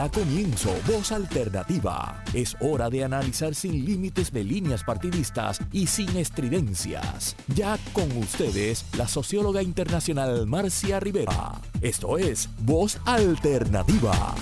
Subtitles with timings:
[0.00, 2.24] Da comienzo Voz Alternativa.
[2.32, 7.36] Es hora de analizar sin límites de líneas partidistas y sin estridencias.
[7.54, 11.60] Ya con ustedes, la socióloga internacional Marcia Rivera.
[11.82, 14.34] Esto es Voz Alternativa.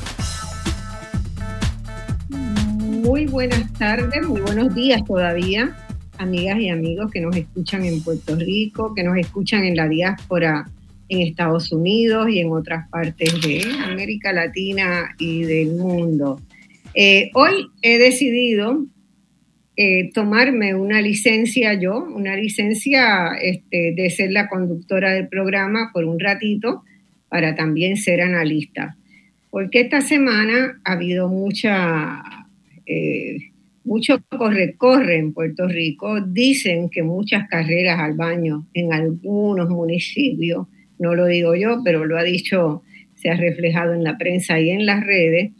[2.28, 5.76] Muy buenas tardes, muy buenos días todavía,
[6.18, 10.70] amigas y amigos que nos escuchan en Puerto Rico, que nos escuchan en la diáspora
[11.08, 16.40] en Estados Unidos y en otras partes de América Latina y del mundo.
[16.94, 18.84] Eh, hoy he decidido
[19.76, 26.04] eh, tomarme una licencia yo, una licencia este, de ser la conductora del programa por
[26.04, 26.82] un ratito
[27.28, 28.96] para también ser analista.
[29.50, 32.22] Porque esta semana ha habido mucha,
[32.86, 33.38] eh,
[33.84, 36.20] mucho corre-corre en Puerto Rico.
[36.20, 40.66] Dicen que muchas carreras al baño en algunos municipios
[40.98, 42.82] no lo digo yo, pero lo ha dicho,
[43.14, 45.52] se ha reflejado en la prensa y en las redes,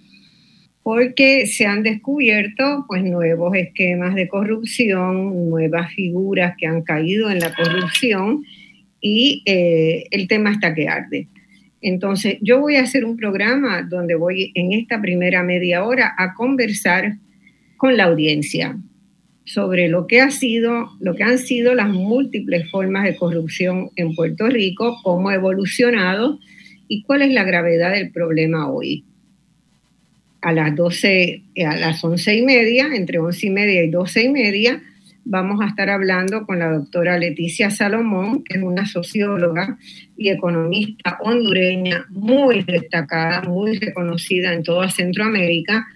[0.83, 7.41] porque se han descubierto pues nuevos esquemas de corrupción, nuevas figuras que han caído en
[7.41, 8.43] la corrupción
[9.01, 11.29] y eh, el tema está que arde.
[11.81, 16.35] Entonces, yo voy a hacer un programa donde voy en esta primera media hora a
[16.35, 17.17] conversar
[17.77, 18.77] con la audiencia
[19.49, 24.15] sobre lo que ha sido, lo que han sido las múltiples formas de corrupción en
[24.15, 26.39] Puerto Rico, cómo ha evolucionado
[26.87, 29.05] y cuál es la gravedad del problema hoy.
[30.43, 34.29] A las 12, a las 11 y media, entre 11 y media y 12 y
[34.29, 34.83] media,
[35.25, 39.79] vamos a estar hablando con la doctora Leticia Salomón, que es una socióloga
[40.17, 45.87] y economista hondureña muy destacada, muy reconocida en toda Centroamérica,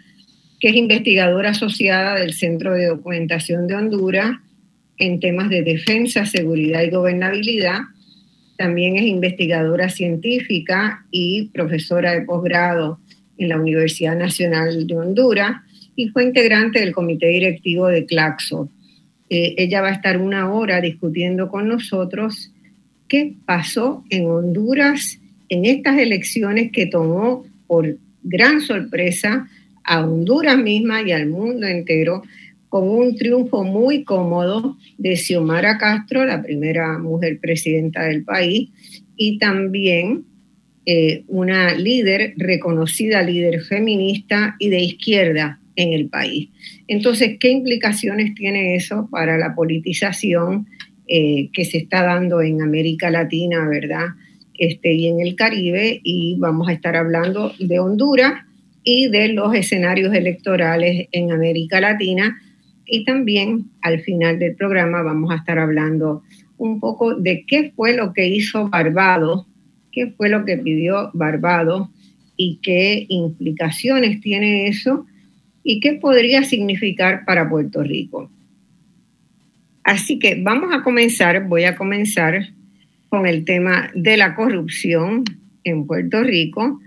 [0.62, 4.38] que es investigadora asociada del Centro de Documentación de Honduras
[4.96, 7.80] en temas de defensa, seguridad y gobernabilidad.
[8.56, 13.00] También es investigadora científica y profesora de posgrado
[13.38, 15.62] en la Universidad Nacional de Honduras
[15.96, 18.70] y fue integrante del comité directivo de Claxo.
[19.30, 22.53] Eh, ella va a estar una hora discutiendo con nosotros
[23.08, 29.48] qué pasó en Honduras en estas elecciones que tomó por gran sorpresa
[29.84, 32.22] a Honduras misma y al mundo entero
[32.69, 38.70] con un triunfo muy cómodo de Xiomara Castro, la primera mujer presidenta del país,
[39.15, 40.25] y también
[40.87, 46.49] eh, una líder, reconocida líder feminista y de izquierda en el país.
[46.88, 50.66] Entonces, ¿qué implicaciones tiene eso para la politización
[51.09, 54.06] eh, que se está dando en América Latina, verdad?
[54.59, 58.44] Este, y en el Caribe, y vamos a estar hablando de Honduras,
[58.84, 62.38] y de los escenarios electorales en América Latina.
[62.87, 66.22] Y también al final del programa vamos a estar hablando
[66.59, 69.47] un poco de qué fue lo que hizo Barbados,
[69.91, 71.88] qué fue lo que pidió Barbados
[72.37, 75.06] y qué implicaciones tiene eso
[75.64, 78.31] y qué podría significar para Puerto Rico.
[79.84, 82.50] Así que vamos a comenzar, voy a comenzar
[83.09, 85.25] con el tema de la corrupción
[85.64, 86.81] en Puerto Rico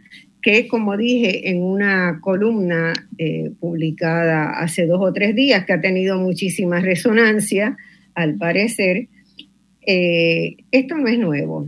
[0.45, 5.81] que como dije en una columna eh, publicada hace dos o tres días, que ha
[5.81, 7.75] tenido muchísima resonancia,
[8.13, 9.07] al parecer,
[9.87, 11.67] eh, esto no es nuevo.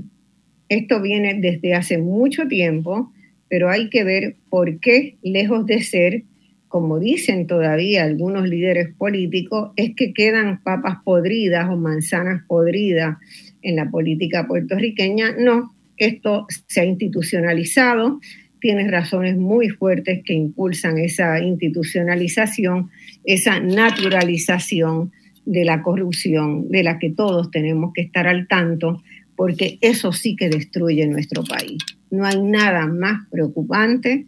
[0.69, 3.11] Esto viene desde hace mucho tiempo,
[3.49, 6.21] pero hay que ver por qué, lejos de ser,
[6.67, 13.17] como dicen todavía algunos líderes políticos, es que quedan papas podridas o manzanas podridas
[13.63, 15.31] en la política puertorriqueña.
[15.35, 18.19] No, esto se ha institucionalizado,
[18.67, 22.89] tienes razones muy fuertes que impulsan esa institucionalización,
[23.23, 25.13] esa naturalización
[25.45, 29.01] de la corrupción, de la que todos tenemos que estar al tanto,
[29.37, 31.77] porque eso sí que destruye nuestro país.
[32.11, 34.25] No hay nada más preocupante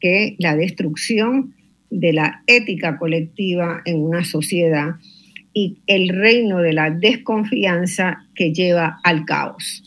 [0.00, 1.54] que la destrucción
[1.88, 4.96] de la ética colectiva en una sociedad
[5.52, 9.84] y el reino de la desconfianza que lleva al caos.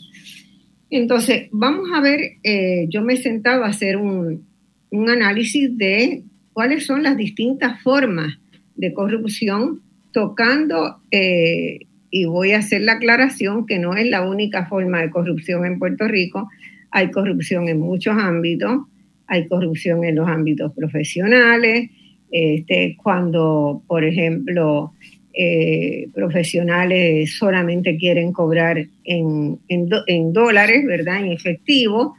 [0.92, 4.46] Entonces, vamos a ver, eh, yo me he sentado a hacer un,
[5.08, 6.22] análisis de
[6.52, 8.38] cuáles son las distintas formas
[8.76, 9.80] de corrupción,
[10.12, 15.08] tocando, eh, y voy a hacer la aclaración que no es la única forma de
[15.08, 16.50] corrupción en Puerto Rico,
[16.90, 18.82] hay corrupción en muchos ámbitos,
[19.26, 21.88] hay corrupción en los ámbitos profesionales,
[22.30, 24.92] este, cuando, por ejemplo,
[25.34, 31.24] eh, profesionales solamente quieren cobrar en, en, dólares, ¿verdad?
[31.24, 32.14] En efectivo,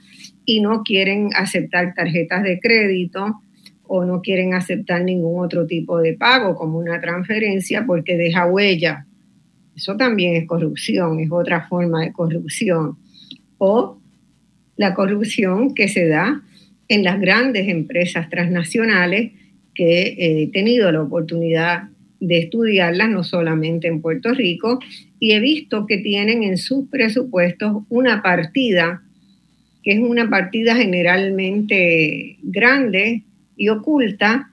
[0.46, 3.40] y no quieren aceptar tarjetas de crédito
[3.84, 9.06] o no quieren aceptar ningún otro tipo de pago como una transferencia porque deja huella.
[9.76, 12.98] Eso también es corrupción, es otra forma de corrupción.
[13.60, 14.00] O
[14.76, 16.42] la corrupción que se da
[16.88, 19.34] en las grandes empresas transnacionales
[19.76, 21.90] que he tenido la oportunidad
[22.24, 24.80] de estudiarlas, no solamente en Puerto Rico,
[25.20, 29.04] y he visto que tienen en sus presupuestos una partida,
[29.84, 33.24] que es una partida generalmente grande
[33.58, 34.50] y oculta,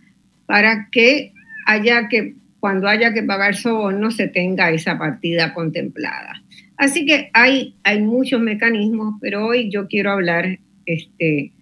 [0.47, 1.33] para que
[1.67, 6.43] haya que, cuando haya que pagar soborno, se tenga esa partida contemplada.
[6.77, 11.53] Así que hay, hay muchos mecanismos, pero hoy yo quiero hablar este,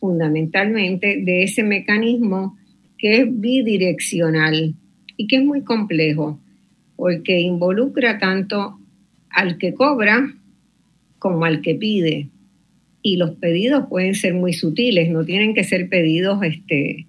[0.00, 2.58] fundamentalmente de ese mecanismo
[2.98, 4.74] que es bidireccional
[5.16, 6.38] y que es muy complejo,
[6.96, 8.78] porque involucra tanto
[9.30, 10.32] al que cobra
[11.18, 12.28] como al que pide.
[13.02, 17.06] Y los pedidos pueden ser muy sutiles, no tienen que ser pedidos, este,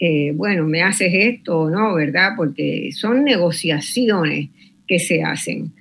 [0.00, 2.30] eh, bueno, me haces esto o no, ¿verdad?
[2.36, 4.50] Porque son negociaciones
[4.86, 5.72] que se hacen.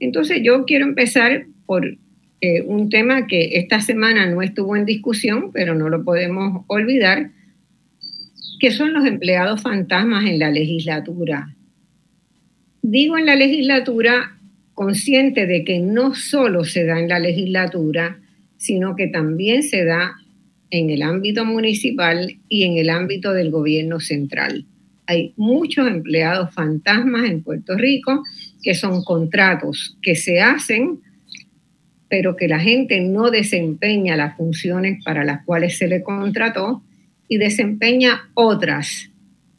[0.00, 1.96] Entonces yo quiero empezar por
[2.40, 7.30] eh, un tema que esta semana no estuvo en discusión, pero no lo podemos olvidar,
[8.58, 11.54] que son los empleados fantasmas en la legislatura.
[12.82, 14.36] Digo en la legislatura
[14.74, 18.18] consciente de que no solo se da en la legislatura,
[18.56, 20.16] sino que también se da
[20.70, 24.64] en el ámbito municipal y en el ámbito del gobierno central.
[25.06, 28.22] Hay muchos empleados fantasmas en Puerto Rico
[28.62, 31.00] que son contratos que se hacen
[32.08, 36.82] pero que la gente no desempeña las funciones para las cuales se le contrató
[37.28, 39.10] y desempeña otras.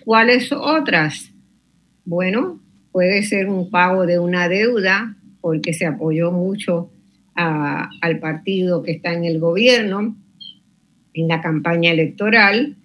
[0.04, 1.32] ¿Cuáles otras?
[2.06, 2.60] Bueno,
[2.92, 6.92] puede ser un pago de una deuda porque se apoyó mucho
[7.36, 10.18] al partido que está en el gobierno
[11.14, 12.76] en la campaña electoral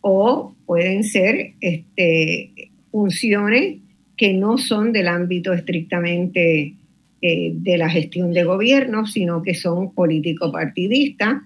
[0.00, 3.78] o pueden ser este, funciones
[4.16, 6.74] que no son del ámbito estrictamente
[7.22, 11.42] eh, de la gestión de gobierno, sino que son político-partidistas,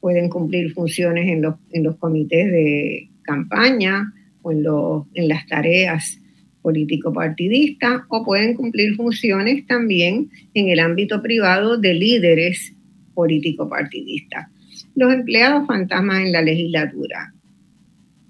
[0.00, 4.12] pueden cumplir funciones en los, en los comités de campaña
[4.42, 6.20] o en, los, en las tareas
[6.62, 12.74] político-partidistas o pueden cumplir funciones también en el ámbito privado de líderes
[13.14, 14.48] político-partidistas.
[14.94, 17.32] Los empleados fantasmas en la legislatura.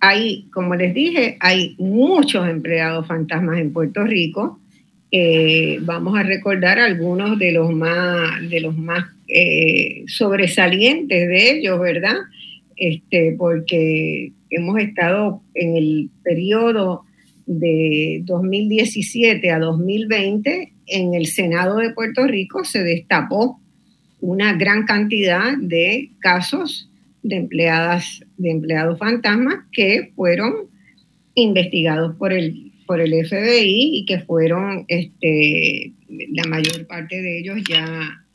[0.01, 4.61] Hay, como les dije, hay muchos empleados fantasmas en Puerto Rico
[5.13, 11.81] eh, vamos a recordar algunos de los más, de los más eh, sobresalientes de ellos,
[11.81, 12.17] ¿verdad?
[12.77, 17.05] Este, porque hemos estado en el periodo
[17.47, 23.61] de 2017 a 2020, en el Senado de Puerto Rico se destapó
[24.21, 26.89] una gran cantidad de casos
[27.23, 30.69] de empleadas, de empleados fantasmas que fueron
[31.35, 37.59] investigados por el por el FBI y que fueron, este, la mayor parte de ellos
[37.69, 38.27] ya,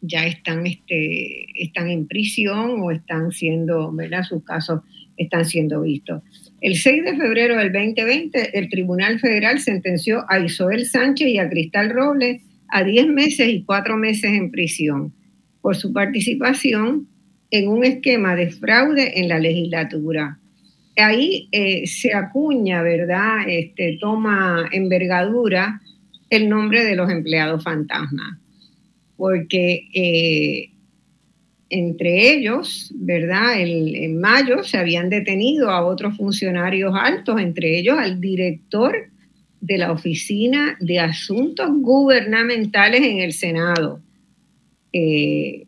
[0.00, 4.24] ya están, este, están en prisión o están siendo, ¿verdad?
[4.24, 4.80] Sus casos
[5.16, 6.20] están siendo vistos.
[6.60, 11.48] El 6 de febrero del 2020, el Tribunal Federal sentenció a Isoel Sánchez y a
[11.48, 15.14] Cristal Robles a 10 meses y 4 meses en prisión
[15.60, 17.06] por su participación
[17.52, 20.40] en un esquema de fraude en la legislatura
[20.96, 23.48] ahí eh, se acuña, ¿verdad?
[23.48, 25.80] Este, toma envergadura
[26.30, 28.38] el nombre de los empleados fantasmas,
[29.16, 30.70] porque eh,
[31.68, 33.54] entre ellos, ¿verdad?
[33.58, 38.94] en mayo se habían detenido a otros funcionarios altos, entre ellos al director
[39.60, 44.02] de la Oficina de Asuntos Gubernamentales en el Senado.
[44.92, 45.64] Eh,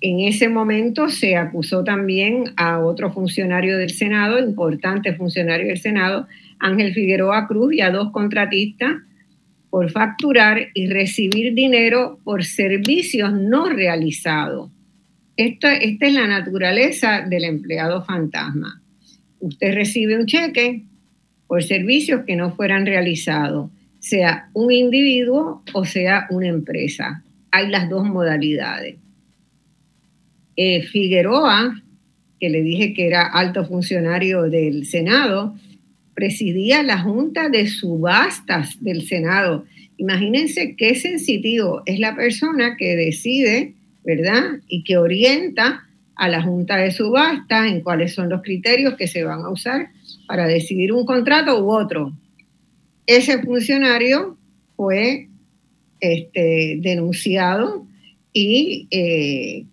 [0.00, 6.26] en ese momento se acusó también a otro funcionario del Senado, importante funcionario del Senado,
[6.58, 8.96] Ángel Figueroa Cruz, y a dos contratistas
[9.70, 14.70] por facturar y recibir dinero por servicios no realizados.
[15.36, 18.80] Esta, es la naturaleza del empleado fantasma.
[19.40, 20.84] Usted recibe un cheque
[21.46, 27.22] por servicios que no fueran realizados, sea un individuo o sea una empresa.
[27.50, 28.96] Hay las dos modalidades.
[30.56, 31.82] Eh, Figueroa,
[32.40, 35.54] que le dije que era alto funcionario del Senado,
[36.14, 39.66] presidía la Junta de Subastas del Senado.
[39.98, 44.60] Imagínense qué sensitivo es la persona que decide, ¿verdad?
[44.66, 45.84] Y que orienta
[46.14, 49.90] a la Junta de Subastas en cuáles son los criterios que se van a usar
[50.26, 52.12] para decidir un contrato u otro.
[53.06, 54.36] Ese funcionario
[54.74, 55.28] fue
[56.00, 57.86] este, denunciado
[58.32, 59.64] y eh,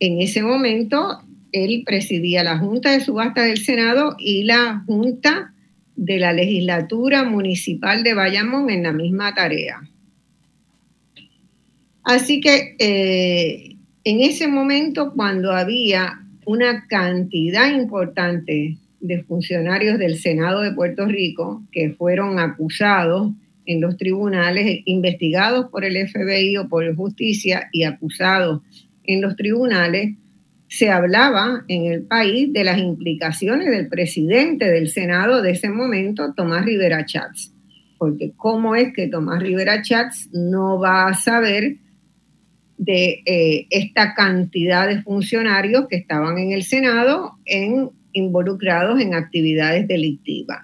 [0.00, 1.20] en ese momento,
[1.52, 5.54] él presidía la Junta de Subasta del Senado y la Junta
[5.96, 9.82] de la Legislatura Municipal de Bayamón en la misma tarea.
[12.02, 20.60] Así que eh, en ese momento, cuando había una cantidad importante de funcionarios del Senado
[20.60, 23.32] de Puerto Rico que fueron acusados
[23.66, 28.60] en los tribunales, investigados por el FBI o por justicia y acusados
[29.04, 30.14] en los tribunales,
[30.68, 36.32] se hablaba en el país de las implicaciones del presidente del Senado de ese momento,
[36.34, 37.52] Tomás Rivera Chats.
[37.98, 41.76] Porque cómo es que Tomás Rivera Chats no va a saber
[42.76, 49.86] de eh, esta cantidad de funcionarios que estaban en el Senado en, involucrados en actividades
[49.86, 50.62] delictivas.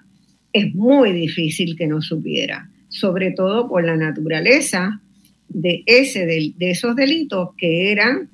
[0.51, 4.99] Es muy difícil que no supiera, sobre todo por la naturaleza
[5.53, 8.29] de, ese, de, de esos delitos que eran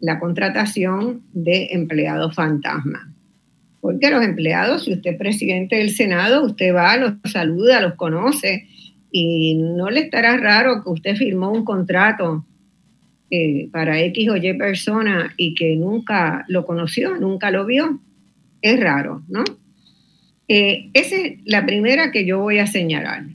[0.00, 3.12] la contratación de empleados fantasma.
[3.80, 8.66] Porque los empleados, si usted es presidente del Senado, usted va, los saluda, los conoce
[9.10, 12.44] y no le estará raro que usted firmó un contrato
[13.30, 18.00] eh, para X o Y persona y que nunca lo conoció, nunca lo vio.
[18.60, 19.44] Es raro, ¿no?
[20.48, 23.26] Eh, esa es la primera que yo voy a señalar,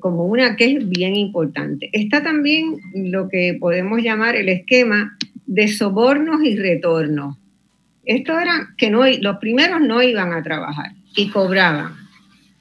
[0.00, 1.90] como una que es bien importante.
[1.92, 7.36] Está también lo que podemos llamar el esquema de sobornos y retornos.
[8.04, 11.92] Esto era que no, los primeros no iban a trabajar y cobraban.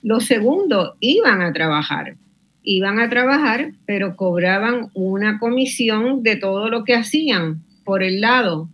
[0.02, 2.16] Los segundos iban a trabajar,
[2.62, 8.70] iban a trabajar, pero cobraban una comisión de todo lo que hacían por el lado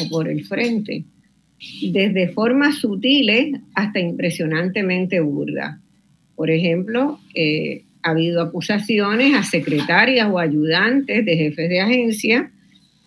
[0.00, 1.04] o por el frente,
[1.82, 5.78] desde formas sutiles hasta impresionantemente burdas.
[6.36, 12.50] Por ejemplo, eh, ha habido acusaciones a secretarias o ayudantes de jefes de agencia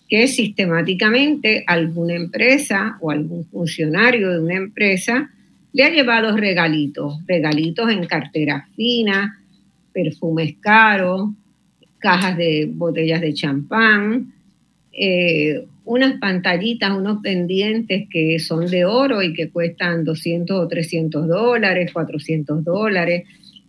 [0.09, 5.29] que sistemáticamente alguna empresa o algún funcionario de una empresa
[5.73, 9.31] le ha llevado regalitos, regalitos en carteras finas,
[9.93, 11.29] perfumes caros,
[11.99, 14.33] cajas de botellas de champán,
[14.91, 21.27] eh, unas pantallitas, unos pendientes que son de oro y que cuestan 200 o 300
[21.27, 23.23] dólares, 400 dólares.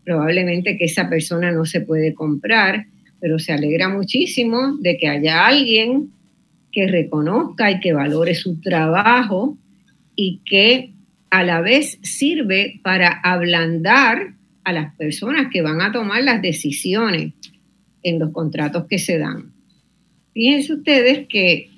[0.09, 2.87] Probablemente que esa persona no se puede comprar,
[3.21, 6.13] pero se alegra muchísimo de que haya alguien
[6.73, 9.59] que reconozca y que valore su trabajo
[10.17, 10.95] y que
[11.29, 14.33] a la vez sirve para ablandar
[14.65, 17.35] a las personas que van a tomar las decisiones
[18.03, 19.53] en los contratos que se dan.
[20.33, 21.69] Fíjense ustedes que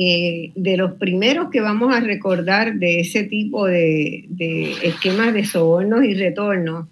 [0.00, 5.44] eh, de los primeros que vamos a recordar de ese tipo de, de esquemas de
[5.44, 6.86] sobornos y retornos,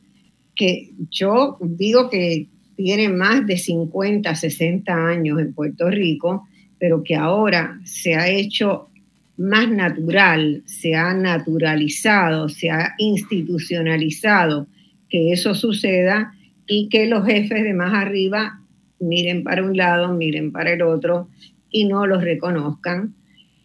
[0.56, 6.48] que yo digo que tienen más de 50, 60 años en Puerto Rico,
[6.80, 8.88] pero que ahora se ha hecho
[9.36, 14.66] más natural, se ha naturalizado, se ha institucionalizado
[15.08, 16.34] que eso suceda
[16.66, 18.62] y que los jefes de más arriba
[18.98, 21.28] miren para un lado, miren para el otro
[21.76, 23.14] y no los reconozcan.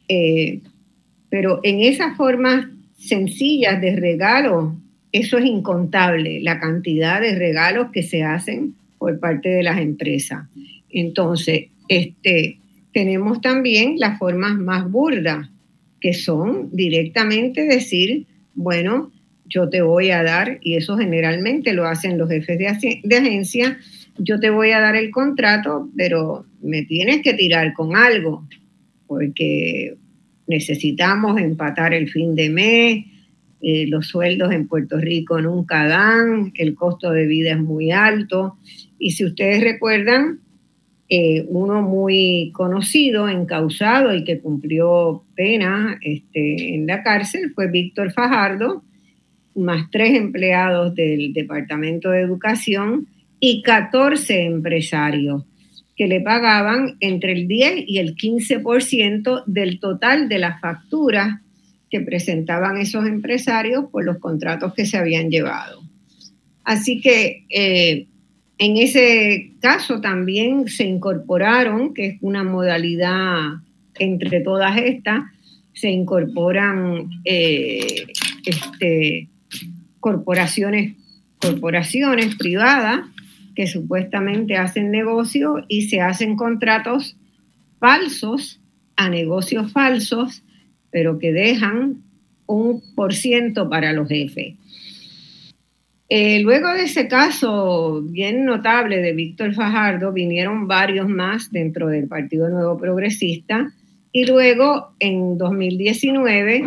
[0.10, 0.60] Eh,
[1.30, 2.66] pero en esas formas
[2.98, 4.76] sencillas de regalo,
[5.14, 10.46] eso es incontable, la cantidad de regalos que se hacen por parte de las empresas.
[10.90, 12.60] Entonces, este,
[12.92, 15.50] tenemos también las formas más burdas,
[16.02, 18.26] que son directamente decir,
[18.56, 19.10] bueno,
[19.46, 23.78] yo te voy a dar, y eso generalmente lo hacen los jefes de, de agencia,
[24.18, 28.48] yo te voy a dar el contrato, pero me tienes que tirar con algo,
[29.08, 29.96] porque
[30.48, 33.06] necesitamos empatar el fin de mes,
[33.62, 38.58] eh, los sueldos en Puerto Rico nunca dan, el costo de vida es muy alto,
[38.98, 40.40] y si ustedes recuerdan,
[41.10, 48.14] eh, uno muy conocido, encausado y que cumplió pena este, en la cárcel fue Víctor
[48.14, 48.84] Fajardo,
[49.56, 53.08] más tres empleados del Departamento de Educación
[53.42, 55.44] y 14 empresarios
[55.98, 61.42] que le pagaban entre el 10 y el 15% del total de las facturas
[61.90, 65.82] que presentaban esos empresarios por los contratos que se habían llevado.
[66.64, 68.06] Así que eh,
[68.60, 73.56] en ese caso también se incorporaron, que es una modalidad
[73.98, 75.24] entre todas estas,
[75.74, 78.06] se incorporan eh,
[78.46, 79.30] este,
[80.00, 80.96] corporaciones,
[81.40, 83.02] corporaciones privadas
[83.56, 87.18] que supuestamente hacen negocio y se hacen contratos
[87.80, 88.60] falsos
[88.96, 90.44] a negocios falsos,
[90.92, 92.04] pero que dejan
[92.46, 94.56] un por ciento para los jefes.
[96.10, 102.08] Eh, luego de ese caso bien notable de Víctor Fajardo, vinieron varios más dentro del
[102.08, 103.74] Partido Nuevo Progresista
[104.12, 106.66] y luego en 2019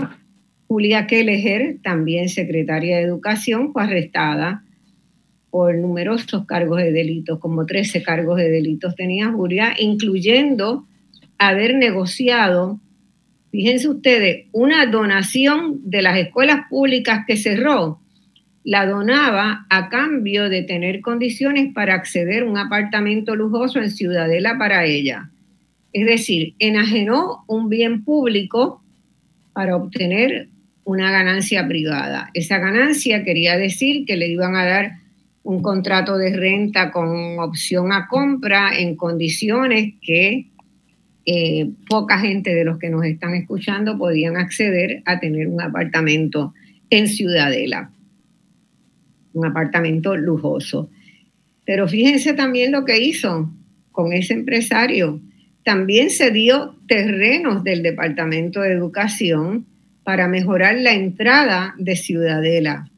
[0.66, 4.63] Julia Kelleher, también secretaria de Educación, fue arrestada
[5.54, 10.84] por numerosos cargos de delitos, como 13 cargos de delitos tenía Julia, incluyendo
[11.38, 12.80] haber negociado
[13.52, 18.00] Fíjense ustedes, una donación de las escuelas públicas que cerró,
[18.64, 24.58] la donaba a cambio de tener condiciones para acceder a un apartamento lujoso en Ciudadela
[24.58, 25.30] para ella.
[25.92, 28.82] Es decir, enajenó un bien público
[29.52, 30.48] para obtener
[30.82, 32.30] una ganancia privada.
[32.34, 35.03] Esa ganancia quería decir que le iban a dar
[35.44, 40.48] un contrato de renta con opción a compra en condiciones que
[41.26, 46.54] eh, poca gente de los que nos están escuchando podían acceder a tener un apartamento
[46.90, 47.90] en Ciudadela,
[49.34, 50.90] un apartamento lujoso.
[51.66, 53.50] Pero fíjense también lo que hizo
[53.92, 55.20] con ese empresario.
[55.62, 59.66] También se dio terrenos del Departamento de Educación
[60.04, 62.90] para mejorar la entrada de Ciudadela.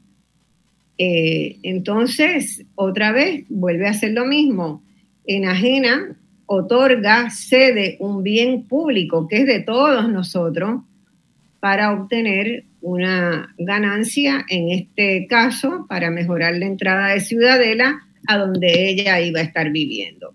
[0.97, 4.83] Eh, entonces, otra vez, vuelve a hacer lo mismo.
[5.25, 10.81] Enajena otorga, cede un bien público que es de todos nosotros
[11.59, 18.89] para obtener una ganancia, en este caso, para mejorar la entrada de Ciudadela a donde
[18.89, 20.33] ella iba a estar viviendo.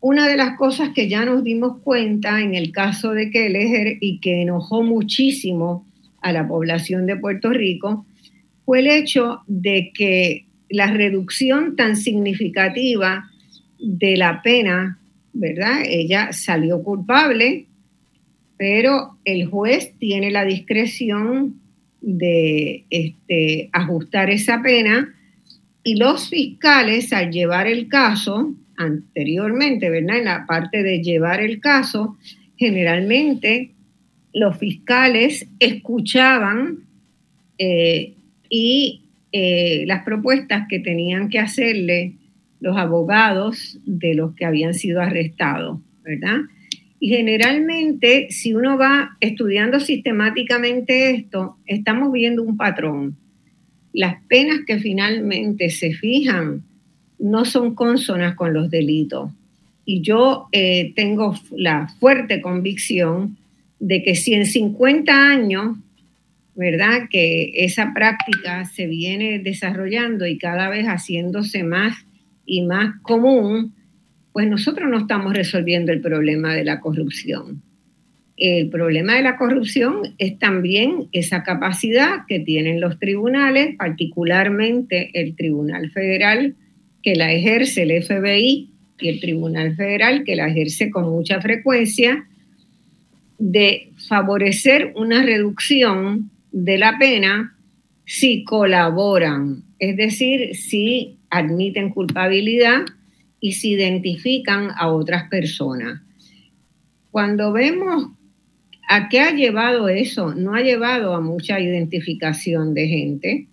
[0.00, 4.18] Una de las cosas que ya nos dimos cuenta en el caso de Kelleher y
[4.20, 5.86] que enojó muchísimo
[6.20, 8.06] a la población de Puerto Rico
[8.66, 13.30] fue el hecho de que la reducción tan significativa
[13.78, 14.98] de la pena,
[15.32, 15.82] ¿verdad?
[15.86, 17.66] Ella salió culpable,
[18.58, 21.60] pero el juez tiene la discreción
[22.00, 25.14] de este, ajustar esa pena
[25.84, 30.18] y los fiscales al llevar el caso anteriormente, ¿verdad?
[30.18, 32.16] En la parte de llevar el caso,
[32.56, 33.70] generalmente
[34.34, 36.80] los fiscales escuchaban
[37.58, 38.15] eh,
[38.48, 42.14] y eh, las propuestas que tenían que hacerle
[42.60, 46.38] los abogados de los que habían sido arrestados, ¿verdad?
[46.98, 53.16] Y generalmente, si uno va estudiando sistemáticamente esto, estamos viendo un patrón.
[53.92, 56.62] Las penas que finalmente se fijan
[57.18, 59.30] no son consonas con los delitos.
[59.84, 63.36] Y yo eh, tengo la fuerte convicción
[63.78, 65.76] de que si en 50 años,
[66.56, 67.08] ¿verdad?
[67.10, 71.94] Que esa práctica se viene desarrollando y cada vez haciéndose más
[72.46, 73.74] y más común,
[74.32, 77.62] pues nosotros no estamos resolviendo el problema de la corrupción.
[78.38, 85.34] El problema de la corrupción es también esa capacidad que tienen los tribunales, particularmente el
[85.36, 86.54] Tribunal Federal,
[87.02, 92.26] que la ejerce el FBI y el Tribunal Federal, que la ejerce con mucha frecuencia,
[93.38, 97.56] de favorecer una reducción de la pena
[98.04, 102.82] si colaboran, es decir, si admiten culpabilidad
[103.40, 106.00] y se identifican a otras personas.
[107.10, 108.10] Cuando vemos
[108.88, 113.46] a qué ha llevado eso, no ha llevado a mucha identificación de gente.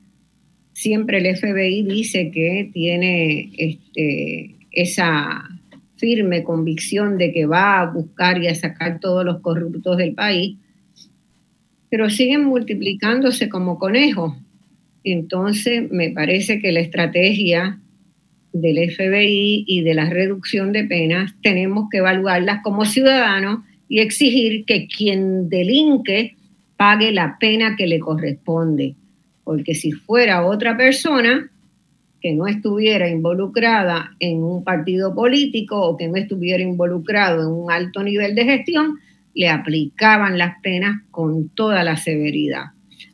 [0.74, 5.50] Siempre el FBI dice que tiene este, esa
[5.96, 10.58] firme convicción de que va a buscar y a sacar todos los corruptos del país,
[11.94, 14.34] pero siguen multiplicándose como conejos.
[15.04, 17.80] Entonces, me parece que la estrategia
[18.52, 24.66] del FBI y de la reducción de penas tenemos que evaluarlas como ciudadanos y exigir
[24.66, 26.36] que quien delinque
[26.78, 28.96] pague la pena que le corresponde.
[29.44, 31.52] Porque si fuera otra persona
[32.20, 37.72] que no estuviera involucrada en un partido político o que no estuviera involucrado en un
[37.72, 38.98] alto nivel de gestión,
[39.34, 42.66] le aplicaban las penas con toda la severidad.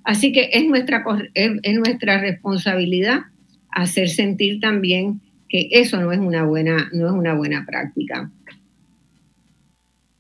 [0.04, 1.04] Así que es nuestra,
[1.34, 3.22] es, nuestra responsabilidad
[3.70, 8.32] hacer sentir también que eso no es una buena, no es una buena práctica.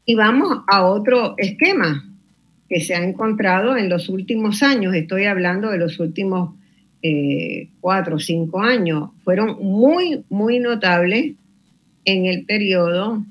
[0.06, 2.06] Y vamos a otro esquema
[2.68, 6.56] que se ha encontrado en los últimos años, estoy hablando de los últimos
[7.02, 11.34] eh, cuatro o cinco años, fueron muy, muy notables
[12.06, 13.24] en el periodo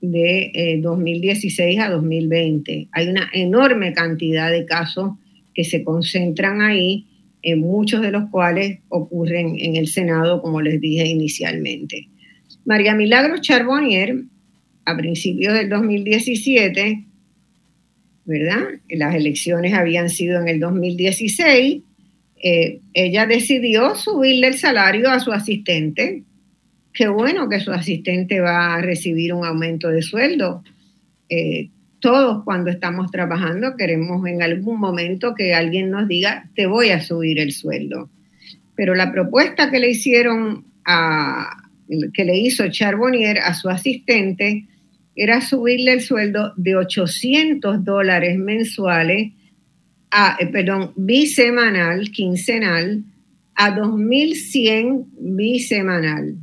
[0.00, 2.88] de 2016 eh, a 2020.
[2.92, 5.12] Hay una enorme cantidad de casos
[5.54, 7.06] que se concentran ahí,
[7.42, 12.08] en muchos de los cuales ocurren en el Senado, como les dije inicialmente.
[12.64, 14.24] María Milagros Charbonnier,
[14.84, 17.04] a principios del 2017,
[18.24, 18.64] ¿verdad?
[18.90, 21.82] Las elecciones habían sido en el 2016.
[22.42, 26.24] Eh, ella decidió subirle el salario a su asistente.
[26.96, 30.64] Qué bueno que su asistente va a recibir un aumento de sueldo.
[31.28, 31.68] Eh,
[32.00, 37.02] todos cuando estamos trabajando queremos en algún momento que alguien nos diga, te voy a
[37.02, 38.08] subir el sueldo.
[38.74, 40.64] Pero la propuesta que le hicieron
[42.14, 44.66] que le hizo Charbonnier a su asistente
[45.14, 49.32] era subirle el sueldo de 800 dólares mensuales,
[50.10, 53.04] a, eh, perdón, bisemanal, quincenal,
[53.54, 56.36] a 2.100 bisemanal,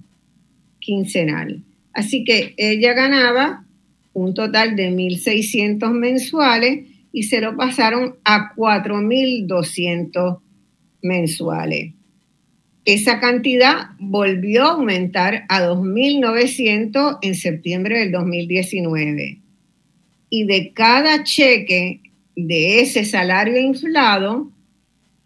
[0.83, 1.63] quincenal.
[1.93, 3.65] Así que ella ganaba
[4.13, 10.39] un total de 1.600 mensuales y se lo pasaron a 4.200
[11.01, 11.93] mensuales.
[12.85, 19.39] Esa cantidad volvió a aumentar a 2.900 en septiembre del 2019.
[20.29, 22.01] Y de cada cheque
[22.35, 24.51] de ese salario inflado,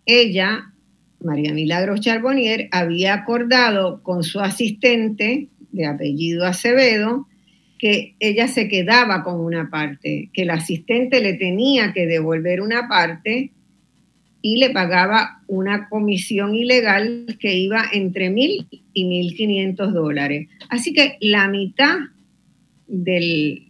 [0.05, 0.71] ella,
[1.27, 7.27] María Milagros Charbonnier, había acordado con su asistente de apellido Acevedo
[7.77, 12.87] que ella se quedaba con una parte, que el asistente le tenía que devolver una
[12.87, 13.51] parte
[14.41, 20.47] y le pagaba una comisión ilegal que iba entre mil y mil quinientos dólares.
[20.69, 21.97] Así que la mitad
[22.87, 23.69] del,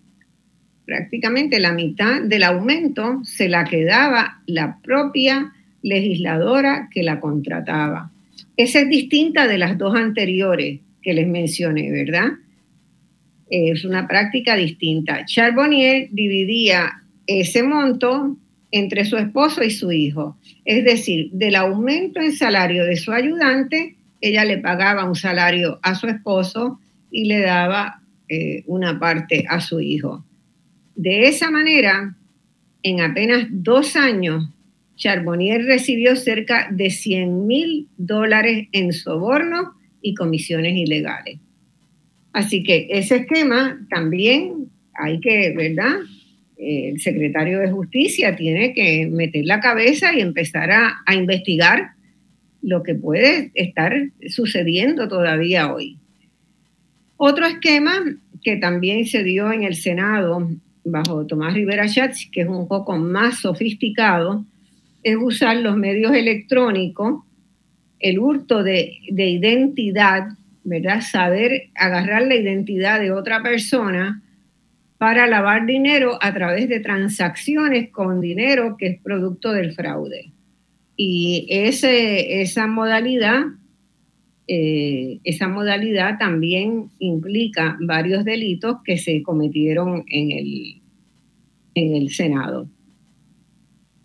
[0.85, 8.11] prácticamente la mitad del aumento se la quedaba la propia legisladora que la contrataba.
[8.55, 12.31] Esa es distinta de las dos anteriores que les mencioné, ¿verdad?
[13.49, 15.25] Es una práctica distinta.
[15.25, 18.35] Charbonnier dividía ese monto
[18.71, 20.37] entre su esposo y su hijo.
[20.65, 25.95] Es decir, del aumento en salario de su ayudante, ella le pagaba un salario a
[25.95, 26.79] su esposo
[27.11, 30.25] y le daba eh, una parte a su hijo.
[30.95, 32.15] De esa manera,
[32.83, 34.49] en apenas dos años,
[34.97, 39.67] Charbonnier recibió cerca de 100 mil dólares en sobornos
[40.01, 41.39] y comisiones ilegales.
[42.33, 45.99] Así que ese esquema también hay que, ¿verdad?
[46.57, 51.91] el secretario de Justicia tiene que meter la cabeza y empezar a, investigar
[52.61, 53.93] lo que puede estar
[54.27, 55.97] sucediendo todavía hoy.
[57.15, 57.93] Otro esquema
[58.43, 60.49] que también se dio en el Senado
[60.83, 64.45] bajo Tomás Rivera Schatz, que es un poco más sofisticado,
[65.03, 67.23] es usar los medios electrónicos,
[67.99, 70.27] el hurto de, de identidad,
[70.63, 71.01] ¿verdad?
[71.01, 74.21] Saber agarrar la identidad de otra persona
[74.97, 80.31] para lavar dinero a través de transacciones con dinero que es producto del fraude.
[80.95, 83.43] Y ese, esa modalidad,
[84.47, 90.81] eh, esa modalidad también implica varios delitos que se cometieron en el,
[91.75, 92.67] en el Senado.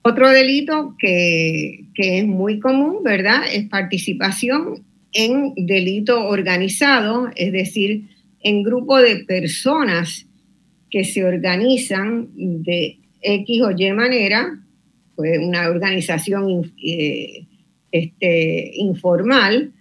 [0.02, 3.42] Otro delito que, que es muy común, ¿verdad?
[3.52, 8.08] Es participación en delito organizado, es decir,
[8.42, 10.26] en grupo de personas
[10.90, 14.58] que se organizan de X o Y manera,
[15.14, 17.46] pues una organización eh,
[17.92, 19.72] este, informal,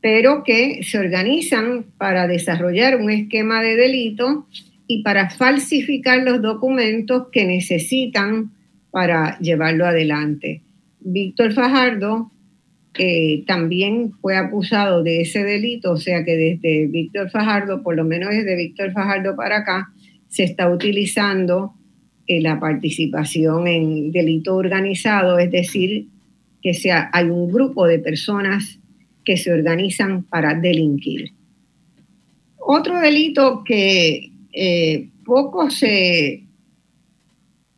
[0.00, 4.46] pero que se organizan para desarrollar un esquema de delito
[4.86, 8.52] y para falsificar los documentos que necesitan
[8.90, 10.62] para llevarlo adelante.
[11.00, 12.30] Víctor Fajardo
[12.98, 18.04] eh, también fue acusado de ese delito, o sea que desde Víctor Fajardo, por lo
[18.04, 19.92] menos desde Víctor Fajardo para acá,
[20.28, 21.74] se está utilizando
[22.26, 26.08] eh, la participación en delito organizado, es decir,
[26.62, 28.78] que sea, hay un grupo de personas
[29.24, 31.32] que se organizan para delinquir.
[32.58, 36.44] Otro delito que eh, poco, se,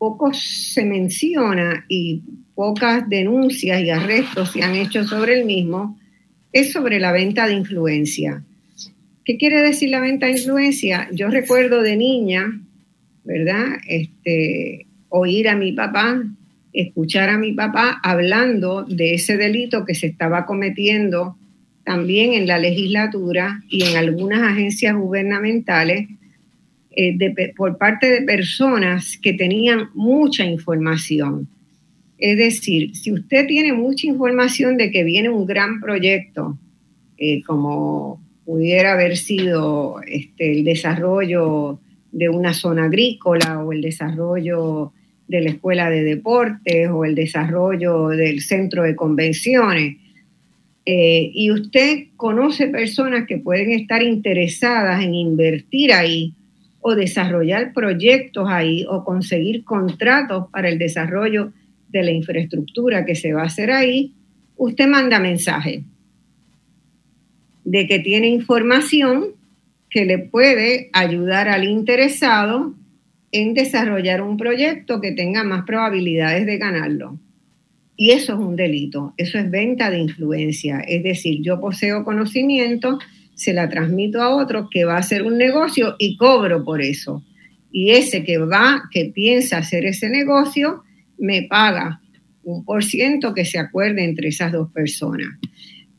[0.03, 2.23] poco se menciona y
[2.57, 5.97] pocas denuncias y arrestos se han hecho sobre el mismo
[6.53, 8.43] es sobre la venta de influencia.
[9.25, 11.09] ¿Qué quiere decir la venta de influencia?
[11.13, 12.51] Yo recuerdo de niña,
[13.23, 13.77] ¿verdad?
[13.87, 16.21] Este, oír a mi papá,
[16.73, 21.37] escuchar a mi papá hablando de ese delito que se estaba cometiendo
[21.85, 26.09] también en la legislatura y en algunas agencias gubernamentales
[26.95, 31.49] eh, por parte de personas que tenían mucha información.
[32.19, 36.59] Es decir, si usted tiene mucha información de que viene un gran proyecto,
[37.19, 41.81] eh, como pudiera haber sido este, el desarrollo
[42.13, 44.93] de una zona agrícola o el desarrollo
[45.29, 49.97] de la escuela de deportes o el desarrollo del centro de convenciones.
[50.85, 56.35] Eh, y usted conoce personas que pueden estar interesadas en invertir ahí
[56.83, 61.53] o desarrollar proyectos ahí o conseguir contratos para el desarrollo
[61.89, 64.13] de la infraestructura que se va a hacer ahí,
[64.57, 65.85] usted manda mensaje
[67.65, 69.29] de que tiene información
[69.89, 72.75] que le puede ayudar al interesado
[73.31, 77.19] en desarrollar un proyecto que tenga más probabilidades de ganarlo.
[77.97, 80.81] Y eso es un delito, eso es venta de influencia.
[80.81, 82.99] Es decir, yo poseo conocimiento,
[83.43, 87.25] se la transmito a otro que va a hacer un negocio y cobro por eso.
[87.73, 90.85] Y ese que va, que piensa hacer ese negocio,
[91.19, 92.01] me paga
[92.45, 95.29] un por ciento que se acuerde entre esas dos personas.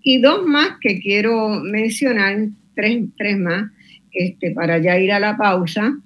[0.01, 3.71] Y dos más que quiero mencionar, tres, tres más,
[4.13, 5.97] este, para ya ir a la pausa,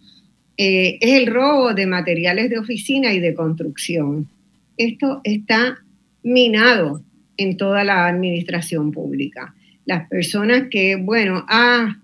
[0.57, 4.27] eh, es el robo de materiales de oficina y de construcción.
[4.75, 5.77] Esto está
[6.23, 7.03] minado
[7.37, 9.53] en toda la administración pública.
[9.87, 11.95] Las personas que, bueno, ah,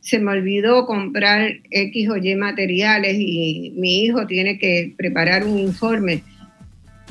[0.00, 5.58] se me olvidó comprar X o Y materiales y mi hijo tiene que preparar un
[5.58, 6.22] informe,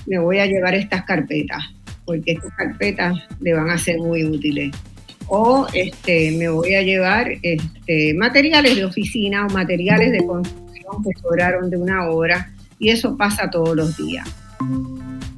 [0.07, 1.63] me voy a llevar estas carpetas,
[2.05, 4.75] porque estas carpetas le van a ser muy útiles.
[5.27, 11.21] O este, me voy a llevar este, materiales de oficina o materiales de construcción que
[11.21, 14.27] sobraron de una obra, y eso pasa todos los días.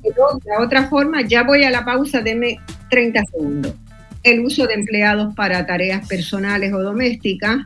[0.02, 2.58] de otra forma, ya voy a la pausa, denme
[2.90, 3.76] 30 segundos
[4.24, 7.66] el uso de empleados para tareas personales o domésticas,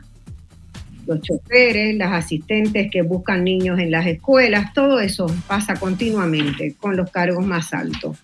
[1.06, 6.96] los choferes, las asistentes que buscan niños en las escuelas, todo eso pasa continuamente con
[6.96, 8.18] los cargos más altos.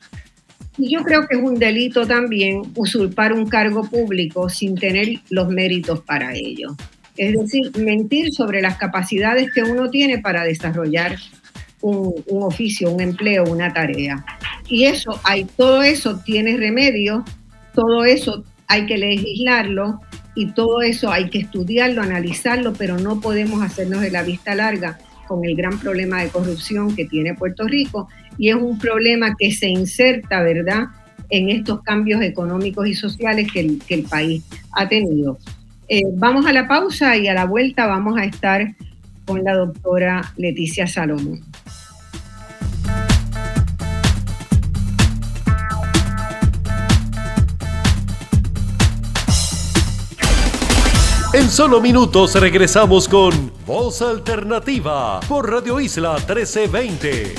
[0.77, 5.49] Y yo creo que es un delito también usurpar un cargo público sin tener los
[5.49, 6.77] méritos para ello.
[7.17, 11.17] Es decir, mentir sobre las capacidades que uno tiene para desarrollar
[11.81, 14.25] un, oficio, un empleo, una tarea.
[14.69, 17.25] Y eso, hay, todo eso tiene remedio
[17.75, 20.01] todo eso hay que legislarlo
[20.35, 24.99] y todo eso hay que estudiarlo, analizarlo, pero no podemos hacernos de la vista larga
[25.27, 29.53] con el gran problema de corrupción que tiene Puerto Rico y es un problema que
[29.53, 30.87] se inserta, ¿verdad?,
[31.31, 35.39] en estos cambios económicos y sociales que el, país ha tenido.
[35.89, 38.75] Eh, vamos a la pausa y a la vuelta vamos a estar
[39.27, 41.41] con la doctora Leticia Salomón.
[51.49, 53.33] En solo minutos regresamos con
[53.65, 57.33] Voz Alternativa por Radio Isla 1320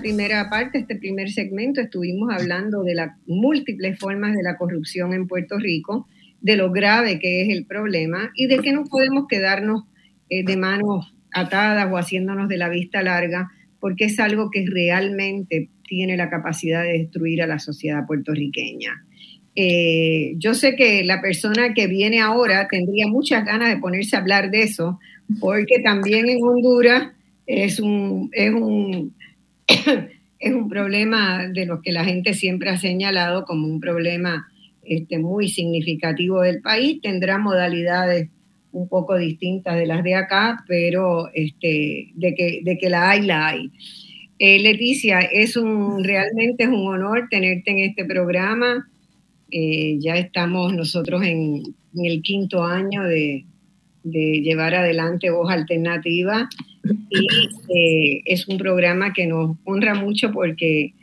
[0.00, 5.26] primera parte, este primer segmento, estuvimos hablando de las múltiples formas de la corrupción en
[5.26, 6.06] Puerto Rico,
[6.40, 9.86] de lo grave que es el problema y de que no podemos quedarnos
[10.28, 13.50] eh, de manos atadas o haciéndonos de la vista larga,
[13.80, 19.04] porque es algo que realmente tiene la capacidad de destruir a la sociedad puertorriqueña.
[19.54, 24.20] Eh, yo sé que la persona que viene ahora tendría muchas ganas de ponerse a
[24.20, 24.98] hablar de eso,
[25.40, 27.10] porque también en Honduras
[27.46, 29.14] es un, es un,
[30.38, 34.48] es un problema de lo que la gente siempre ha señalado como un problema
[34.84, 37.00] este, muy significativo del país.
[37.02, 38.28] Tendrá modalidades
[38.72, 43.22] un poco distintas de las de acá, pero este, de, que, de que la hay,
[43.22, 43.70] la hay.
[44.38, 48.88] Eh, Leticia, es un, realmente es un honor tenerte en este programa.
[49.54, 51.62] Eh, ya estamos nosotros en,
[51.94, 53.44] el quinto año de,
[54.02, 56.48] llevar adelante Voz Alternativa.
[57.10, 57.26] Y
[57.78, 60.94] eh, es un programa que nos honra mucho porque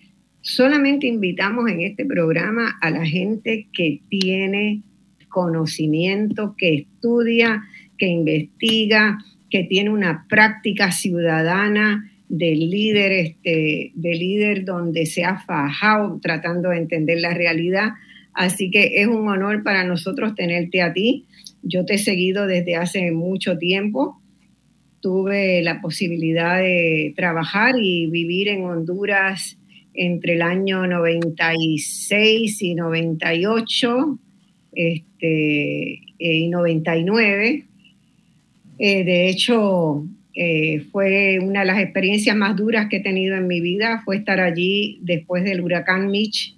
[0.42, 4.82] solamente invitamos en este programa a la gente que tiene
[5.30, 7.64] conocimiento, que estudia,
[8.00, 9.20] que investiga,
[9.52, 16.70] que tiene una práctica ciudadana de líder, este, de líder donde se ha fajado tratando
[16.70, 17.92] de entender la realidad
[18.40, 21.26] Así que es un honor para nosotros tenerte a ti.
[21.62, 24.22] Yo te he seguido desde hace mucho tiempo.
[25.02, 29.58] Tuve la posibilidad de trabajar y vivir en Honduras
[29.94, 34.20] entre el año 96 y 98
[34.72, 37.66] este, y 99.
[38.78, 43.48] Eh, de hecho, eh, fue una de las experiencias más duras que he tenido en
[43.48, 46.58] mi vida, fue estar allí después del huracán Mitch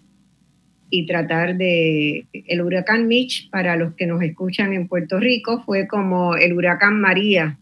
[0.92, 2.26] y tratar de...
[2.34, 7.00] El huracán Mitch, para los que nos escuchan en Puerto Rico, fue como el huracán
[7.00, 7.58] María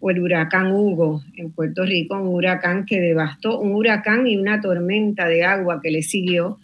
[0.00, 4.60] o el huracán Hugo en Puerto Rico, un huracán que devastó, un huracán y una
[4.60, 6.58] tormenta de agua que le siguió,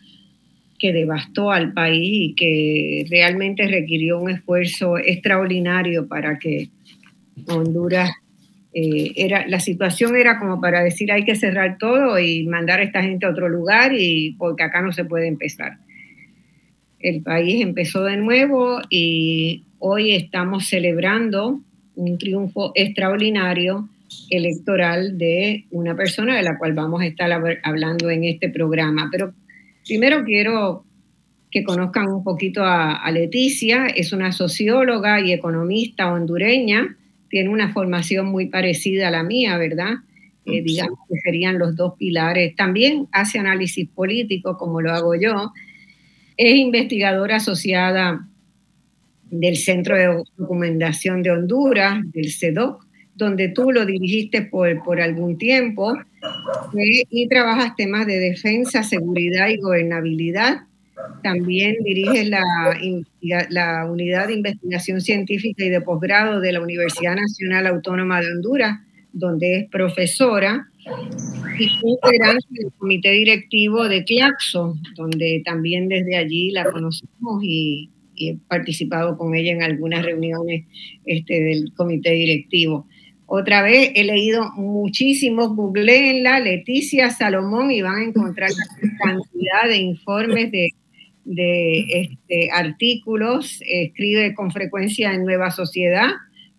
[0.79, 6.69] que devastó al país y que realmente requirió un esfuerzo extraordinario para que
[7.49, 8.13] Honduras
[8.73, 12.85] eh, era, la situación era como para decir hay que cerrar todo y mandar a
[12.85, 15.79] esta gente a otro lugar y porque acá no se puede empezar
[17.05, 21.61] el país empezó de nuevo y hoy estamos celebrando
[21.97, 23.91] un triunfo extraordinario
[24.31, 27.31] electoral de una persona de la cual vamos a estar
[27.63, 29.11] hablando en este programa.
[29.13, 29.35] Pero
[29.87, 30.87] primero quiero
[31.51, 36.97] que conozcan un poquito a, Leticia, es una socióloga y economista hondureña,
[37.29, 39.93] tiene una formación muy parecida a la mía, ¿verdad?
[40.47, 42.57] Eh, digamos que serían los dos pilares.
[42.57, 45.53] También hace análisis político, como lo hago yo,
[46.37, 48.27] es investigadora asociada
[49.31, 55.95] del Centro de Documentación de Honduras, del CEDOC, donde tú lo dirigiste por, algún tiempo
[55.97, 60.63] eh, y trabajas temas de defensa, seguridad y gobernabilidad.
[61.23, 62.43] También diriges la,
[63.51, 68.81] la Unidad de Investigación Científica y de Posgrado de la Universidad Nacional Autónoma de Honduras,
[69.13, 70.69] donde es profesora
[71.59, 78.37] y integrante del comité directivo de CLACSO, donde también desde allí la conocemos y, he
[78.47, 80.67] participado con ella en algunas reuniones
[81.05, 82.87] este, del comité directivo.
[83.27, 88.51] Otra vez he leído muchísimos, la Leticia Salomón y van a encontrar
[89.03, 90.71] cantidad de informes de,
[91.25, 96.11] de este, artículos, escribe con frecuencia en Nueva Sociedad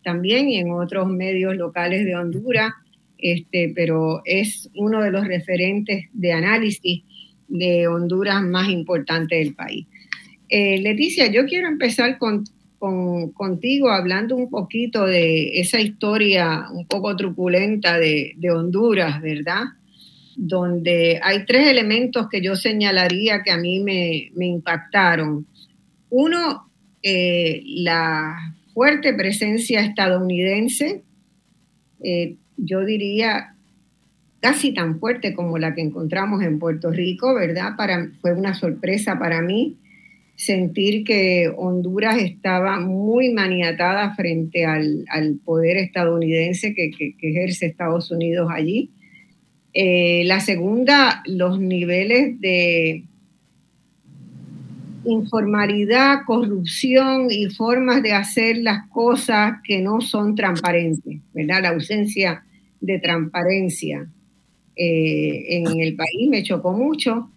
[0.04, 2.74] también y en otros medios locales de Honduras
[3.18, 7.04] este, pero es uno de los referentes de análisis
[7.48, 9.88] de Honduras más importantes del país.
[10.50, 12.44] Eh, Leticia, yo quiero empezar con,
[13.34, 19.64] contigo hablando un poquito de esa historia un poco truculenta de, Honduras, ¿verdad?
[20.36, 25.48] Donde hay tres elementos que yo señalaría que a mí me, impactaron.
[26.10, 26.70] Uno,
[27.02, 28.36] eh, la
[28.74, 31.02] fuerte presencia estadounidense.
[32.04, 33.56] Eh, yo diría,
[34.40, 37.74] casi tan fuerte como la que encontramos en Puerto Rico, ¿verdad?
[38.22, 39.78] Fue una sorpresa para mí
[40.36, 45.06] sentir que Honduras estaba muy maniatada frente al,
[45.44, 46.92] poder estadounidense que,
[47.22, 48.92] ejerce Estados Unidos allí.
[49.74, 53.04] Eh, la segunda, los niveles de
[55.06, 61.62] informalidad, corrupción y formas de hacer las cosas que no son transparentes, ¿verdad?
[61.64, 62.44] La ausencia
[62.82, 64.08] de transparencia
[64.76, 67.30] eh, en el país me chocó mucho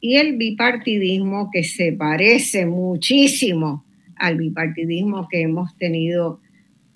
[0.00, 3.84] y el bipartidismo que se parece muchísimo
[4.16, 6.40] al bipartidismo que hemos tenido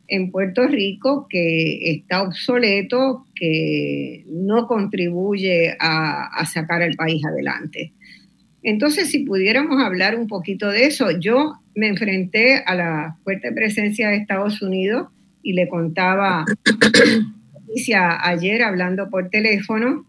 [0.09, 7.93] en Puerto Rico, que está obsoleto, que no contribuye a, sacar al país adelante.
[8.63, 14.09] Entonces, si pudiéramos hablar un poquito de eso, yo me enfrenté a la fuerte presencia
[14.09, 15.09] de Estados Unidos
[15.43, 16.45] y le contaba
[18.23, 20.05] ayer hablando por teléfono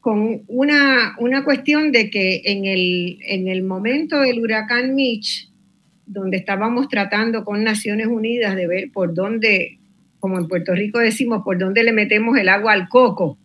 [0.00, 5.48] con una, cuestión de que en el, en el momento del huracán Mitch,
[6.06, 9.78] donde estábamos tratando con Naciones Unidas de ver por dónde,
[10.18, 13.38] como en Puerto Rico decimos, por dónde le metemos el agua al coco,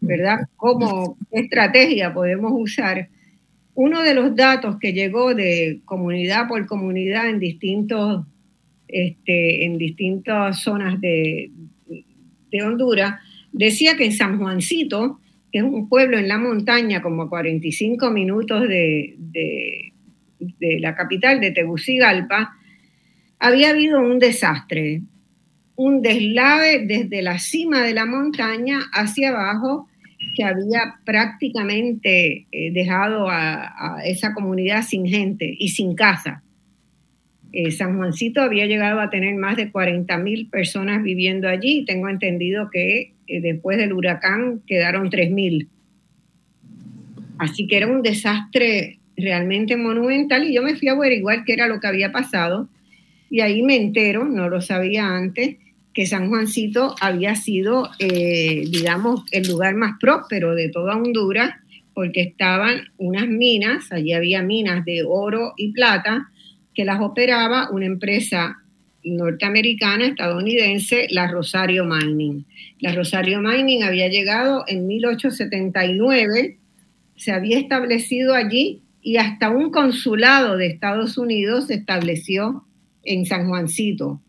[0.00, 0.48] ¿verdad?
[0.56, 3.08] ¿Cómo estrategia podemos usar?
[3.80, 8.26] Uno de los datos que llegó de comunidad por comunidad en distintos
[8.88, 11.52] este, en distintas zonas de,
[12.50, 13.20] de Honduras,
[13.52, 15.20] decía que en San Juancito,
[15.52, 21.38] que es un pueblo en la montaña, como a 45 minutos de, de, la capital
[21.38, 22.56] de Tegucigalpa,
[23.38, 25.02] había habido un desastre,
[25.76, 29.86] un deslave desde la cima de la montaña hacia abajo
[30.38, 36.44] que había prácticamente eh, dejado a, esa comunidad sin gente y sin casa.
[37.52, 41.84] Eh, San Juancito había llegado a tener más de 40 mil personas viviendo allí.
[41.84, 45.68] Tengo entendido que eh, después del huracán quedaron 3 mil.
[47.40, 51.66] Así que era un desastre realmente monumental y yo me fui a averiguar qué era
[51.66, 52.68] lo que había pasado
[53.28, 55.56] y ahí me entero, no lo sabía antes,
[55.98, 61.56] que San Juancito había sido, eh, digamos, el lugar más próspero de toda Honduras
[61.92, 66.30] porque estaban unas minas, allí había minas de oro y plata,
[66.72, 68.58] que las operaba una empresa
[69.02, 72.44] norteamericana, estadounidense, la Rosario Mining.
[72.78, 76.58] La Rosario Mining había llegado en 1879,
[77.16, 82.64] se había establecido allí y hasta un consulado de Estados Unidos se estableció
[83.02, 84.22] en San Juancito.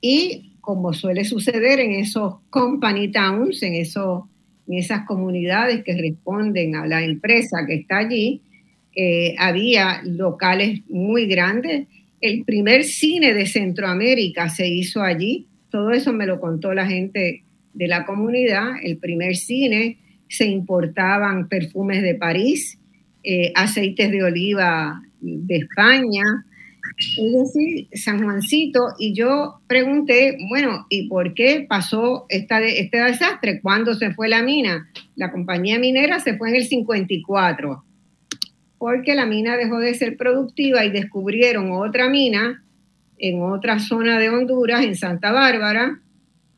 [0.00, 4.28] Y como suele suceder en esos company towns, en, eso,
[4.68, 8.40] en esas comunidades que responden a la empresa que está allí,
[8.94, 11.88] eh, había locales muy grandes.
[12.20, 15.48] El primer cine de Centroamérica se hizo allí.
[15.70, 17.42] Todo eso me lo contó la gente
[17.74, 18.74] de la comunidad.
[18.80, 19.98] El primer cine
[20.28, 22.78] se importaban perfumes de París,
[23.24, 26.22] eh, aceites de oliva de España,
[26.98, 28.94] es decir, San Juancito.
[28.98, 33.60] Y yo pregunté, bueno, ¿y por qué pasó esta, este desastre?
[33.60, 34.88] ¿Cuándo se fue la mina?
[35.16, 37.84] La compañía minera se fue en el 54
[38.80, 42.64] porque la mina dejó de ser productiva y descubrieron otra mina
[43.18, 46.00] en otra zona de Honduras, en Santa Bárbara,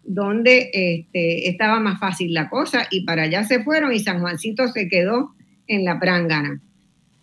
[0.05, 4.69] donde este, estaba más fácil la cosa y para allá se fueron y San Juancito
[4.69, 5.35] se quedó
[5.67, 6.61] en la prángana.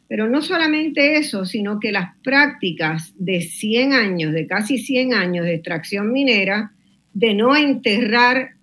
[0.10, 5.46] Pero no solamente eso, sino que las prácticas de 100 años, de casi 100 años
[5.46, 6.74] de extracción minera,
[7.14, 8.56] de no enterrar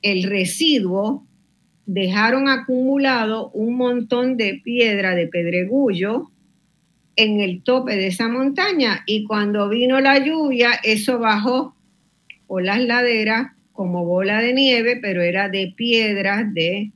[0.00, 1.26] el residuo,
[1.84, 6.30] dejaron acumulado un montón de piedra de pedregullo
[7.16, 9.02] en el tope de esa montaña.
[9.06, 11.76] Y cuando vino la lluvia, eso bajó
[12.46, 16.92] por las laderas como bola de nieve, pero era de piedras de,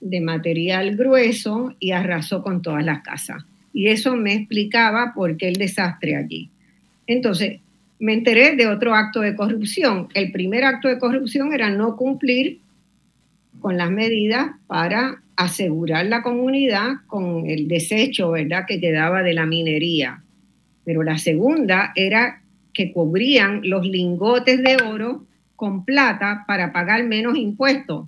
[0.00, 3.44] de material grueso y arrasó con todas las casas.
[3.72, 6.50] Y eso me explicaba por qué el desastre allí.
[7.06, 7.60] Entonces,
[7.98, 10.08] me enteré de otro acto de corrupción.
[10.14, 12.60] El primer acto de corrupción era no cumplir
[13.60, 19.46] con las medidas para asegurar la comunidad con el desecho, ¿verdad?, que quedaba de la
[19.46, 20.22] minería.
[20.84, 22.42] Pero la segunda era
[22.72, 25.24] que cubrían los lingotes de oro
[25.56, 28.06] con plata para pagar menos impuestos.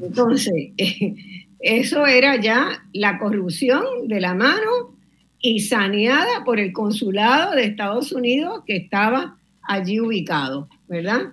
[0.00, 0.70] Entonces,
[1.60, 4.96] eso era ya la corrupción de la mano
[5.40, 11.32] y saneada por el consulado de Estados Unidos que estaba allí ubicado, ¿verdad?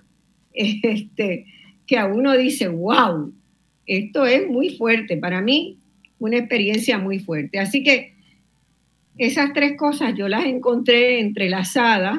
[0.56, 1.46] Este,
[1.84, 3.32] que a uno dice, wow,
[3.86, 5.78] esto es muy fuerte, para mí
[6.20, 7.58] una experiencia muy fuerte.
[7.58, 8.14] Así que
[9.18, 12.18] esas tres cosas yo las encontré entrelazadas,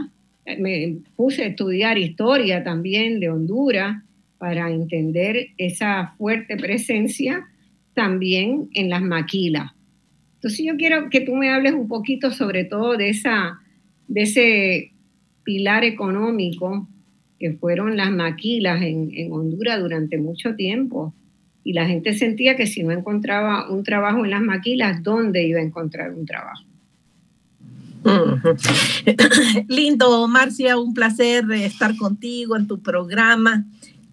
[0.59, 4.03] me puse a estudiar historia también de Honduras
[4.37, 7.47] para entender esa fuerte presencia
[7.93, 9.71] también en las maquilas.
[10.35, 13.59] Entonces yo quiero que tú me hables un poquito sobre todo de, esa,
[14.07, 14.91] de ese
[15.43, 16.87] pilar económico
[17.39, 21.13] que fueron las maquilas en, en Honduras durante mucho tiempo.
[21.63, 25.59] Y la gente sentía que si no encontraba un trabajo en las maquilas, ¿dónde iba
[25.59, 26.63] a encontrar un trabajo?
[29.67, 33.65] Lindo, Marcia, un placer estar contigo en tu programa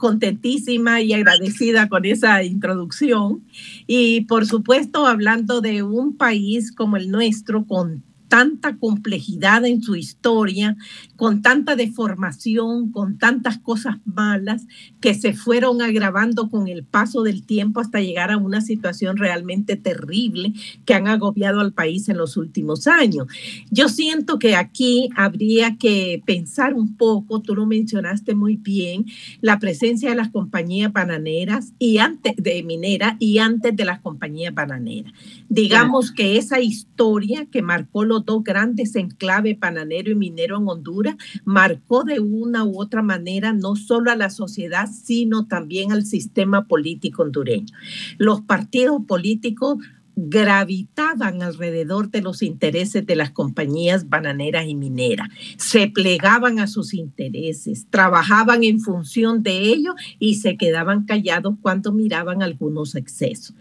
[0.03, 3.45] contentísima y agradecida con esa introducción.
[3.87, 9.95] Y por supuesto, hablando de un país como el nuestro, con tanta complejidad en su
[9.95, 10.77] historia,
[11.23, 14.67] con tanta deformación, con tantas cosas malas
[15.01, 19.77] que se fueron agravando con el paso del tiempo hasta llegar a una situación realmente
[19.77, 20.53] terrible
[20.85, 23.29] que han agobiado al país en los últimos años.
[23.71, 29.07] Yo siento que aquí habría que pensar un poco, tú lo mencionaste muy bien,
[29.41, 34.53] la presencia de las compañías bananeras y antes de minera y antes de las compañías
[34.55, 35.13] bananeras.
[35.49, 41.12] Digamos que esa historia que marcó los dos grandes enclaves bananero y minero en Honduras,
[41.45, 46.67] marcó de una u otra manera no solo a la sociedad, sino también al sistema
[46.67, 47.75] político hondureño.
[48.19, 49.79] Los partidos políticos
[50.15, 56.93] gravitaban alrededor de los intereses de las compañías bananeras y mineras, se plegaban a sus
[56.95, 63.55] intereses, trabajaban en función de ello y se quedaban callados cuando miraban algunos excesos.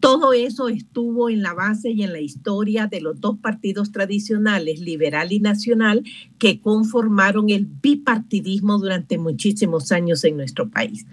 [0.00, 4.80] Todo eso estuvo en la base y en la historia de los dos partidos tradicionales,
[4.80, 6.04] liberal y nacional,
[6.38, 11.04] que conformaron el bipartidismo durante muchísimos años en nuestro país.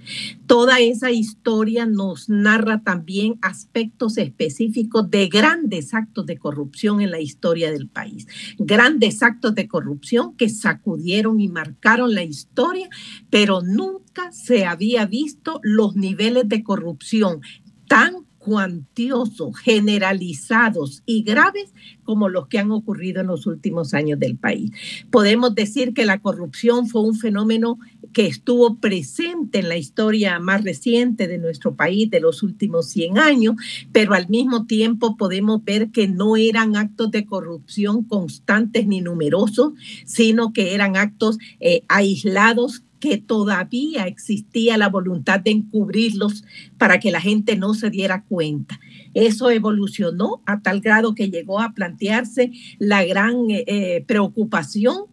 [0.45, 7.19] Toda esa historia nos narra también aspectos específicos de grandes actos de corrupción en la
[7.19, 8.27] historia del país.
[8.59, 12.88] Grandes actos de corrupción que sacudieron y marcaron la historia,
[13.29, 17.41] pero nunca se había visto los niveles de corrupción
[17.88, 21.73] tan cuantiosos, generalizados y graves
[22.03, 24.71] como los que han ocurrido en los últimos años del país.
[25.09, 27.79] Podemos decir que la corrupción fue un fenómeno
[28.13, 33.17] que estuvo presente en la historia más reciente de nuestro país de los últimos 100
[33.17, 33.55] años,
[33.91, 39.73] pero al mismo tiempo podemos ver que no eran actos de corrupción constantes ni numerosos,
[40.05, 46.43] sino que eran actos eh, aislados que todavía existía la voluntad de encubrirlos
[46.77, 48.79] para que la gente no se diera cuenta.
[49.13, 55.05] Eso evolucionó a tal grado que llegó a plantearse la gran eh, preocupación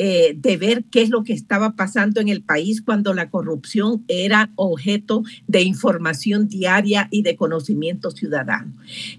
[0.00, 4.04] eh, de ver qué es lo que estaba pasando en el país cuando la corrupción
[4.06, 8.72] era objeto de información diaria y de conocimiento ciudadano.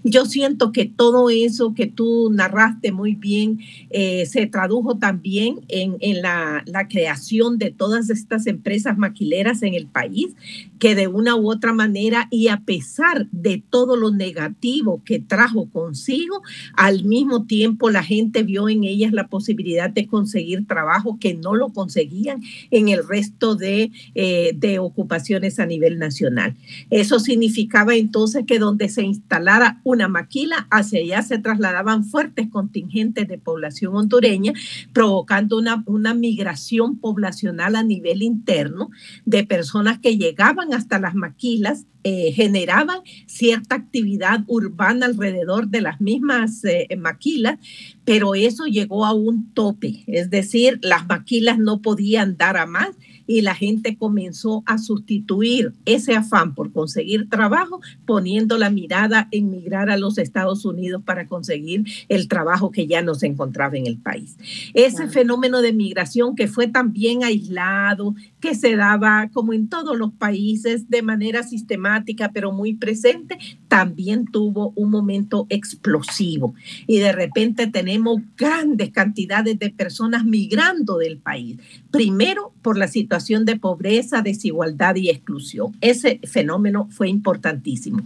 [0.04, 3.60] Yo siento que todo eso que tú narraste muy bien
[3.90, 9.74] eh, se tradujo también en, en la, la creación de todas estas empresas maquileras en
[9.74, 10.34] el país
[10.80, 15.68] que de una u otra manera y a pesar de todo lo negativo que trajo
[15.70, 16.42] consigo,
[16.74, 21.54] al mismo tiempo la gente vio en ellas la posibilidad de conseguir trabajo que no
[21.54, 26.56] lo conseguían en el resto de, eh, de ocupaciones a nivel nacional.
[26.88, 33.28] Eso significaba entonces que donde se instalara una maquila, hacia allá se trasladaban fuertes contingentes
[33.28, 34.54] de población hondureña,
[34.94, 38.90] provocando una, una migración poblacional a nivel interno
[39.26, 45.80] de personas que llegaban llegaban hasta las maquilas, eh, generaban cierta actividad urbana alrededor de
[45.80, 47.58] las mismas eh, maquilas,
[48.04, 52.96] pero eso llegó a un tope, es decir, las maquilas no podían dar a más
[53.30, 59.50] y la gente comenzó a sustituir ese afán por conseguir trabajo poniendo la mirada en
[59.50, 63.86] migrar a los Estados Unidos para conseguir el trabajo que ya no se encontraba en
[63.86, 64.36] el país.
[64.74, 70.12] Ese fenómeno de migración que fue también aislado, que se daba como en todos los
[70.12, 73.38] países de manera sistemática, pero muy presente,
[73.68, 76.54] también tuvo un momento explosivo.
[76.86, 81.58] Y de repente tenemos grandes cantidades de personas migrando del país.
[81.90, 85.76] Primero, por la situación de pobreza, desigualdad y exclusión.
[85.80, 88.02] Ese fenómeno fue importantísimo.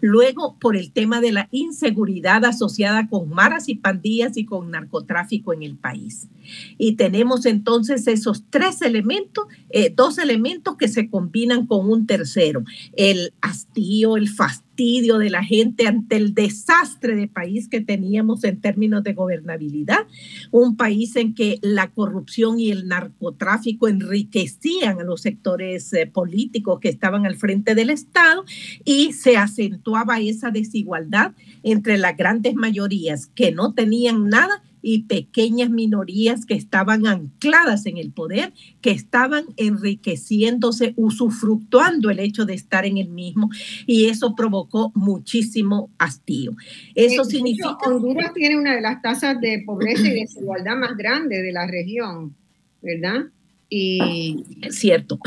[0.00, 5.52] Luego, por el tema de la inseguridad asociada con maras y pandillas y con narcotráfico
[5.52, 6.28] en el país.
[6.76, 12.64] Y tenemos entonces esos tres elementos, eh, dos elementos que se combinan con un tercero,
[12.96, 18.60] el hastío, el fastidio de la gente ante el desastre de país que teníamos en
[18.60, 20.06] términos de gobernabilidad,
[20.52, 26.78] un país en que la corrupción y el narcotráfico enriquecían a los sectores eh, políticos
[26.80, 28.44] que estaban al frente del Estado
[28.84, 31.32] y se acentuaba esa desigualdad
[31.64, 37.96] entre las grandes mayorías que no tenían nada y pequeñas minorías que estaban ancladas en
[37.96, 43.50] el poder, que estaban enriqueciéndose, usufructuando el hecho de estar en el mismo,
[43.86, 46.52] y eso provocó muchísimo hastío.
[46.94, 47.76] Eso significa...
[47.86, 52.34] Honduras tiene una de las tasas de pobreza y desigualdad más grandes de la región,
[52.82, 53.26] ¿verdad?
[53.70, 55.18] Y, cierto.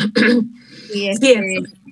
[0.93, 1.39] Y, este,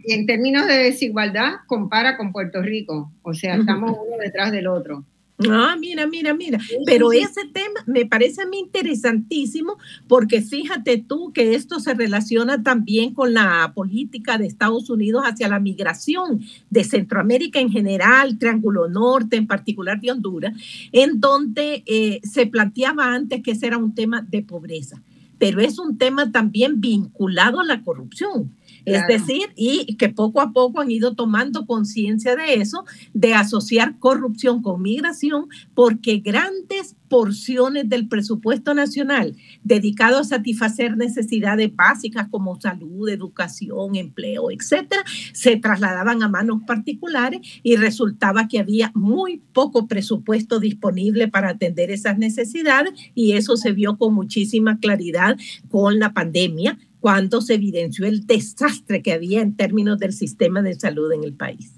[0.05, 4.67] y en términos de desigualdad, compara con Puerto Rico, o sea, estamos uno detrás del
[4.67, 5.05] otro.
[5.47, 6.59] Ah, mira, mira, mira.
[6.85, 9.77] Pero ese tema me parece a mí interesantísimo
[10.07, 15.47] porque fíjate tú que esto se relaciona también con la política de Estados Unidos hacia
[15.47, 20.53] la migración de Centroamérica en general, Triángulo Norte, en particular de Honduras,
[20.91, 25.01] en donde eh, se planteaba antes que ese era un tema de pobreza,
[25.37, 28.51] pero es un tema también vinculado a la corrupción.
[28.95, 33.97] Es decir, y que poco a poco han ido tomando conciencia de eso, de asociar
[33.99, 42.61] corrupción con migración, porque grandes porciones del presupuesto nacional dedicado a satisfacer necesidades básicas como
[42.61, 49.87] salud, educación, empleo, etcétera, se trasladaban a manos particulares y resultaba que había muy poco
[49.87, 55.35] presupuesto disponible para atender esas necesidades y eso se vio con muchísima claridad
[55.69, 60.75] con la pandemia cuando se evidenció el desastre que había en términos del sistema de
[60.75, 61.73] salud en el país.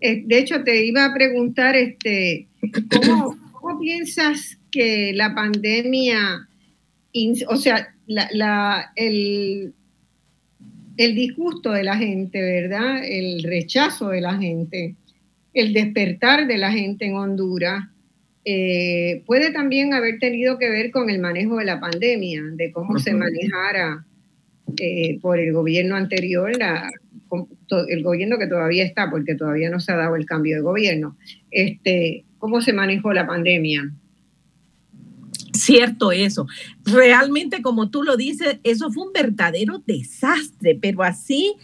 [0.00, 2.48] Eh, de hecho, te iba a preguntar, este,
[2.90, 3.38] ¿cómo,
[3.80, 6.48] piensas que la pandemia,
[7.48, 7.94] o sea,
[8.96, 9.72] el,
[10.96, 13.04] el disgusto de la gente, ¿verdad?
[13.04, 14.96] El rechazo de la gente,
[15.54, 17.84] el despertar de la gente en Honduras,
[18.44, 22.98] eh, puede también haber tenido que ver con el manejo de la pandemia, de cómo
[22.98, 24.04] se manejara
[24.78, 26.52] eh, por el gobierno anterior,
[27.88, 31.16] el gobierno que todavía está, porque todavía no se ha dado el cambio de gobierno,
[31.50, 33.92] este, cómo se manejó la pandemia.
[35.52, 36.46] Cierto eso.
[36.84, 41.54] Realmente, como tú lo dices, eso fue un verdadero desastre, pero así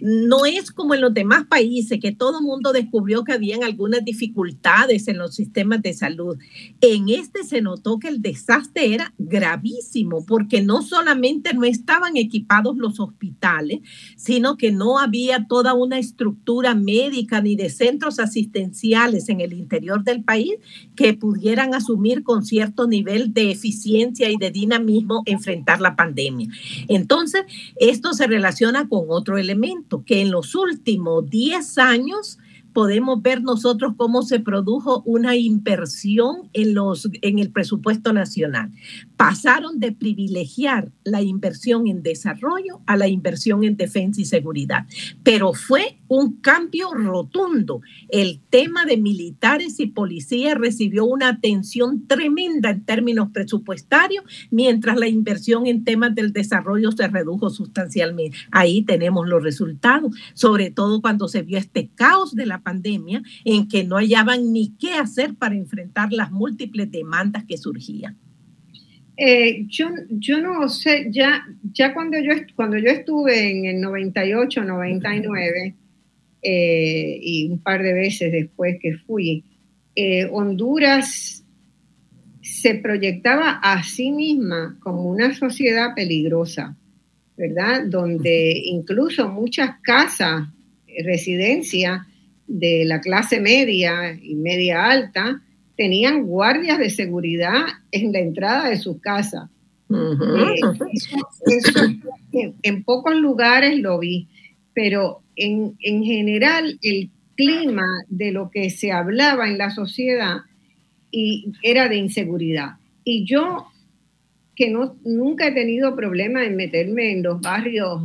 [0.00, 4.04] no es como en los demás países que todo el mundo descubrió que habían algunas
[4.04, 6.38] dificultades en los sistemas de salud.
[6.80, 12.76] En este se notó que el desastre era gravísimo porque no solamente no estaban equipados
[12.76, 13.80] los hospitales,
[14.16, 20.04] sino que no había toda una estructura médica ni de centros asistenciales en el interior
[20.04, 20.54] del país
[20.96, 26.48] que pudieran asumir con cierto nivel de eficiencia y de dinamismo enfrentar la pandemia.
[26.88, 27.42] Entonces,
[27.76, 32.38] esto se relaciona con otro elemento que en los últimos 10 años
[32.72, 38.70] podemos ver nosotros cómo se produjo una inversión en, los, en el presupuesto nacional.
[39.16, 44.86] Pasaron de privilegiar la inversión en desarrollo a la inversión en defensa y seguridad,
[45.22, 47.82] pero fue un cambio rotundo.
[48.08, 55.08] El tema de militares y policías recibió una atención tremenda en términos presupuestarios, mientras la
[55.08, 58.36] inversión en temas del desarrollo se redujo sustancialmente.
[58.50, 63.68] Ahí tenemos los resultados, sobre todo cuando se vio este caos de la pandemia en
[63.68, 68.16] que no hallaban ni qué hacer para enfrentar las múltiples demandas que surgían.
[69.22, 71.44] Eh, yo, yo no sé, ya,
[71.74, 75.74] ya cuando, yo, cuando yo estuve en el 98, 99,
[76.42, 79.44] eh, y un par de veces después que fui,
[79.94, 81.44] eh, Honduras
[82.40, 86.78] se proyectaba a sí misma como una sociedad peligrosa,
[87.36, 87.84] ¿verdad?
[87.86, 90.48] Donde incluso muchas casas,
[91.04, 92.06] residencias
[92.50, 95.40] de la clase media y media alta,
[95.76, 99.48] tenían guardias de seguridad en la entrada de sus casas.
[102.32, 104.28] Eh, en pocos lugares lo vi,
[104.74, 110.38] pero en, en, general el clima de lo que se hablaba en la sociedad
[111.10, 112.74] y era de inseguridad.
[113.04, 113.66] Y yo,
[114.54, 118.02] que no, nunca he tenido problema en meterme en los barrios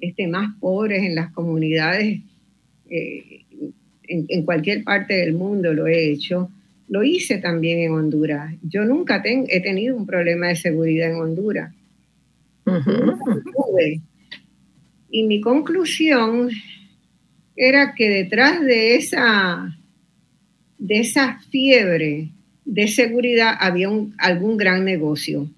[0.00, 2.20] este, más pobres, en las comunidades,
[2.90, 3.43] eh,
[4.08, 6.50] en, cualquier parte del mundo lo he hecho,
[6.88, 8.54] lo hice también en Honduras.
[8.62, 11.72] Yo nunca he tenido un problema de seguridad en Honduras.
[15.10, 16.50] Y mi conclusión
[17.56, 19.76] era que detrás de esa,
[20.78, 22.30] de esa fiebre
[22.64, 23.88] de seguridad había
[24.18, 25.48] algún gran negocio.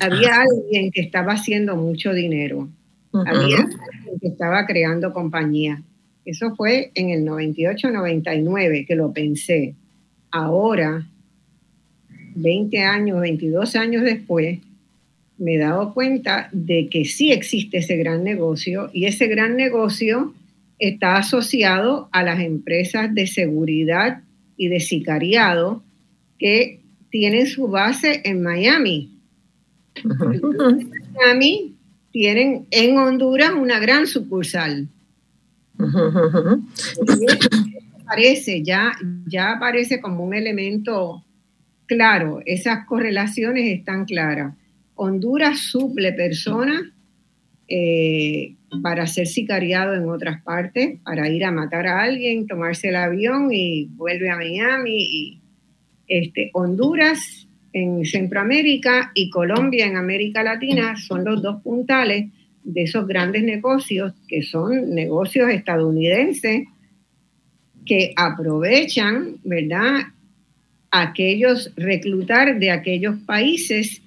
[0.00, 0.44] Había ah.
[0.44, 2.68] alguien que estaba haciendo mucho dinero.
[3.12, 5.80] Había alguien que estaba creando compañías.
[6.28, 9.74] Eso fue en el 98-99 que lo pensé.
[10.30, 11.08] Ahora,
[12.34, 14.58] 20 años, 22 años después,
[15.38, 20.34] me he dado cuenta de que sí existe ese gran negocio y ese gran negocio
[20.78, 24.20] está asociado a las empresas de seguridad
[24.58, 25.82] y de sicariado
[26.38, 29.18] que tienen su base en Miami.
[29.94, 31.74] En Miami
[32.12, 34.88] tienen en Honduras una gran sucursal.
[38.02, 38.92] Aparece, ya,
[39.26, 41.24] ya aparece como un elemento
[41.86, 44.54] claro, esas correlaciones están claras.
[44.94, 46.82] Honduras suple personas
[47.66, 52.96] eh, para ser sicariado en otras partes, para ir a matar a alguien, tomarse el
[52.96, 54.98] avión y vuelve a Miami.
[54.98, 55.40] Y,
[56.06, 62.26] este, Honduras en Centroamérica y Colombia en América Latina son los dos puntales
[62.68, 66.68] de esos grandes negocios que son negocios estadounidenses
[67.86, 70.02] que aprovechan, ¿verdad?
[70.90, 74.02] Aquellos reclutar de aquellos países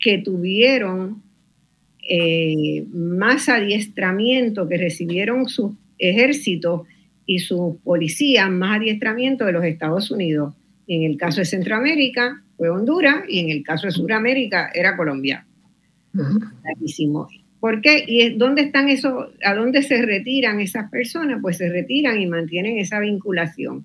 [0.00, 1.22] que tuvieron
[2.08, 6.82] eh, más adiestramiento, que recibieron sus ejércitos
[7.26, 10.54] y sus policías, más adiestramiento de los Estados Unidos.
[10.86, 15.46] En el caso de Centroamérica fue Honduras y en el caso de Sudamérica era Colombia.
[17.66, 18.04] ¿Por qué?
[18.06, 21.40] ¿Y dónde están esos, a dónde se retiran esas personas?
[21.42, 23.84] Pues se retiran y mantienen esa vinculación.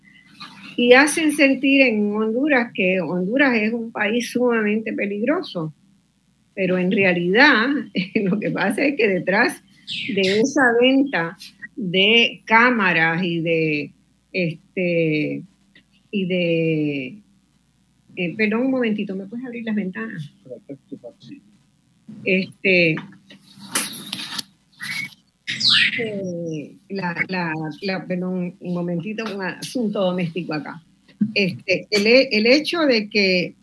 [0.78, 5.74] Y hacen sentir en Honduras que Honduras es un país sumamente peligroso
[6.54, 7.70] pero en realidad
[8.16, 9.64] lo que pasa es que detrás
[10.14, 11.36] de esa venta
[11.76, 13.92] de cámaras y de
[14.32, 15.42] este
[16.12, 17.18] y de
[18.16, 20.32] eh, perdón un momentito, ¿me puedes abrir las ventanas?
[22.26, 22.96] Este
[26.00, 26.76] eh,
[28.08, 30.82] perdón, un momentito, un asunto doméstico acá.
[31.34, 33.56] Este, el, el hecho de que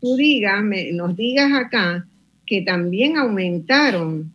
[0.00, 2.06] tú digas, nos digas acá
[2.46, 4.32] que también aumentaron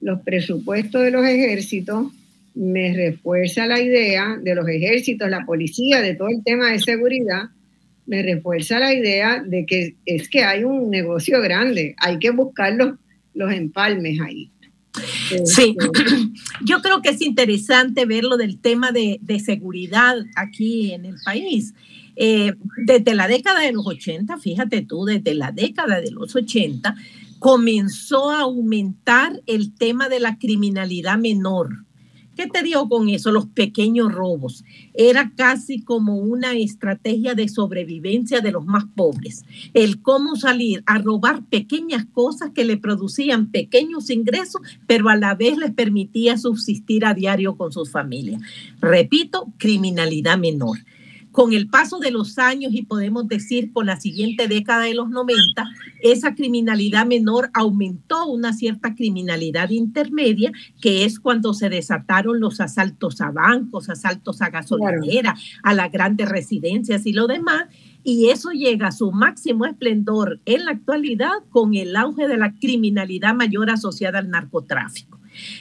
[0.00, 2.12] los presupuestos de los ejércitos,
[2.54, 7.44] me refuerza la idea de los ejércitos, la policía, de todo el tema de seguridad,
[8.06, 12.74] me refuerza la idea de que es que hay un negocio grande, hay que buscar
[12.74, 12.94] los,
[13.34, 14.50] los empalmes ahí.
[15.44, 15.76] Sí, este,
[16.64, 21.74] yo creo que es interesante ver lo del tema de, seguridad aquí en el país.
[22.14, 26.94] Eh, desde la década de los 80, fíjate tú, desde la década de los 80,
[27.38, 31.84] comenzó a aumentar el tema de la criminalidad menor.
[32.36, 33.30] ¿Qué te digo con eso?
[33.30, 34.64] Los pequeños robos.
[34.94, 39.44] Era casi como una estrategia de sobrevivencia de los más pobres.
[39.74, 45.34] El cómo salir a robar pequeñas cosas que le producían pequeños ingresos, pero a la
[45.34, 48.40] vez les permitía subsistir a diario con sus familias.
[48.80, 50.78] Repito, criminalidad menor
[51.32, 55.08] con el paso de los años y podemos decir con la siguiente década de los
[55.08, 55.64] 90,
[56.02, 63.20] esa criminalidad menor aumentó una cierta criminalidad intermedia, que es cuando se desataron los asaltos
[63.20, 67.64] a bancos, asaltos a gasolinera, a las grandes residencias y lo demás.
[68.04, 72.52] Y eso llega a su máximo esplendor en la actualidad con el auge de la
[72.54, 75.20] criminalidad mayor asociada al narcotráfico.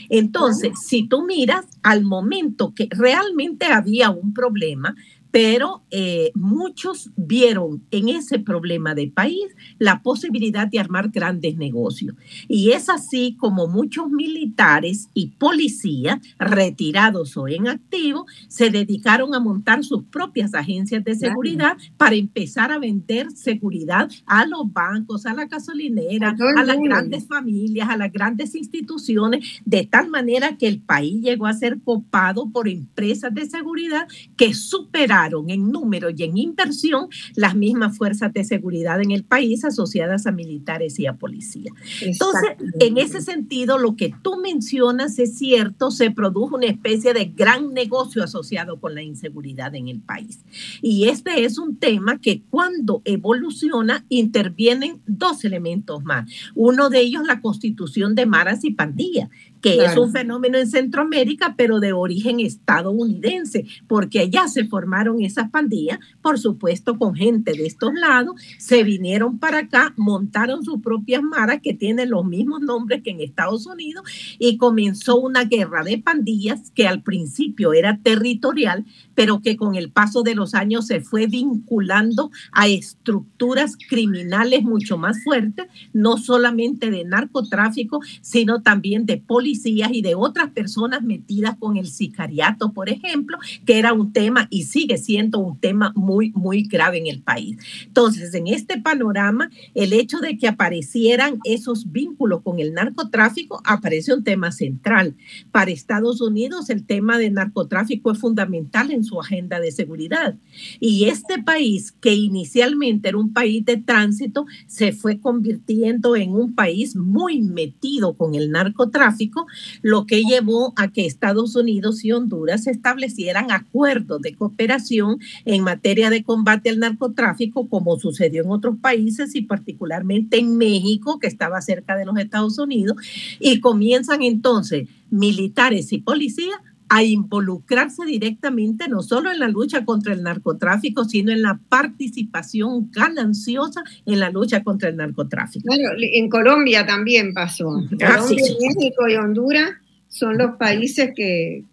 [0.09, 4.95] Entonces, si tú miras al momento que realmente había un problema,
[5.32, 12.16] pero eh, muchos vieron en ese problema de país la posibilidad de armar grandes negocios.
[12.48, 19.40] Y es así como muchos militares y policías, retirados o en activo, se dedicaron a
[19.40, 25.34] montar sus propias agencias de seguridad para empezar a vender seguridad a los bancos, a
[25.34, 30.82] la gasolinera, a, las grandes familias, a las grandes instituciones, de tal manera que el
[30.82, 36.38] país llegó a ser copado por empresas de seguridad que superaron en número y en
[36.38, 41.72] inversión las mismas fuerzas de seguridad en el país asociadas a militares y a policía.
[42.01, 47.26] Entonces, en ese sentido, lo que tú mencionas es cierto, se produjo una especie de
[47.26, 50.39] gran negocio asociado con la inseguridad en el país.
[50.82, 56.30] Y este es un tema que cuando evoluciona intervienen dos elementos más.
[56.55, 59.30] Uno de ellos, la constitución de maras y pandillas,
[59.62, 65.49] que es un fenómeno en Centroamérica, pero de origen estadounidense, porque allá se formaron esas
[65.49, 71.22] pandillas, por supuesto, con gente de estos lados, se vinieron para acá, montaron sus propias
[71.22, 74.03] maras que tienen los mismos nombres que en Estados Unidos
[74.39, 78.86] y comenzó una guerra de pandillas que al principio era territorial,
[79.16, 84.97] pero que con el paso de los años se fue vinculando a estructuras criminales mucho
[84.97, 91.55] más fuertes, no solamente de narcotráfico, sino también de policías y de otras personas metidas
[91.57, 96.32] con el sicariato, por ejemplo, que era un tema y sigue siendo un tema muy,
[96.32, 97.57] muy grave en el país.
[97.86, 104.14] Entonces, en este panorama, el hecho de que aparecieran esos vínculos con el narcotráfico aparece
[104.14, 105.16] un tema central.
[105.51, 110.36] Para Estados Unidos, el tema de narcotráfico es fundamental en su agenda de seguridad.
[110.80, 116.54] Y este país, que inicialmente era un país de tránsito, se fue convirtiendo en un
[116.56, 119.47] país muy metido con el narcotráfico,
[119.82, 126.10] lo que llevó a que Estados Unidos y Honduras establecieran acuerdos de cooperación en materia
[126.10, 131.62] de combate al narcotráfico, como sucedió en otros países y particularmente en México, que estaba
[131.62, 132.97] cerca de los Estados Unidos,
[133.39, 136.58] y comienzan entonces militares y policías
[136.94, 142.92] a involucrarse directamente no solo en la lucha contra el narcotráfico, sino en la participación
[142.92, 145.74] gananciosa en la lucha contra el narcotráfico.
[145.74, 147.70] Claro, en Colombia también pasó.
[148.04, 149.70] Ah, Colombia, México y Honduras
[150.10, 151.64] son los países que,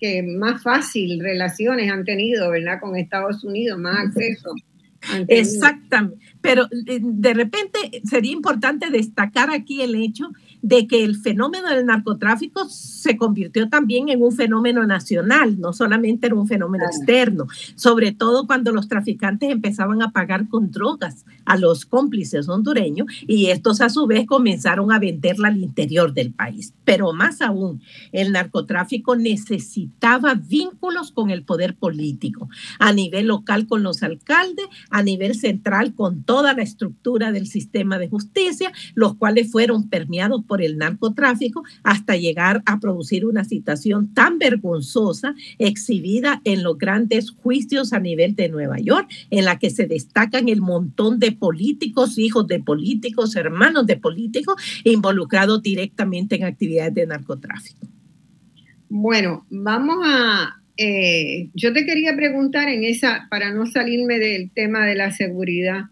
[0.00, 2.80] que más fácil relaciones han tenido, ¿verdad?
[2.80, 4.54] Con Estados Unidos, más acceso.
[5.28, 6.18] Exactamente.
[6.40, 10.30] Pero eh, de repente sería importante destacar aquí el hecho
[10.64, 16.26] de que el fenómeno del narcotráfico se convirtió también en un fenómeno nacional, no solamente
[16.26, 21.58] era un fenómeno externo, sobre todo cuando los traficantes empezaban a pagar con drogas a
[21.58, 26.72] los cómplices hondureños y estos a su vez comenzaron a venderla al interior del país.
[26.86, 32.48] Pero más aún, el narcotráfico necesitaba vínculos con el poder político,
[32.78, 37.98] a nivel local con los alcaldes, a nivel central con toda la estructura del sistema
[37.98, 44.12] de justicia, los cuales fueron permeados por el narcotráfico hasta llegar a producir una situación
[44.14, 49.70] tan vergonzosa exhibida en los grandes juicios a nivel de Nueva York, en la que
[49.70, 56.44] se destacan el montón de políticos, hijos de políticos, hermanos de políticos involucrados directamente en
[56.44, 57.86] actividades de narcotráfico.
[58.88, 64.86] Bueno, vamos a, eh, yo te quería preguntar en esa, para no salirme del tema
[64.86, 65.84] de la seguridad,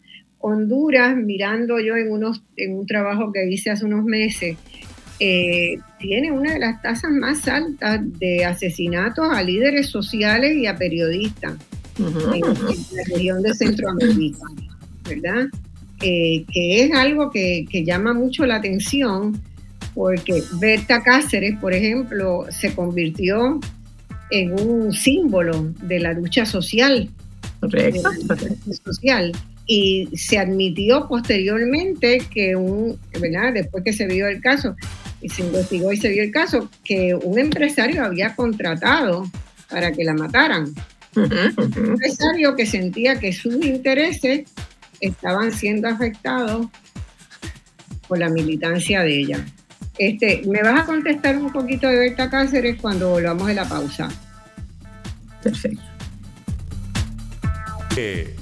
[0.43, 4.57] Honduras, mirando yo en, unos, en un trabajo que hice hace unos meses,
[5.20, 10.76] eh, tiene una de las tasas más altas de asesinatos a líderes sociales y a
[10.76, 11.55] periodistas
[11.97, 14.45] en, la región de Centroamérica,
[15.09, 15.47] ¿verdad?
[16.01, 19.40] Eh, que es algo que, que, llama mucho la atención
[19.95, 23.61] porque Berta Cáceres, por ejemplo, se convirtió
[24.30, 27.09] en un símbolo de la lucha social.
[27.61, 28.11] Correcto.
[28.93, 29.32] social
[29.75, 33.55] y se admitió posteriormente que un, ¿verdad?
[33.55, 34.77] Después que se vio el caso,
[35.23, 39.25] y se investigó y se vio el caso, que un empresario había contratado
[39.70, 40.75] para que la mataran.
[41.16, 41.33] Un
[41.87, 44.43] empresario que sentía que sus intereses
[45.01, 46.66] estaban siendo afectados
[48.09, 49.47] por la militancia de ella.
[49.97, 54.11] Este, me vas a contestar un poquito de Berta Cáceres cuando volvamos de la pausa.
[55.43, 55.81] Perfecto.
[57.97, 58.37] Eh,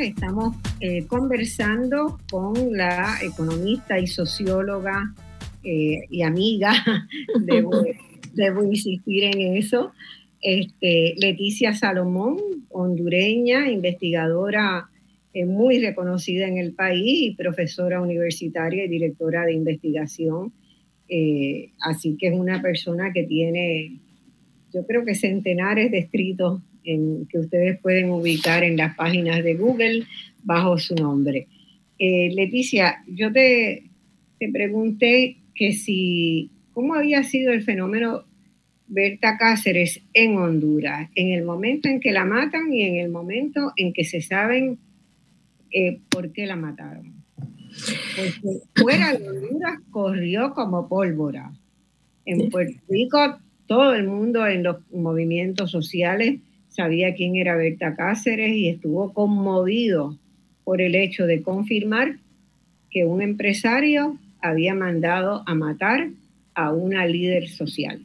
[0.00, 5.14] estamos eh, conversando con la economista y socióloga
[5.62, 6.72] eh, y amiga,
[8.34, 9.92] debo, insistir en eso,
[10.40, 12.36] este, Leticia Salomón,
[12.68, 14.90] hondureña, investigadora
[15.32, 20.52] eh, muy reconocida en el país y profesora universitaria y directora de investigación.
[21.80, 24.00] así que es una persona que tiene
[24.72, 29.54] yo creo que centenares de escritos en, que ustedes pueden ubicar en las páginas de
[29.54, 30.04] Google
[30.42, 31.48] bajo su nombre.
[31.98, 33.84] Eh, Leticia, yo te,
[34.38, 38.24] te pregunté que si, ¿cómo había sido el fenómeno
[38.86, 43.72] Berta Cáceres en Honduras, en el momento en que la matan y en el momento
[43.76, 44.78] en que se saben
[45.70, 47.14] eh, por qué la mataron?
[48.16, 51.52] Porque fuera de Honduras corrió como pólvora.
[52.26, 56.40] En Puerto Rico todo el mundo en los movimientos sociales
[56.74, 60.18] sabía quién era Berta Cáceres y estuvo conmovido
[60.64, 62.18] por el hecho de confirmar
[62.90, 66.10] que un empresario había mandado a matar
[66.54, 68.04] a una líder social.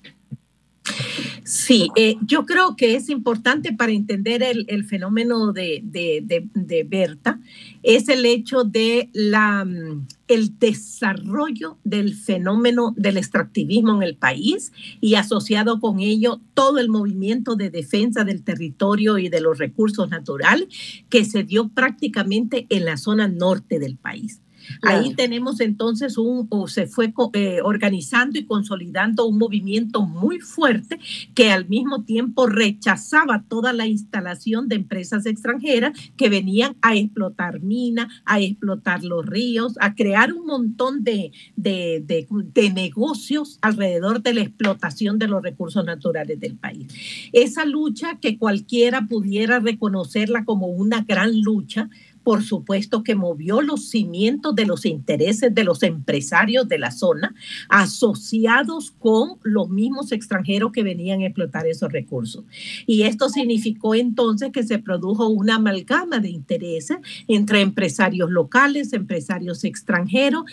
[1.44, 7.40] Sí, eh, yo creo que es importante para entender el, fenómeno de, de, Berta,
[7.82, 14.72] es el hecho de la, mm, el desarrollo del fenómeno del extractivismo en el país
[15.02, 20.10] y asociado con ello todo el movimiento de defensa del territorio y de los recursos
[20.10, 20.68] naturales
[21.10, 24.40] que se dio prácticamente en la zona norte del país.
[24.82, 31.00] Ahí tenemos entonces un, o se fue eh, organizando y consolidando un movimiento muy fuerte
[31.34, 37.62] que al mismo tiempo rechazaba toda la instalación de empresas extranjeras que venían a explotar
[37.62, 44.34] minas, a explotar los ríos, a crear un montón de, de, de negocios alrededor de
[44.34, 46.88] la explotación de los recursos naturales del país.
[47.34, 51.90] Esa lucha que cualquiera pudiera reconocerla como una gran lucha,
[52.24, 57.34] por supuesto que movió los cimientos de los intereses de los empresarios de la zona,
[57.70, 62.44] asociados con los mismos extranjeros que venían a explotar esos recursos.
[62.86, 66.98] Y esto significó entonces que se produjo una amalgama de intereses
[67.28, 70.44] entre empresarios locales, empresarios extranjeros,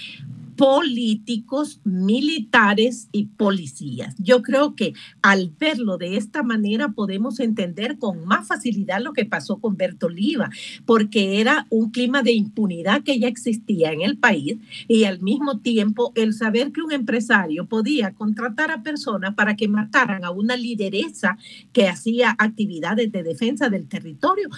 [0.56, 4.14] políticos, militares y policías.
[4.18, 9.26] Yo creo que al verlo de esta manera podemos entender con más facilidad lo que
[9.26, 10.50] pasó con Berto Oliva,
[10.84, 14.56] porque era un clima de impunidad que ya existía en el país
[14.88, 19.68] y al mismo tiempo el saber que un empresario podía contratar a personas para que
[19.68, 21.38] mataran a una lideresa
[21.72, 24.48] que hacía actividades de defensa del territorio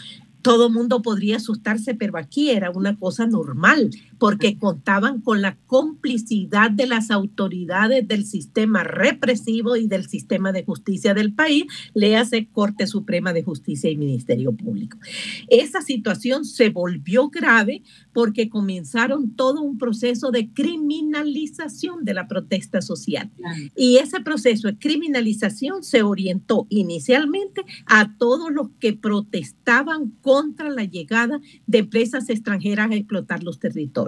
[0.43, 6.71] todo mundo podría asustarse, pero aquí era una cosa normal, porque contaban con la complicidad
[6.71, 11.65] de las autoridades del sistema represivo y del sistema de justicia del país,
[11.95, 14.99] le hace Corte Suprema de Justicia y Ministerio Público.
[15.49, 22.83] Esa situación se volvió grave porque comenzaron todo un proceso de criminalización de la protesta
[22.83, 23.31] social.
[23.77, 30.85] Y ese proceso de criminalización se orientó inicialmente a todos los que protestaban contra la
[30.85, 34.08] llegada de empresas extranjeras a explotar los territorios.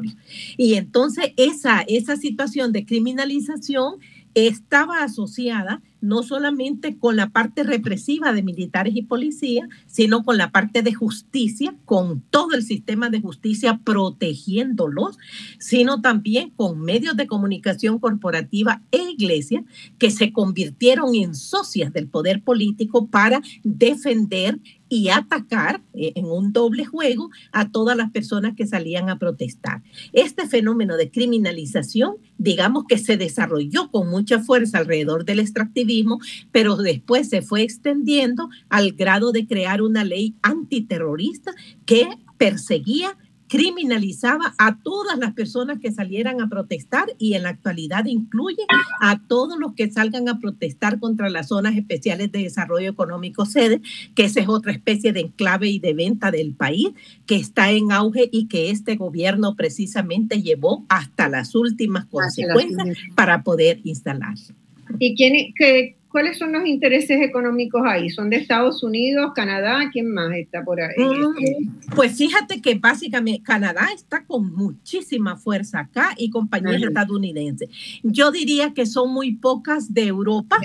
[0.56, 3.96] Y entonces esa, esa situación de criminalización
[4.34, 10.50] estaba asociada no solamente con la parte represiva de militares y policías, sino con la
[10.50, 15.18] parte de justicia, con todo el sistema de justicia protegiéndolos,
[15.58, 19.64] sino también con medios de comunicación corporativa e iglesia
[19.98, 24.58] que se convirtieron en socias del poder político para defender
[24.90, 29.82] y atacar eh, en un doble juego a todas las personas que salían a protestar.
[30.12, 36.18] Este fenómeno de criminalización, digamos que se desarrolló con mucha fuerza alrededor del extractivismo,
[36.52, 41.54] pero después se fue extendiendo al grado de crear una ley antiterrorista
[41.86, 43.16] que perseguía
[43.50, 48.62] criminalizaba a todas las personas que salieran a protestar y en la actualidad incluye
[49.00, 53.80] a todos los que salgan a protestar contra las zonas especiales de desarrollo económico sede,
[54.14, 56.90] que esa es otra especie de enclave y de venta del país
[57.26, 63.42] que está en auge y que este gobierno precisamente llevó hasta las últimas consecuencias para
[63.42, 64.54] poder instalarse.
[65.00, 68.10] ¿Y quién, qué, ¿Cuáles son los intereses económicos ahí?
[68.10, 69.90] ¿Son de Estados Unidos, Canadá?
[69.92, 70.96] ¿Quién más está por ahí?
[70.98, 77.68] Mm, pues fíjate que básicamente Canadá está con muchísima fuerza acá y compañías estadounidenses.
[78.02, 80.56] Yo diría que son muy pocas de Europa,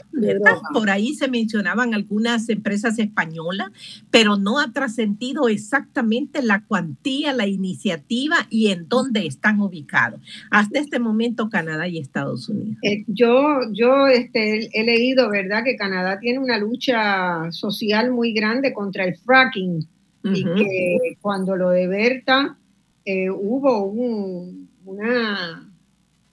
[0.73, 3.69] Por ahí se mencionaban algunas empresas españolas,
[4.09, 10.19] pero no ha trascendido exactamente la cuantía, la iniciativa y en dónde están ubicados.
[10.49, 12.77] Hasta este momento Canadá y Estados Unidos.
[12.81, 18.73] Eh, yo yo este, he leído verdad que Canadá tiene una lucha social muy grande
[18.73, 19.87] contra el fracking.
[20.23, 22.57] Y que cuando lo de Berta
[23.05, 25.71] eh, hubo una,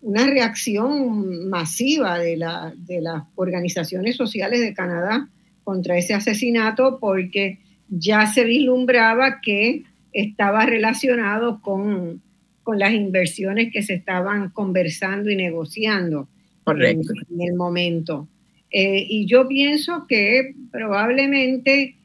[0.01, 5.29] una reacción masiva de, la, de las organizaciones sociales de Canadá
[5.63, 7.59] contra ese asesinato porque
[7.91, 12.23] ya se vislumbraba que estaba relacionado con,
[12.63, 16.29] con las inversiones que se estaban conversando y negociando
[16.67, 17.03] en,
[17.41, 18.29] el momento.
[18.73, 21.97] Eh, y yo pienso que probablemente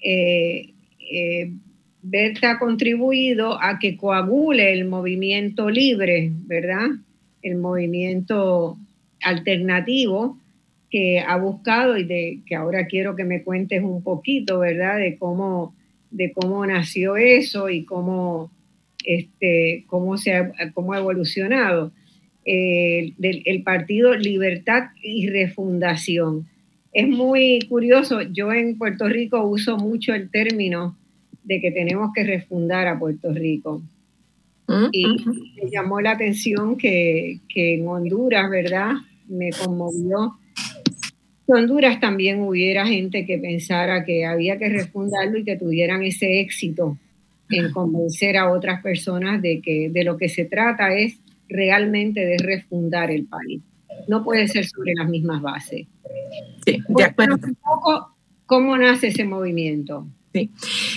[0.00, 0.72] eh,
[2.02, 6.88] Berta ha contribuido a que coagule el movimiento libre, ¿verdad?
[7.42, 8.76] El movimiento
[9.22, 10.38] alternativo
[10.90, 14.98] que ha buscado y de que ahora quiero que me cuentes un poquito, ¿verdad?
[14.98, 15.74] De cómo,
[16.10, 18.52] de cómo nació eso y cómo,
[19.04, 21.90] este, cómo, se ha, cómo ha evolucionado.
[22.46, 26.46] Eh, el partido Libertad y Refundación.
[26.92, 30.96] Es muy curioso, yo en Puerto Rico uso mucho el término
[31.42, 33.82] de que tenemos que refundar a Puerto Rico.
[34.68, 38.92] Mm, y me llamó la atención que, en Honduras, ¿verdad?
[39.28, 40.34] Me conmovió.
[41.46, 46.40] En Honduras también hubiera gente que pensara que había que refundarlo y que tuvieran ese
[46.40, 46.96] éxito
[47.50, 51.18] en convencer a otras personas de que de lo que se trata es
[51.54, 53.62] realmente de refundar el país.
[54.08, 55.86] No puede ser sobre las mismas bases.
[56.64, 57.36] Sí, de acuerdo.
[58.46, 60.06] ¿Cómo nace ese movimiento?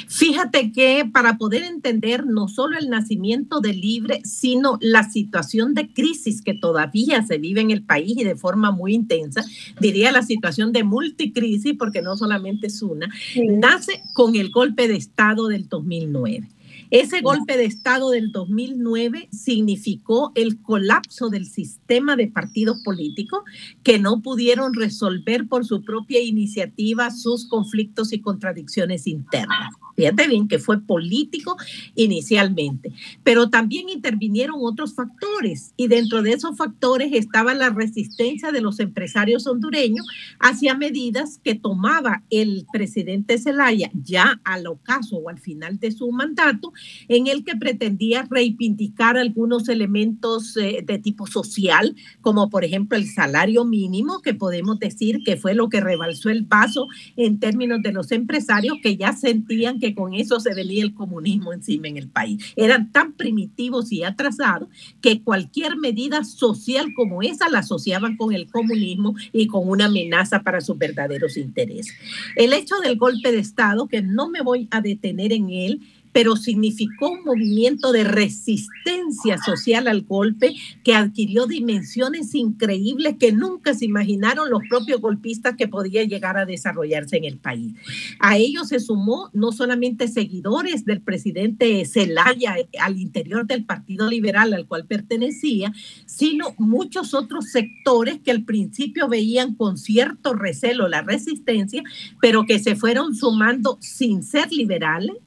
[0.07, 5.93] Fíjate que para poder entender no solo el nacimiento del libre, sino la situación de
[5.93, 9.45] crisis que todavía se vive en el país y de forma muy intensa,
[9.79, 13.09] diría la situación de multicrisis, porque no solamente es una,
[13.47, 16.49] nace con el golpe de Estado del 2009.
[16.89, 23.41] Ese golpe de Estado del 2009 significó el colapso del sistema de partidos políticos
[23.83, 29.73] que no pudieron resolver por su propia iniciativa sus conflictos y contradicciones internas.
[29.97, 31.57] Fíjate bien que fue político
[31.95, 38.61] inicialmente, pero también intervinieron otros factores y dentro de esos factores estaba la resistencia de
[38.61, 40.05] los empresarios hondureños
[40.39, 46.11] hacia medidas que tomaba el presidente Zelaya ya al ocaso o al final de su
[46.11, 46.73] mandato,
[47.07, 53.07] en el que pretendía reivindicar algunos elementos eh, de tipo social, como por ejemplo el
[53.07, 57.91] salario mínimo, que podemos decir que fue lo que rebalsó el paso en términos de
[57.91, 62.09] los empresarios que ya sentían que con eso se venía el comunismo encima en el
[62.09, 62.43] país.
[62.55, 64.69] Eran tan primitivos y atrasados
[65.01, 70.43] que cualquier medida social como esa la asociaban con el comunismo y con una amenaza
[70.43, 71.93] para sus verdaderos intereses.
[72.35, 75.81] El hecho del golpe de Estado, que no me voy a detener en él,
[76.17, 83.75] pero significó un movimiento de resistencia social al golpe que adquirió dimensiones increíbles que nunca
[83.75, 87.75] se imaginaron los propios golpistas que podía llegar a desarrollarse en el país.
[88.17, 94.55] A ello se sumó no solamente seguidores del presidente Zelaya al interior del Partido Liberal
[94.55, 95.71] al cual pertenecía,
[96.07, 101.83] sino muchos otros sectores que al principio veían con cierto recelo la resistencia,
[102.19, 105.17] pero que se fueron sumando sin ser liberales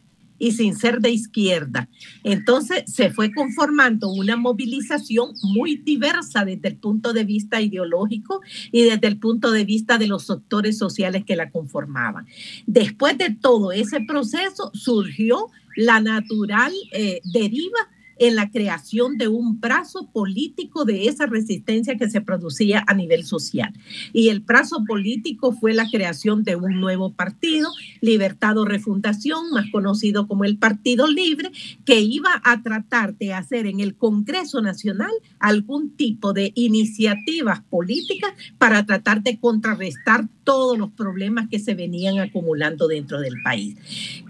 [0.41, 1.88] y sin ser de izquierda.
[2.24, 8.41] Entonces se fue conformando una movilización muy diversa desde el punto de vista ideológico
[8.72, 12.26] y desde el punto de vista de los sectores sociales que la conformaban.
[12.66, 17.78] Después de todo ese proceso surgió la natural eh, deriva
[18.20, 23.24] en la creación de un brazo político de esa resistencia que se producía a nivel
[23.24, 23.72] social.
[24.12, 27.70] Y el brazo político fue la creación de un nuevo partido,
[28.02, 31.50] Libertad o Refundación, más conocido como el Partido Libre,
[31.86, 38.32] que iba a tratar de hacer en el Congreso Nacional algún tipo de iniciativas políticas
[38.58, 43.76] para tratar de contrarrestar todos los problemas que se venían acumulando dentro del país.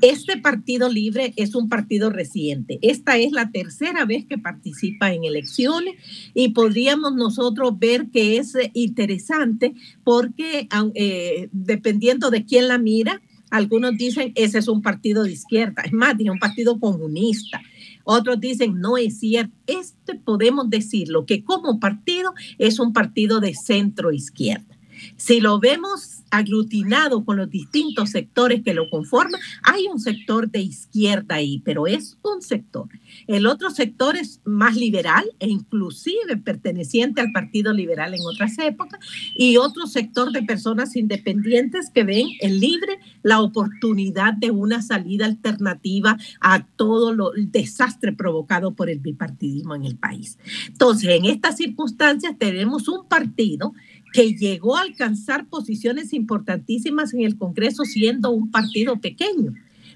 [0.01, 2.78] Este Partido Libre es un partido reciente.
[2.82, 5.95] Esta es la tercera tercera vez que participa en elecciones
[6.35, 9.74] y podríamos nosotros ver que es eh, interesante
[10.05, 15.83] porque eh, dependiendo de quién la mira, algunos dicen ese es un partido de izquierda,
[15.83, 17.61] es más, es un partido comunista.
[18.05, 19.53] Otros dicen, no es cierto.
[19.66, 24.76] Este podemos decirlo, que como partido es un partido de centro izquierda.
[25.16, 30.61] Si lo vemos aglutinado con los distintos sectores que lo conforman, hay un sector de
[30.61, 32.89] izquierda ahí, pero es un sector.
[33.26, 39.01] El otro sector es más liberal e inclusive perteneciente al Partido Liberal en otras épocas
[39.35, 45.26] y otro sector de personas independientes que ven en libre la oportunidad de una salida
[45.26, 50.39] alternativa a todo lo, el desastre provocado por el bipartidismo en el país.
[50.68, 53.74] Entonces, en estas circunstancias tenemos un partido
[54.13, 59.55] que llegó a alcanzar posiciones importantísimas en el Congreso siendo un partido pequeño.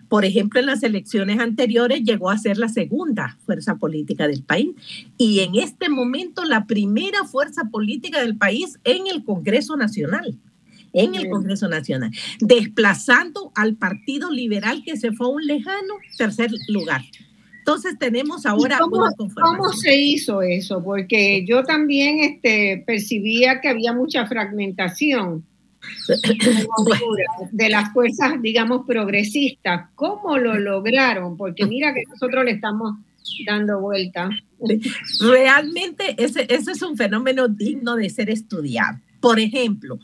[0.08, 4.70] Por ejemplo, en las elecciones anteriores llegó a ser la segunda fuerza política del país
[5.18, 10.38] y en este momento la primera fuerza política del país en el Congreso Nacional
[10.94, 16.52] en el Congreso Nacional, desplazando al Partido Liberal que se fue a un lejano tercer
[16.68, 17.02] lugar.
[17.66, 19.08] Entonces tenemos ahora cómo,
[19.40, 20.84] ¿Cómo se hizo eso?
[20.84, 25.46] Porque yo también este, percibía que había mucha fragmentación
[27.52, 29.88] de las fuerzas, digamos, progresistas.
[29.94, 31.38] ¿Cómo lo lograron?
[31.38, 32.98] Porque mira que nosotros le estamos
[33.46, 34.28] dando vuelta.
[35.20, 39.00] Realmente ese, ese es un fenómeno digno de ser estudiado.
[39.20, 39.98] Por ejemplo,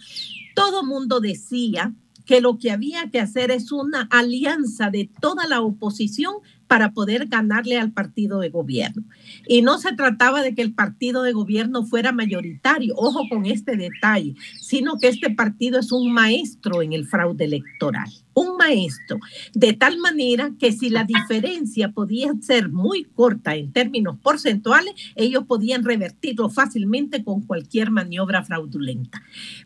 [0.55, 1.93] todo mundo decía
[2.25, 6.37] que lo que había que hacer es una alianza de toda la oposición
[6.71, 9.03] para poder ganarle al partido de gobierno.
[9.49, 13.77] Y no se trataba de que el partido de gobierno fuera mayoritario, ojo con este
[13.77, 19.19] detalle, sino que este partido es un maestro en el fraude electoral, un maestro,
[19.53, 25.47] de tal manera que si la diferencia podía ser muy corta en términos porcentuales, ellos
[25.49, 29.21] podían revertirlo fácilmente con cualquier maniobra fraudulenta.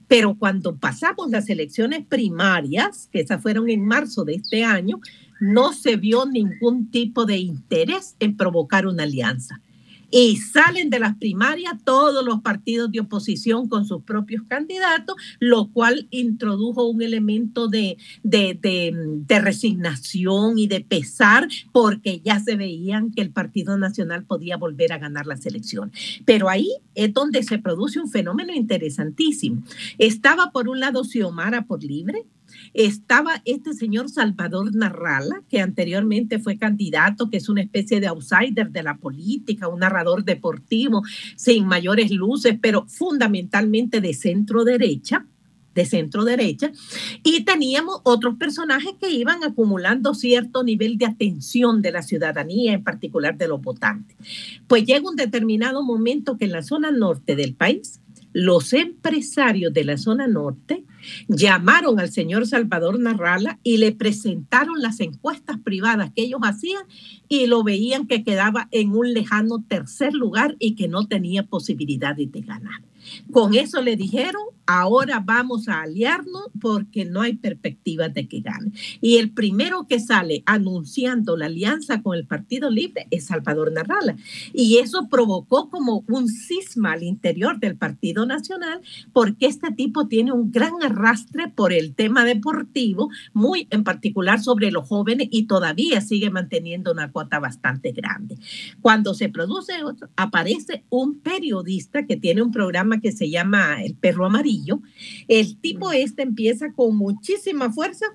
[0.09, 5.01] Pero cuando pasamos las elecciones primarias, que esas fueron en marzo de este año,
[5.41, 9.61] no se vio ningún tipo de interés en provocar una alianza.
[10.17, 15.73] Y salen de las primarias todos los partidos de oposición con sus propios candidatos, lo
[15.73, 23.23] cual introdujo un elemento de, de, resignación y de pesar, porque ya se veían que
[23.23, 25.99] el Partido Nacional podía volver a ganar las elecciones.
[26.25, 29.65] Pero ahí es donde se produce un fenómeno interesantísimo.
[29.99, 32.25] Estaba por un lado Xiomara por libre,
[32.75, 38.71] estaba este señor Salvador Narrala, que anteriormente fue candidato, que es una especie de outsider
[38.71, 41.03] de la política, un narrador deportivo
[41.37, 45.27] sin mayores luces, pero fundamentalmente de centro derecha
[45.75, 46.73] de centro derecha,
[47.23, 52.85] y teníamos otros personajes que iban acumulando cierto nivel de atención de la ciudadanía, en
[52.85, 54.17] particular de los votantes.
[54.67, 58.01] Pues llega un determinado momento que en la zona norte del país,
[58.35, 60.85] los empresarios de la zona norte
[61.29, 66.83] llamaron al señor Salvador Narrala y le presentaron las encuestas privadas que ellos hacían
[67.29, 72.17] y lo veían que quedaba en un lejano tercer lugar y que no tenía posibilidad
[72.17, 72.83] de ganar.
[73.33, 78.73] Con eso le dijeron, ahora vamos a aliarnos porque no hay perspectiva de que gane.
[79.01, 84.17] Y el primero que sale anunciando la alianza con el Partido Libre es Salvador Narrala.
[84.53, 88.81] Y eso provocó como un cisma al interior del Partido Nacional
[89.13, 94.71] porque este tipo tiene un gran arrastre por el tema deportivo, muy en particular sobre
[94.71, 98.39] los jóvenes y todavía sigue manteniendo una cuota bastante grande.
[98.81, 99.73] Cuando se produce
[100.17, 104.81] aparece un periodista que tiene un programa que se llama El Perro Amarillo,
[105.29, 108.07] el tipo este empieza con muchísima fuerza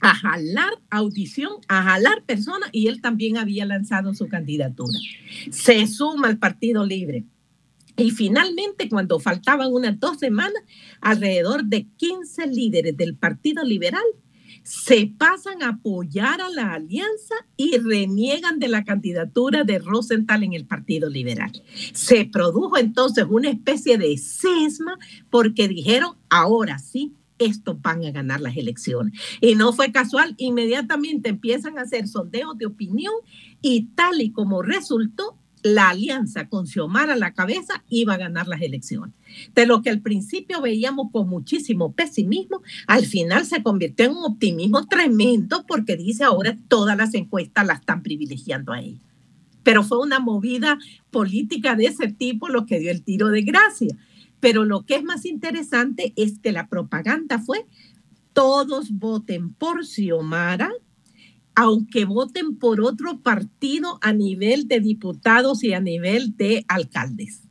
[0.00, 4.98] a jalar audición, a jalar personas y él también había lanzado su candidatura.
[5.50, 7.24] Se suma al Partido Libre.
[7.96, 10.60] Y finalmente, cuando faltaban unas dos semanas,
[11.00, 14.02] alrededor de 15 líderes del Partido Liberal
[14.64, 20.54] se pasan a apoyar a la alianza y reniegan de la candidatura de Rosenthal en
[20.54, 21.52] el Partido Liberal.
[21.92, 24.98] Se produjo entonces una especie de cisma
[25.30, 29.12] porque dijeron, ahora sí, estos van a ganar las elecciones.
[29.40, 33.14] Y no fue casual, inmediatamente empiezan a hacer sondeos de opinión
[33.60, 38.46] y tal y como resultó, la alianza con Xiomara a la cabeza iba a ganar
[38.46, 39.14] las elecciones.
[39.54, 44.24] De lo que al principio veíamos con muchísimo pesimismo, al final se convirtió en un
[44.24, 49.00] optimismo tremendo porque dice ahora todas las encuestas la están privilegiando a ella.
[49.62, 50.78] Pero fue una movida
[51.10, 53.96] política de ese tipo lo que dio el tiro de gracia.
[54.40, 57.64] Pero lo que es más interesante es que la propaganda fue
[58.34, 60.70] todos voten por Xiomara
[61.54, 67.43] aunque voten por otro partido a nivel de diputados y a nivel de alcaldes.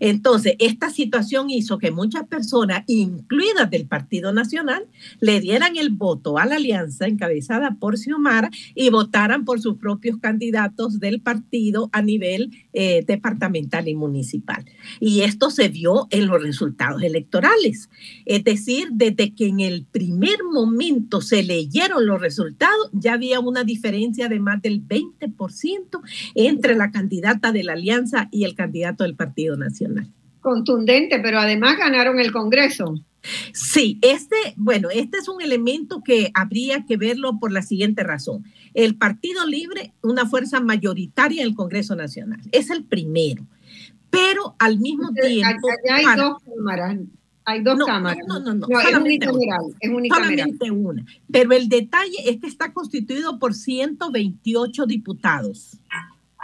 [0.00, 4.86] Entonces, esta situación hizo que muchas personas, incluidas del Partido Nacional,
[5.20, 10.18] le dieran el voto a la alianza encabezada por Xiomara y votaran por sus propios
[10.18, 14.64] candidatos del partido a nivel eh, departamental y municipal.
[15.00, 17.90] Y esto se vio en los resultados electorales.
[18.24, 23.64] Es decir, desde que en el primer momento se leyeron los resultados, ya había una
[23.64, 26.00] diferencia de más del 20%
[26.34, 29.71] entre la candidata de la alianza y el candidato del Partido Nacional.
[30.40, 32.94] Contundente, pero además ganaron el Congreso.
[33.52, 38.44] Sí, este, bueno, este es un elemento que habría que verlo por la siguiente razón.
[38.74, 43.46] El Partido Libre, una fuerza mayoritaria en el Congreso Nacional, es el primero,
[44.10, 45.68] pero al mismo tiempo...
[45.90, 46.98] hay dos cámaras.
[47.44, 48.18] Hay dos cámaras.
[48.28, 49.60] No, no, no, no, es unicameral.
[49.80, 51.04] Es Solamente una.
[51.30, 55.78] Pero el detalle es que está constituido por 128 diputados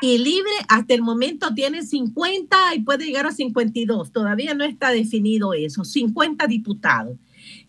[0.00, 4.12] y libre hasta el momento tiene 50 y puede llegar a 52.
[4.12, 5.84] Todavía no está definido eso.
[5.84, 7.16] 50 diputados.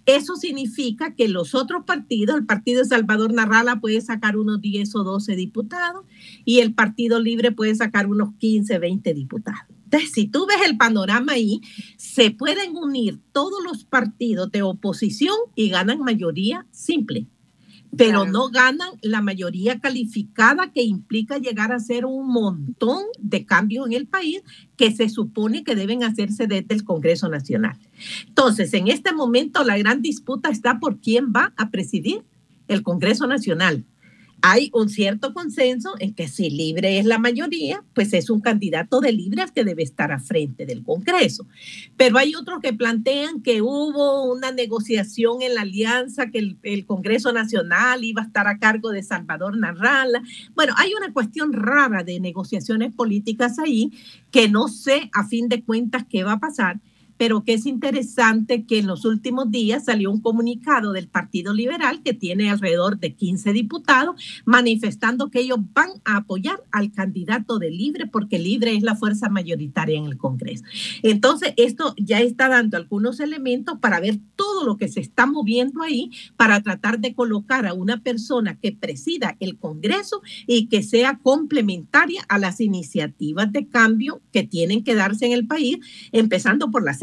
[0.05, 4.95] Eso significa que los otros partidos, el Partido de Salvador Narrala puede sacar unos 10
[4.95, 6.05] o 12 diputados
[6.45, 9.61] y el Partido Libre puede sacar unos 15, 20 diputados.
[9.85, 11.61] Entonces, si tú ves el panorama ahí,
[11.97, 17.27] se pueden unir todos los partidos de oposición y ganan mayoría simple
[17.97, 23.87] pero no ganan la mayoría calificada que implica llegar a hacer un montón de cambios
[23.87, 24.41] en el país
[24.77, 27.77] que se supone que deben hacerse desde el Congreso Nacional.
[28.27, 32.23] Entonces, en este momento la gran disputa está por quién va a presidir
[32.67, 33.85] el Congreso Nacional
[34.41, 38.99] hay un cierto consenso en que si Libre es la mayoría, pues es un candidato
[39.01, 41.45] de Libre que debe estar a frente del Congreso.
[41.97, 47.31] Pero hay otros que plantean que hubo una negociación en la alianza, que el, Congreso
[47.31, 50.21] Nacional iba a estar a cargo de Salvador Narrala.
[50.55, 53.91] Bueno, hay una cuestión rara de negociaciones políticas ahí
[54.31, 56.79] que no sé a fin de cuentas qué va a pasar
[57.19, 62.01] pero que es interesante que en los últimos días salió un comunicado del Partido Liberal
[62.01, 64.15] que tiene alrededor de 15 diputados
[64.45, 69.27] manifestando que ellos van a apoyar al candidato de Libre porque Libre es la fuerza
[69.27, 70.63] mayoritaria en el Congreso.
[71.03, 75.83] Entonces, esto ya está dando algunos elementos para ver todo lo que se está moviendo
[75.83, 81.19] ahí para tratar de colocar a una persona que presida el Congreso y que sea
[81.21, 85.79] complementaria a las iniciativas de cambio que tienen que darse en el país,
[86.13, 86.93] empezando por la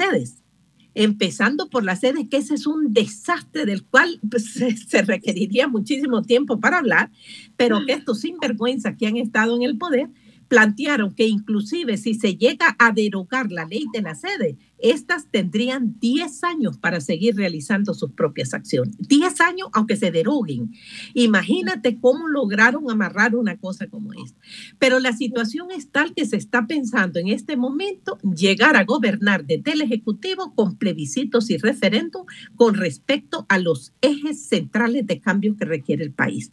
[0.97, 4.55] empezando por las sedes, que ese es un desastre del cual pues,
[4.89, 7.11] se, requeriría muchísimo tiempo para hablar,
[7.57, 10.09] pero que estos sinvergüenzas que han estado en el poder
[10.49, 15.99] plantearon que inclusive si se llega a derogar la ley de la sede, estas tendrían
[16.01, 18.97] 10 años para seguir realizando sus propias acciones.
[18.99, 20.73] 10 años aunque se deroguen.
[21.15, 24.39] Imagínate cómo lograron amarrar una cosa como esta.
[24.79, 29.47] Pero la situación es tal que se está pensando en este momento llegar a gobernar
[29.47, 32.25] desde el Ejecutivo con plebiscitos y referéndum
[32.55, 36.53] con respecto a los ejes centrales de cambio que requiere el país.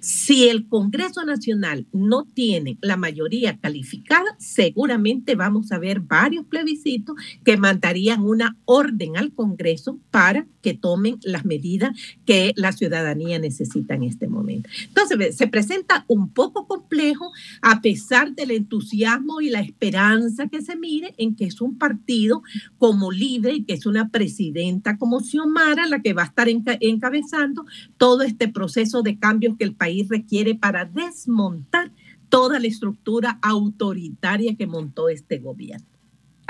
[0.00, 7.16] Si el Congreso Nacional no tiene la mayoría calificada, seguramente vamos a ver varios plebiscitos
[7.44, 13.94] que mandarían una orden al Congreso para que tomen las medidas que la ciudadanía necesita
[13.94, 14.68] en este momento.
[14.88, 17.30] Entonces, se presenta un poco complejo
[17.60, 22.42] a pesar del entusiasmo y la esperanza que se mire en que es un partido
[22.78, 27.64] como libre y que es una presidenta como Xiomara la que va a estar encabezando
[27.96, 31.92] todo este proceso de cambios que el país requiere para desmontar
[32.28, 35.91] toda la estructura autoritaria que montó este gobierno.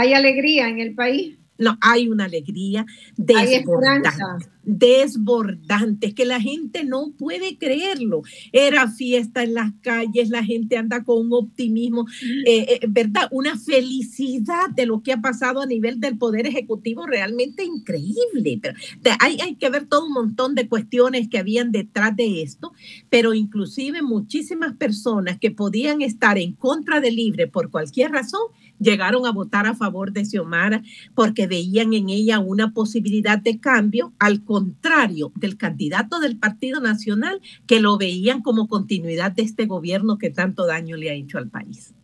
[0.03, 1.39] ¿Hay alegría en el país?
[1.59, 2.85] No, hay una alegría
[3.17, 4.09] desbordante,
[4.65, 8.23] desbordante, es que la gente no puede creerlo.
[8.51, 12.07] Era fiesta en las calles, la gente anda con un optimismo,
[12.47, 13.29] eh, eh, ¿verdad?
[13.31, 18.61] Una felicidad de lo que ha pasado a nivel del Poder Ejecutivo realmente increíble.
[19.01, 22.73] Pero hay, hay que ver todo un montón de cuestiones que habían detrás de esto,
[23.09, 28.43] pero inclusive muchísimas personas que podían estar en contra de Libre por cualquier razón,
[28.83, 30.83] llegaron a votar a favor de Xiomara
[31.15, 37.41] porque veían en ella una posibilidad de cambio, al contrario del candidato del Partido Nacional,
[37.67, 41.49] que lo veían como continuidad de este gobierno que tanto daño le ha hecho al
[41.49, 41.95] país.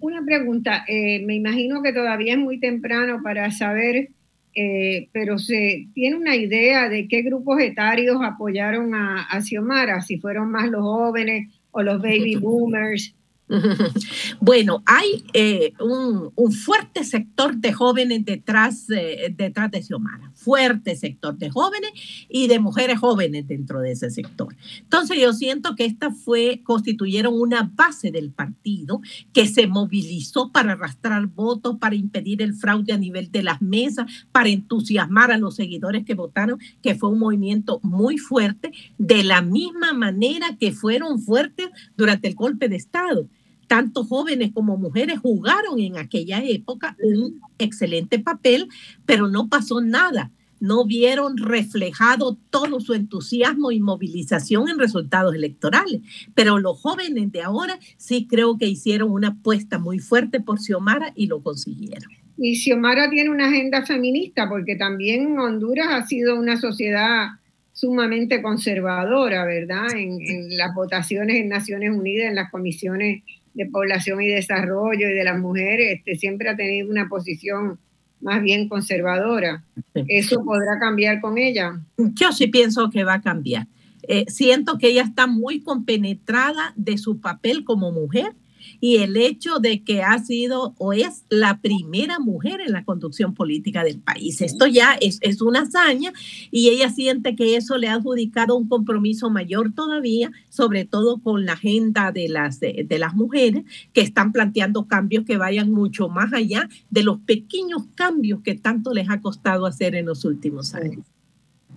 [0.00, 4.10] Una pregunta, eh, me imagino que todavía es muy temprano para saber,
[4.54, 10.00] eh, pero ¿se tiene una idea de qué grupos etarios apoyaron a, a Xiomara?
[10.02, 13.14] Si fueron más los jóvenes o los baby boomers
[14.40, 21.50] Bueno, hay eh, un, fuerte sector de jóvenes detrás, detrás de Xiomara, fuerte sector de
[21.50, 21.90] jóvenes
[22.28, 24.54] y de mujeres jóvenes dentro de ese sector.
[24.80, 29.00] Entonces yo siento que esta fue, constituyeron una base del partido
[29.32, 34.06] que se movilizó para arrastrar votos, para impedir el fraude a nivel de las mesas,
[34.32, 39.42] para entusiasmar a los seguidores que votaron, que fue un movimiento muy fuerte, de la
[39.42, 43.28] misma manera que fueron fuertes durante el golpe de Estado
[43.66, 48.68] tanto jóvenes como mujeres jugaron en aquella época un excelente papel,
[49.04, 50.30] pero no pasó nada.
[50.58, 56.00] No vieron reflejado todo su entusiasmo y movilización en resultados electorales.
[56.34, 61.12] Pero los jóvenes de ahora sí creo que hicieron una apuesta muy fuerte por Xiomara
[61.14, 62.10] y lo consiguieron.
[62.38, 67.28] Y Xiomara tiene una agenda feminista porque también Honduras ha sido una sociedad
[67.72, 69.90] sumamente conservadora, ¿verdad?
[69.94, 73.22] En, en, las votaciones en Naciones Unidas, en las comisiones
[73.56, 77.78] de Población y Desarrollo y de las mujeres, este, siempre ha tenido una posición
[78.20, 79.64] más bien conservadora.
[79.94, 81.80] ¿Eso podrá cambiar con ella?
[81.96, 83.66] Yo sí pienso que va a cambiar.
[84.02, 88.34] Eh, siento que ella está muy compenetrada de su papel como mujer
[88.80, 93.34] y el hecho de que ha sido o es la primera mujer en la conducción
[93.34, 94.40] política del país.
[94.40, 96.12] Esto ya es, es una hazaña
[96.50, 101.44] y ella siente que eso le ha adjudicado un compromiso mayor todavía, sobre todo con
[101.44, 106.32] la agenda de las, de, las mujeres que están planteando cambios que vayan mucho más
[106.32, 111.04] allá de los pequeños cambios que tanto les ha costado hacer en los últimos años.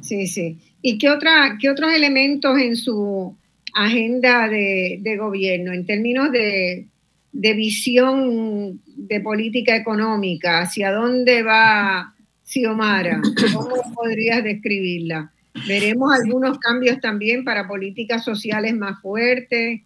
[0.01, 0.57] Sí, sí.
[0.81, 3.35] ¿Y qué, otra, qué otros elementos en su
[3.73, 6.87] agenda de, gobierno en términos de,
[7.31, 10.61] de, visión de política económica?
[10.61, 12.13] ¿Hacia dónde va
[12.43, 13.21] Xiomara?
[13.53, 15.31] ¿Cómo podrías describirla?
[15.67, 19.81] ¿Veremos algunos cambios también para políticas sociales más fuertes?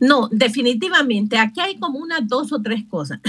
[0.00, 1.38] No, definitivamente.
[1.38, 3.20] Aquí hay como unas dos o tres cosas.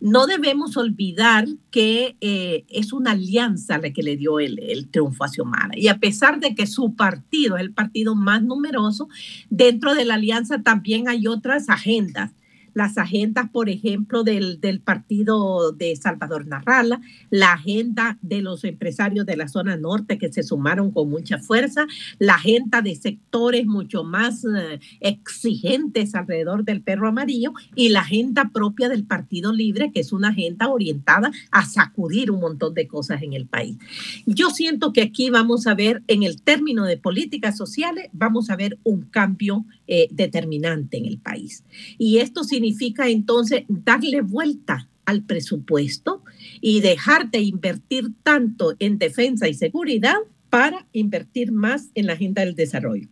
[0.00, 5.24] No debemos olvidar que eh, es una alianza la que le dio el, el, triunfo
[5.24, 5.76] a Xiomara.
[5.76, 9.08] Y a pesar de que su partido es el partido más numeroso,
[9.50, 12.32] dentro de la alianza también hay otras agendas
[12.78, 19.26] las agendas, por ejemplo, del, del, partido de Salvador Narrala, la agenda de los empresarios
[19.26, 21.88] de la zona norte que se sumaron con mucha fuerza,
[22.20, 28.50] la agenda de sectores mucho más eh, exigentes alrededor del perro amarillo y la agenda
[28.54, 33.22] propia del Partido Libre, que es una agenda orientada a sacudir un montón de cosas
[33.22, 33.76] en el país.
[34.24, 38.56] Yo siento que aquí vamos a ver, en el término de políticas sociales, vamos a
[38.56, 41.64] ver un cambio eh, determinante en el país.
[41.96, 46.22] Y esto significa entonces darle vuelta al presupuesto
[46.60, 50.18] y dejar de invertir tanto en defensa y seguridad
[50.50, 53.08] para invertir más en la agenda del desarrollo.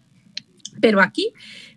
[0.82, 1.32] Pero aquí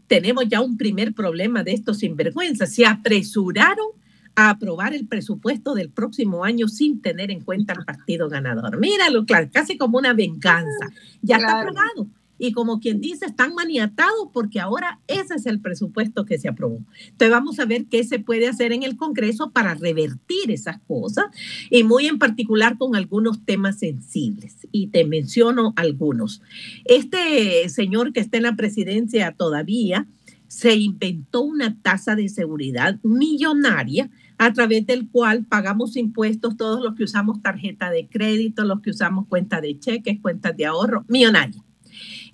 [0.07, 2.73] tenemos ya un primer problema de estos sinvergüenzas.
[2.73, 3.87] Se apresuraron
[4.35, 8.77] a aprobar el presupuesto del próximo año sin tener en cuenta el partido ganador.
[8.77, 10.89] Míralo, claro, casi como una venganza.
[11.21, 12.09] Ya está pagado
[12.39, 16.79] y como quien dice, están maniatados porque ahora ese es el presupuesto que se aprobó.
[17.01, 21.25] Entonces vamos a ver qué se puede hacer en el Congreso para revertir esas cosas
[21.69, 24.55] y muy en particular con algunos temas sensibles.
[24.71, 26.41] Y te menciono algunos.
[26.85, 30.07] Este señor que está en la presidencia todavía
[30.47, 36.95] se inventó una tasa de seguridad millonaria a través del cual pagamos impuestos todos los
[36.95, 41.61] que usamos tarjeta de crédito, los que usamos cuenta de cheques, cuentas de ahorro, millonaria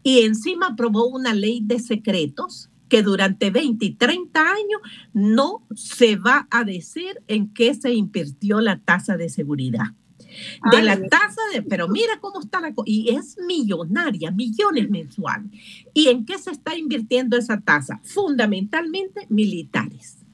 [0.06, 4.80] y encima aprobó una ley de secretos que durante 20 y 30 años
[5.14, 9.88] no se va a decir en qué se invirtió la tasa de seguridad.
[10.72, 15.50] De la tasa de, pero mira cómo está la cosa, y es millonaria, millones mensuales.
[15.96, 18.00] ¿Y en qué se está invirtiendo esa tasa?
[18.04, 20.25] Fundamentalmente militares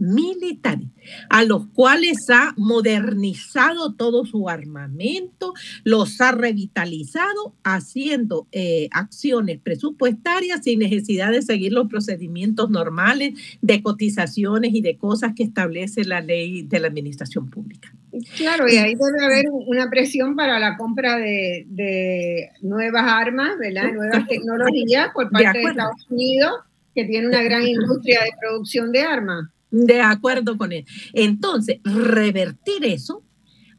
[0.00, 0.88] militares,
[1.28, 5.52] a los cuales ha modernizado todo su armamento,
[5.84, 13.82] los ha revitalizado haciendo eh, acciones presupuestarias sin necesidad de seguir los procedimientos normales de
[13.82, 17.94] cotizaciones y de cosas que establece la ley de la administración pública.
[18.36, 23.92] Claro, y ahí debe haber una presión para la compra de, nuevas armas, ¿verdad?
[23.92, 26.52] nuevas tecnologías por parte de Estados Unidos,
[26.94, 29.48] que tiene una gran industria de producción de armas.
[29.70, 30.84] De acuerdo con él.
[31.12, 33.24] Entonces, revertir eso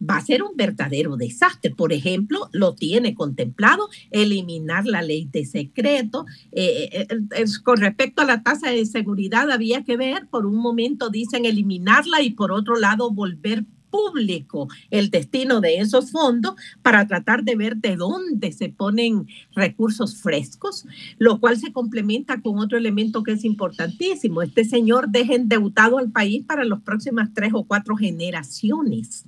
[0.01, 1.71] va a ser un verdadero desastre.
[1.71, 6.25] Por ejemplo, lo tiene contemplado eliminar la ley de secreto.
[6.51, 10.55] Eh, eh, eh, con respecto a la tasa de seguridad, había que ver, por un
[10.55, 17.05] momento dicen eliminarla y por otro lado volver público el destino de esos fondos para
[17.07, 20.85] tratar de ver de dónde se ponen recursos frescos,
[21.19, 24.41] lo cual se complementa con otro elemento que es importantísimo.
[24.41, 29.25] Este señor deja endeudado al país para las próximas tres o cuatro generaciones.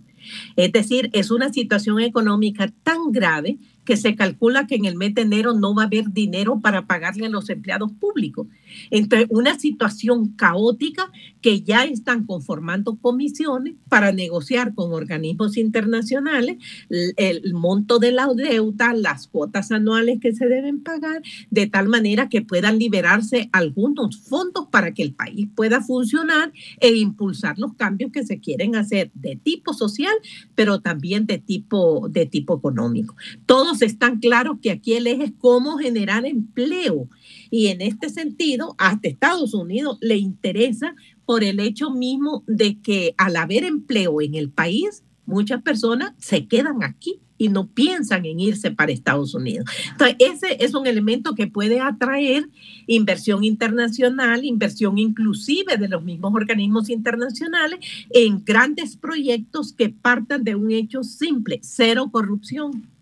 [0.55, 5.13] Es decir, es una situación económica tan grave que se calcula que en el mes
[5.13, 8.47] de enero no va a haber dinero para pagarle a los empleados públicos.
[8.91, 16.57] Entre una situación caótica que ya están conformando comisiones para negociar con organismos internacionales
[16.89, 22.29] el, monto de la deuda, las cuotas anuales que se deben pagar, de tal manera
[22.29, 28.11] que puedan liberarse algunos fondos para que el país pueda funcionar e impulsar los cambios
[28.11, 30.13] que se quieren hacer de tipo social,
[30.55, 33.15] pero también de tipo, de tipo económico.
[33.45, 37.09] Todos están claros que aquí el eje es cómo generar empleo
[37.53, 43.13] y en este sentido, hasta Estados Unidos le interesa por el hecho mismo de que
[43.15, 48.39] al haber empleo en el país, muchas personas se quedan aquí y no piensan en
[48.39, 49.69] irse para Estados Unidos.
[49.91, 52.49] Entonces, ese es un elemento que puede atraer
[52.87, 60.55] inversión internacional, inversión inclusive de los mismos organismos internacionales en grandes proyectos que partan de
[60.55, 62.92] un hecho simple, cero corrupción.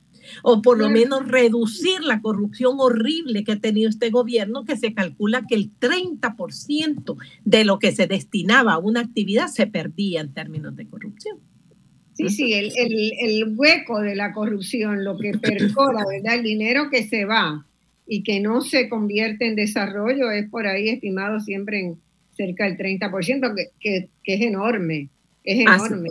[0.43, 4.93] O por lo menos reducir la corrupción horrible que ha tenido este gobierno, que se
[4.93, 10.33] calcula que el 30% de lo que se destinaba a una actividad se perdía en
[10.33, 11.37] términos de corrupción.
[12.13, 16.35] Sí, sí, el, el, hueco de la corrupción, lo que percora, ¿verdad?
[16.35, 17.65] El dinero que se va
[18.05, 21.97] y que no se convierte en desarrollo es por ahí estimado siempre en
[22.35, 25.09] cerca del 30%, que, que, que es enorme,
[25.43, 26.09] es enorme.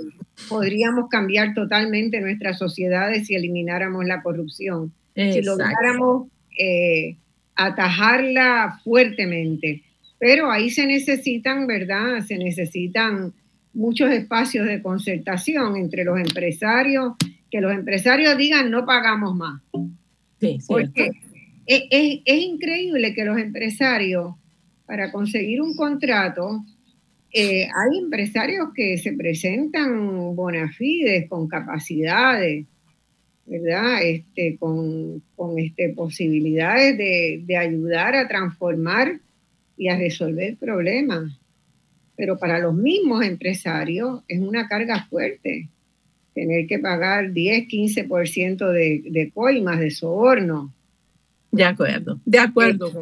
[0.49, 7.17] Podríamos cambiar totalmente nuestras sociedades si elimináramos la corrupción, si lográramos eh,
[7.55, 9.83] atajarla fuertemente.
[10.19, 12.21] Pero ahí se necesitan, ¿verdad?
[12.27, 13.33] Se necesitan
[13.73, 17.15] muchos espacios de concertación entre los empresarios,
[17.51, 19.63] que los empresarios digan no pagamos más.
[20.41, 21.11] Sí, Porque
[21.67, 24.35] es, es, increíble que los empresarios,
[24.87, 26.65] para conseguir un contrato,
[27.33, 32.67] eh, hay empresarios que se presentan bona fides, con capacidades,
[33.47, 34.03] ¿verdad?
[34.03, 39.21] Este, con, con este, posibilidades de, de ayudar a transformar
[39.77, 41.41] y a resolver problemas
[42.21, 45.71] pero para los mismos empresarios es una carga fuerte
[46.35, 50.71] tener que pagar 10, 15% de, de coimas, de soborno.
[51.51, 52.93] De acuerdo, de acuerdo.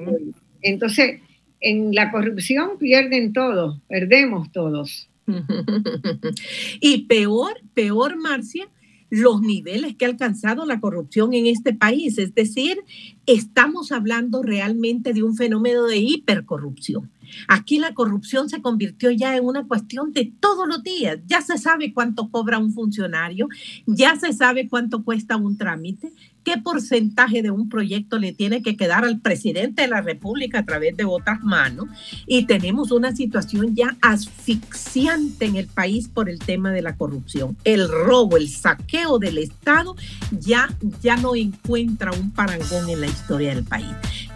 [0.63, 1.21] Entonces,
[1.61, 5.09] en la corrupción pierden todos, perdemos todos.
[6.81, 8.69] y peor, peor, Marcia,
[9.11, 12.19] los niveles que ha alcanzado la corrupción en este país.
[12.19, 12.79] Es decir,
[13.27, 17.11] estamos hablando realmente de un fenómeno de hipercorrupción.
[17.47, 21.19] Aquí la corrupción se convirtió ya en una cuestión de todos los días.
[21.27, 23.49] Ya se sabe cuánto cobra un funcionario,
[23.87, 26.13] ya se sabe cuánto cuesta un trámite,
[26.45, 30.65] qué porcentaje de un proyecto le tiene que quedar al presidente de la República a
[30.65, 31.87] través de otras manos.
[32.27, 37.57] Y tenemos una situación ya asfixiante en el país por el tema de la corrupción.
[37.65, 39.97] El robo, el saqueo del Estado
[40.31, 40.69] ya,
[41.03, 43.87] ya no encuentra un parangón en la historia del país.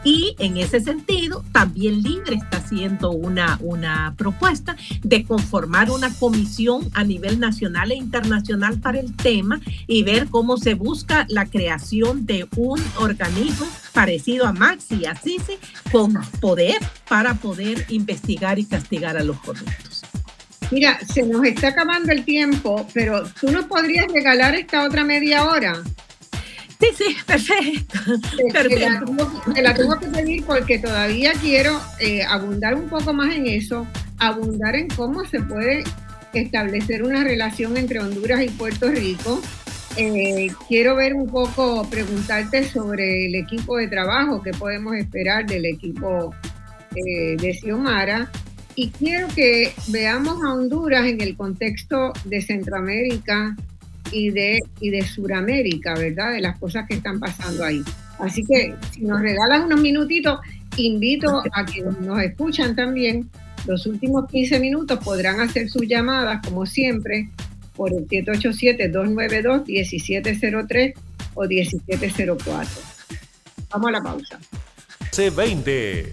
[0.04, 6.88] Y en ese sentido, también Libre está haciendo una, una propuesta de conformar una comisión
[6.94, 12.26] a nivel nacional e internacional para el tema y ver cómo se busca la creación
[12.26, 15.58] de un organismo parecido a Maxi y a Sisi
[15.90, 16.76] con poder
[17.08, 20.02] para poder investigar y castigar a los corruptos.
[20.72, 25.44] Mira, se nos está acabando el tiempo, pero tú nos podrías regalar esta otra media
[25.44, 25.82] hora.
[26.82, 27.98] Sí, sí, perfecto.
[29.54, 33.86] Te, la, tengo, que pedir porque todavía quiero eh, abundar un poco más en eso,
[34.18, 35.84] abundar en cómo se puede
[36.32, 39.40] establecer una relación entre Honduras y Puerto Rico,
[39.96, 45.66] eh, quiero ver un poco, preguntarte sobre el equipo de trabajo que podemos esperar del
[45.66, 46.34] equipo
[46.96, 48.30] eh, de Xiomara.
[48.74, 53.54] Y quiero que veamos a Honduras en el contexto de Centroamérica
[54.10, 56.32] y de, y de Suramérica, ¿verdad?
[56.32, 57.84] De las cosas que están pasando ahí.
[58.18, 60.40] Así que si nos regalas unos minutitos,
[60.76, 63.28] invito a que nos escuchan también.
[63.66, 67.28] Los últimos 15 minutos podrán hacer sus llamadas, como siempre,
[67.76, 70.94] por el 787-292-1703
[71.34, 72.70] o 1704.
[73.70, 74.40] Vamos a la pausa.
[75.12, 76.08] C20.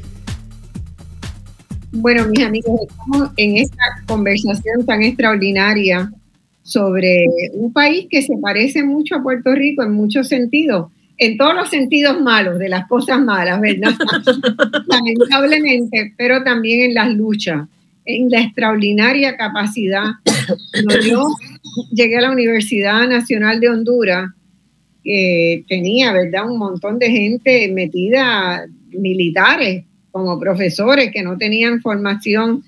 [1.91, 6.11] Bueno, mis amigos, estamos en esta conversación tan extraordinaria
[6.69, 11.55] sobre un país que se parece mucho a Puerto Rico en muchos sentidos, en todos
[11.55, 13.93] los sentidos malos, de las cosas malas, ¿verdad?
[14.87, 17.67] Lamentablemente, pero también en las luchas
[18.09, 20.03] en la extraordinaria capacidad.
[21.07, 21.27] yo
[21.91, 24.31] llegué a la Universidad Nacional de Honduras,
[25.03, 32.63] que tenía, ¿verdad?, un montón de gente metida, militares, como profesores que no tenían formación,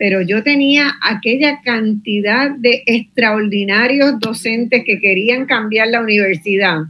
[0.00, 6.84] pero yo tenía aquella cantidad de extraordinarios docentes que querían cambiar la universidad,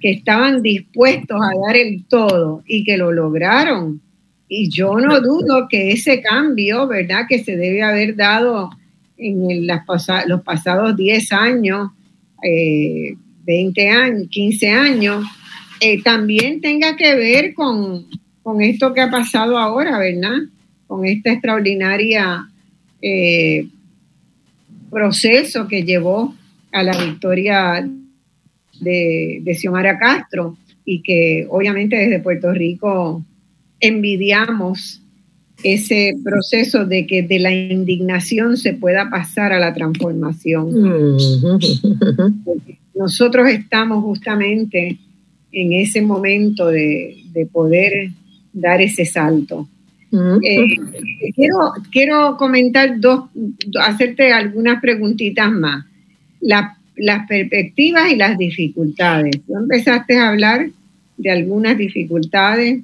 [0.00, 4.00] que estaban dispuestos a dar el todo y que lo lograron
[4.48, 8.70] y yo no dudo que ese cambio, ¿verdad?, que se debe haber dado
[9.18, 9.82] en las
[10.26, 11.90] los pasados 10 años,
[12.40, 15.26] 20 eh, años, 15 años,
[15.80, 18.06] eh, también tenga que ver con,
[18.60, 20.38] esto que ha pasado ahora, ¿verdad?
[20.94, 22.48] Con este extraordinaria
[23.02, 23.66] eh,
[24.90, 26.32] proceso que llevó
[26.70, 27.84] a la victoria
[28.80, 33.24] de, de Xiomara Castro y que obviamente desde Puerto Rico
[33.80, 35.02] envidiamos
[35.64, 40.70] ese proceso de que de la indignación se pueda pasar a la transformación.
[42.94, 44.98] Nosotros estamos justamente
[45.50, 47.16] en ese momento de,
[47.52, 48.10] poder
[48.52, 49.68] dar ese salto.
[50.42, 50.76] Eh,
[51.34, 53.24] quiero, quiero comentar dos,
[53.80, 55.84] hacerte algunas preguntitas más.
[56.40, 59.40] La las perspectivas y las dificultades.
[59.46, 60.68] Tú empezaste a hablar
[61.16, 62.82] de algunas dificultades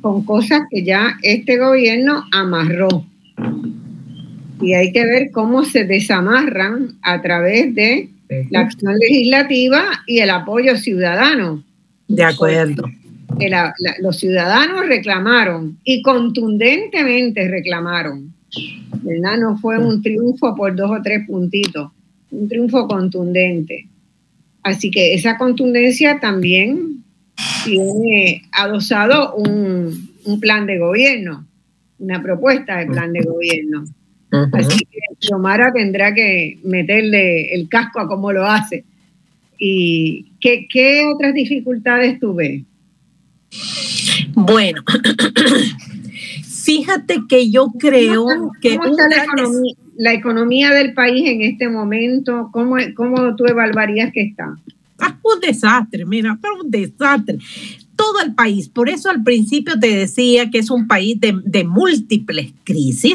[0.00, 3.06] con cosas que ya este gobierno amarró.
[4.60, 8.10] Y hay que ver cómo se desamarran a través de
[8.50, 11.64] la acción legislativa y el apoyo ciudadano.
[12.08, 12.84] De acuerdo.
[14.00, 18.32] Los ciudadanos reclamaron y contundentemente reclamaron.
[19.02, 19.38] ¿verdad?
[19.38, 21.90] No fue un triunfo por dos o tres puntitos,
[22.30, 23.86] un triunfo contundente.
[24.62, 27.02] Así que esa contundencia también
[27.64, 31.46] tiene adosado un, un plan de gobierno,
[31.98, 33.84] una propuesta de plan de gobierno.
[34.52, 38.84] Así que Xiomara tendrá que meterle el casco a cómo lo hace.
[39.58, 42.64] ¿Y qué, qué otras dificultades tuve?
[44.34, 44.82] Bueno,
[46.64, 48.76] fíjate que yo creo que...
[48.76, 52.50] ¿Cómo está la economía, la economía, del país en este momento?
[52.52, 54.56] ¿Cómo, cómo tú evaluarías que está?
[54.98, 57.38] Ah, un desastre, mira, pero un desastre
[57.96, 58.68] todo el país.
[58.68, 63.14] Por eso al principio te decía que es un país de, múltiples crisis,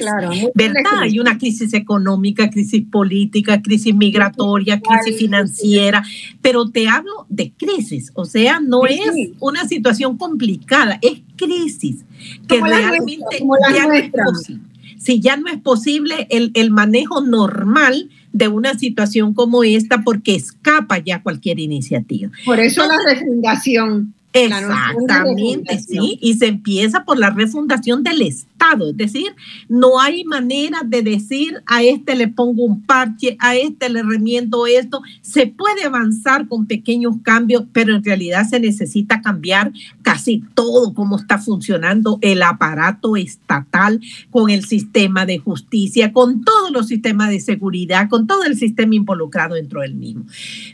[0.56, 1.02] ¿verdad?
[1.02, 6.04] Hay una crisis económica, crisis política, crisis migratoria, crisis financiera,
[6.42, 9.00] pero te hablo de crisis, o sea, no es
[9.40, 12.06] una situación complicada, es crisis
[12.48, 13.44] que realmente
[13.74, 14.64] ya no es posible.
[14.98, 20.36] Si ya no es posible el, el manejo normal de una situación como esta porque
[20.36, 22.32] escapa ya cualquier iniciativa.
[22.46, 28.57] Por eso la refundación Exactamente, sí, y se empieza por la refundación del Estado,
[28.90, 29.36] es decir,
[29.70, 34.68] no hay manera de decir a este le pongo un parche, a este le remiendo
[34.68, 39.72] esto, se puede avanzar con pequeños cambios, pero en realidad se necesita cambiar
[40.02, 44.02] casi todo cómo está funcionando el aparato estatal
[44.32, 48.96] con el sistema de justicia, con todos los sistemas de seguridad, con todo el sistema
[48.96, 50.26] involucrado dentro del mismo.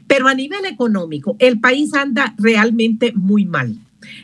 [0.08, 3.78] Pero a nivel económico, el país anda realmente muy mal.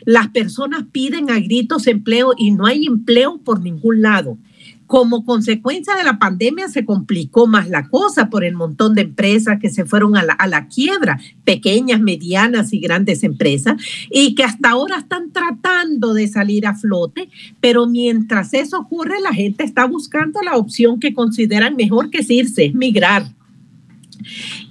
[0.04, 4.38] Las personas piden a gritos empleo y no hay empleo por ningún lado.
[4.86, 9.60] Como consecuencia de la pandemia se complicó más la cosa por el montón de empresas
[9.60, 13.80] que se fueron a la, a la, quiebra, pequeñas, medianas y grandes empresas,
[14.10, 17.28] y que hasta ahora están tratando de salir a flote,
[17.60, 22.64] pero mientras eso ocurre, la gente está buscando la opción que consideran mejor que irse,
[22.64, 23.32] es migrar.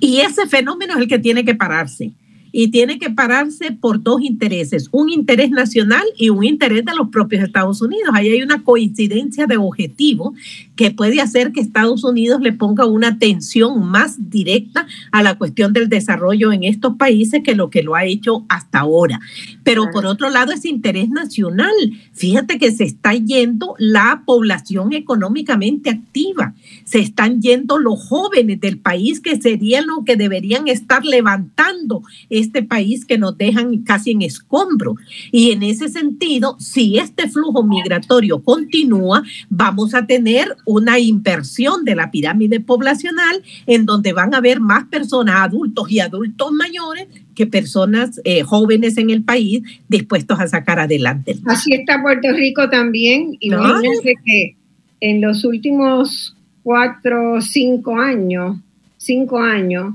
[0.02, 2.12] Y ese fenómeno es el que tiene que pararse
[2.52, 7.10] y tiene que pararse por dos intereses, un interés nacional y un interés de los
[7.10, 8.10] propios Estados Unidos.
[8.14, 10.34] Ahí hay una coincidencia de objetivo
[10.76, 15.74] que puede hacer que Estados Unidos le ponga una atención más directa a la cuestión
[15.74, 19.20] del desarrollo en estos países que lo que lo ha hecho hasta ahora.
[19.64, 21.74] Pero por otro lado es interés nacional.
[22.14, 26.54] Fíjate que se está yendo la población económicamente activa,
[26.86, 32.04] se están yendo los jóvenes del país que serían los que deberían estar levantando
[32.40, 34.96] este país que nos dejan casi en escombro.
[35.32, 41.96] Y en ese sentido, si este flujo migratorio continúa, vamos a tener una inversión de
[41.96, 47.48] la pirámide poblacional en donde van a haber más personas, adultos y adultos mayores, que
[47.48, 51.38] personas eh, jóvenes en el país dispuestos a sacar adelante.
[51.46, 53.38] Así está Puerto Rico también.
[53.40, 54.56] Imagínense que
[55.00, 58.58] en los últimos cuatro, cinco años,
[58.98, 59.94] cinco años,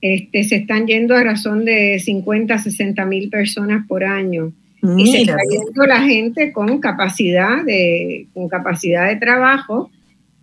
[0.00, 4.52] este, se están yendo a razón de 50, 60 mil personas por año.
[4.96, 9.90] Y se está yendo la gente con capacidad de, con capacidad de trabajo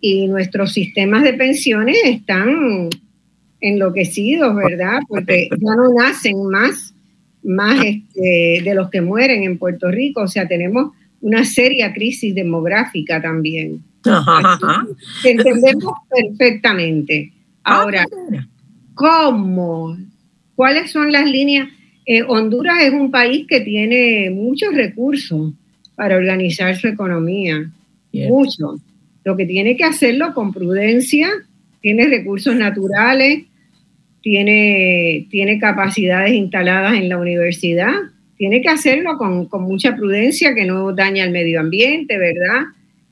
[0.00, 2.88] y nuestros sistemas de pensiones están
[3.60, 5.00] enloquecidos, ¿verdad?
[5.08, 6.94] Porque ya no nacen más,
[7.42, 10.22] más este, de los que mueren en Puerto Rico.
[10.22, 13.82] O sea, tenemos una seria crisis demográfica también.
[15.24, 17.32] entendemos perfectamente.
[17.64, 18.04] Ah, Ahora,
[18.98, 19.96] ¿Cómo?
[20.56, 21.68] ¿Cuáles son las líneas?
[22.04, 25.52] Eh, Honduras es un país que tiene muchos recursos
[25.94, 27.70] para organizar su economía,
[28.12, 28.80] muchos.
[29.22, 31.28] Lo que tiene que hacerlo con prudencia,
[31.80, 33.44] tiene recursos naturales,
[34.20, 37.94] tiene, tiene capacidades instaladas en la universidad,
[38.36, 42.66] tiene que hacerlo con, mucha prudencia, que no daña al medio ambiente, ¿verdad?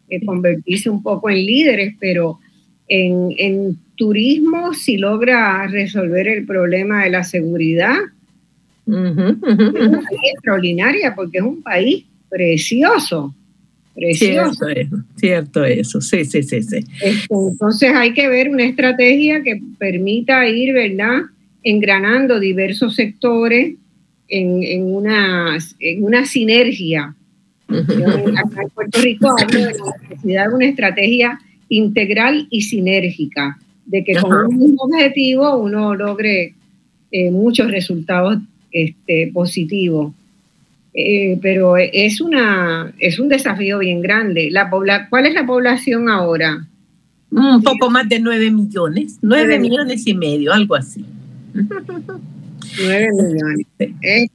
[0.09, 2.41] Eh, convertirse un poco en líderes, pero
[2.89, 7.97] en, en turismo, si logra resolver el problema de la seguridad,
[8.87, 10.03] es una
[10.33, 13.35] extraordinaria porque es un país precioso.
[13.95, 14.67] Precioso.
[15.17, 16.85] Cierto, eso, sí, sí, sí, sí.
[17.01, 21.23] Este, entonces hay que ver una estrategia que permita ir, ¿verdad?,
[21.63, 23.75] engranando diversos sectores
[24.29, 27.15] en, una, en una sinergia.
[27.69, 29.73] acá en Puerto Rico de la
[30.09, 36.55] necesidad de una estrategia integral y sinérgica de que con un mismo objetivo uno logre
[37.11, 38.39] eh, muchos resultados
[38.71, 40.13] este, positivos.
[40.93, 44.49] Eh, pero es, una, es un desafío bien grande.
[44.51, 46.67] La ¿Cuál es la población ahora?
[47.31, 51.05] Un poco más de 9 millones, 9 millones y medio, algo así.
[52.83, 53.67] 9 millones.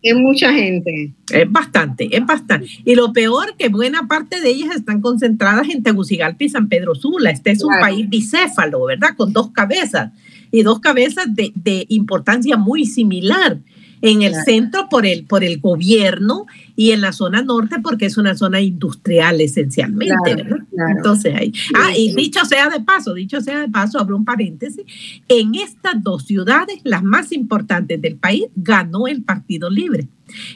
[0.02, 1.14] Es, mucha gente.
[1.32, 2.68] Es bastante, es bastante.
[2.86, 6.96] Y lo peor que buena parte de ellas están concentradas en Tegucigalpa y San Pedro
[6.96, 7.32] Sula.
[7.32, 9.16] Este es un país bicéfalo, ¿verdad?
[9.16, 10.12] Con dos cabezas
[10.52, 13.60] y dos cabezas de, de importancia muy similar
[14.02, 16.48] en el centro por el, por el gobierno
[16.82, 20.66] y en la zona norte porque es una zona industrial esencialmente, ¿verdad?
[20.98, 21.54] Entonces ahí.
[21.76, 24.84] Ah, y dicho sea de paso, dicho sea de paso, abro un paréntesis,
[25.28, 30.08] en estas dos ciudades, las más importantes del país, ganó el Partido Libre.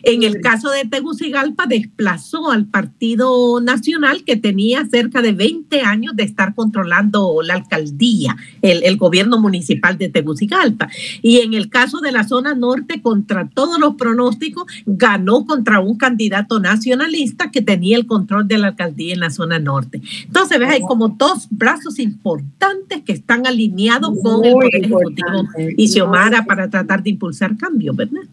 [0.04, 6.16] En el caso de Tegucigalpa, desplazó al Partido Nacional que tenía cerca de 20 años
[6.16, 10.90] de estar controlando la alcaldía, el, el, gobierno municipal de Tegucigalpa.
[11.22, 15.98] Y en el caso de la zona norte, contra todos los pronósticos, ganó contra un
[15.98, 16.15] candidato
[16.62, 20.02] nacionalista que tenía el control de la alcaldía en la zona norte.
[20.26, 25.48] Entonces, ves, hay como dos brazos importantes que están alineados con el Poder Ejecutivo
[25.78, 28.24] y Xiomara para tratar de impulsar cambios, ¿verdad?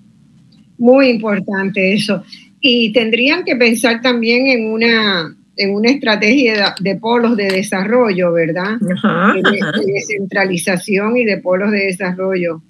[0.78, 2.22] Muy importante eso.
[2.60, 8.78] Y tendrían que pensar también en una, en una estrategia de, polos de desarrollo, ¿verdad?
[8.80, 12.62] de, descentralización y de polos de desarrollo.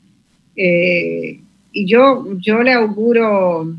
[0.56, 1.40] Eh,
[1.72, 3.74] y yo, yo le auguro,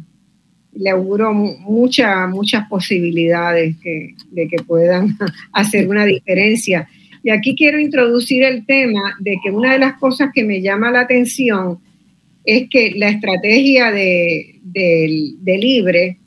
[0.75, 5.17] le auguro muchas muchas posibilidades de que puedan
[5.51, 6.87] hacer una diferencia.
[7.23, 10.91] Y aquí quiero introducir el tema de que una de las cosas que me llama
[10.91, 11.79] la atención
[12.43, 14.59] es que la estrategia de,
[15.45, 16.17] Libre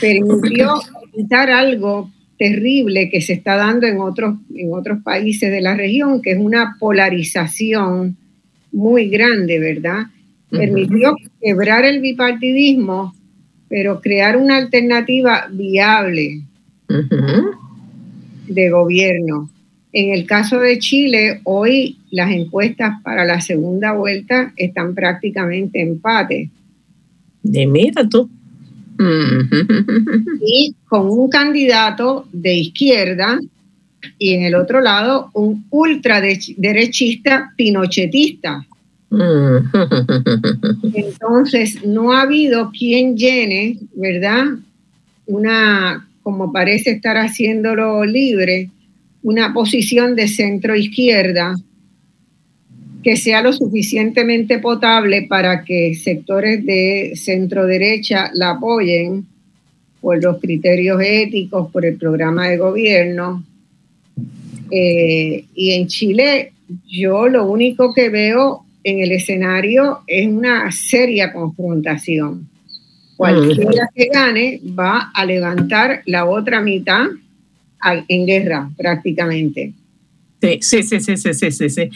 [0.00, 0.74] permitió
[1.12, 6.22] evitar algo terrible que se está dando en otros, en otros países de la región,
[6.22, 8.16] que es una polarización
[8.72, 10.04] muy grande, ¿verdad?
[10.50, 13.14] Permitió quebrar el bipartidismo,
[13.70, 16.42] pero crear una alternativa viable
[18.48, 19.48] de gobierno.
[19.92, 26.50] En el caso de Chile, hoy las encuestas para la segunda vuelta están prácticamente empate.
[27.42, 28.28] De mira tú.
[30.42, 33.38] Y con un candidato de izquierda
[34.18, 38.66] y en el otro lado un ultraderechista pinochetista.
[40.94, 44.44] Entonces, no ha habido quien llene, ¿verdad?
[45.26, 48.70] Una, como parece estar haciéndolo libre,
[49.22, 51.56] una posición de centro izquierda
[53.02, 59.26] que sea lo suficientemente potable para que sectores de centro derecha la apoyen
[60.00, 63.44] por los criterios éticos, por el programa de gobierno.
[64.70, 66.52] Eh, y en Chile
[66.86, 72.48] yo lo único que veo en el escenario es una seria confrontación.
[73.16, 77.06] Cualquiera que gane va a levantar la otra mitad
[78.08, 79.74] en guerra prácticamente.
[80.40, 81.90] Sí, sí, sí, sí, sí, sí, sí.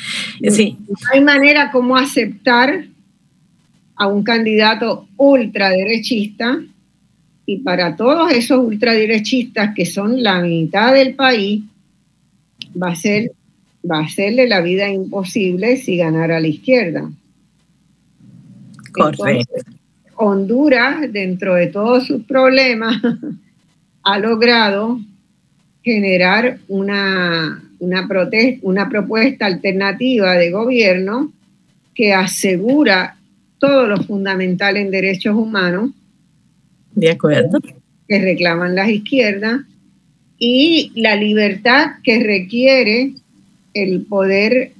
[0.50, 0.76] sí.
[0.86, 2.84] No hay manera como aceptar
[3.96, 6.60] a un candidato ultraderechista
[7.46, 11.62] y para todos esos ultraderechistas que son la mitad del país,
[12.80, 13.32] va a ser
[13.88, 17.10] va a hacerle la vida imposible si ganara a la izquierda.
[18.92, 19.54] Correcto.
[20.16, 23.00] Honduras, dentro de todos sus problemas,
[24.02, 25.00] ha logrado
[25.82, 28.08] generar una, una,
[28.62, 31.32] una propuesta alternativa de gobierno
[31.94, 33.16] que asegura
[33.58, 35.90] todo lo fundamental en derechos humanos.
[36.94, 37.58] De acuerdo.
[38.08, 39.62] Que reclaman las izquierdas
[40.38, 43.14] y la libertad que requiere
[43.74, 44.72] el poder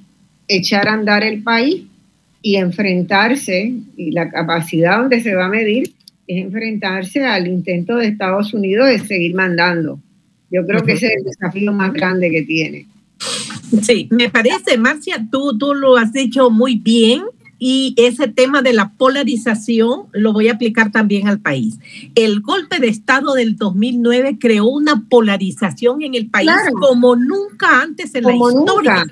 [0.47, 1.83] echar a andar el país
[2.41, 5.93] y enfrentarse, y la capacidad donde se va a medir
[6.27, 9.99] es enfrentarse al intento de Estados Unidos de seguir mandando.
[10.49, 12.87] Yo creo que ese es el desafío más grande que tiene.
[13.81, 17.23] Sí, me parece, Marcia, tú, tú lo has dicho muy bien
[17.57, 21.79] y ese tema de la polarización lo voy a aplicar también al país.
[22.15, 28.13] El golpe de Estado del 2009 creó una polarización en el país como nunca antes
[28.15, 29.05] en la historia.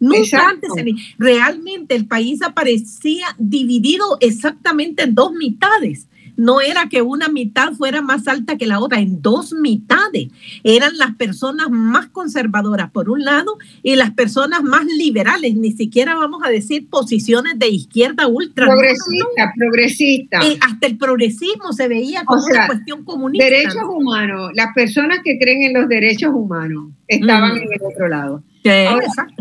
[0.00, 0.70] Nunca, antes.
[1.18, 6.06] realmente el país aparecía dividido exactamente en dos mitades
[6.38, 10.28] no era que una mitad fuera más alta que la otra, en dos mitades.
[10.64, 16.14] Eran las personas más conservadoras por un lado y las personas más liberales, ni siquiera
[16.14, 18.66] vamos a decir posiciones de izquierda ultra.
[18.66, 20.46] Progresista, progresista.
[20.46, 23.44] Y hasta el progresismo se veía como una cuestión comunista.
[23.44, 28.42] Derechos humanos, las personas que creen en los derechos humanos estaban en el otro lado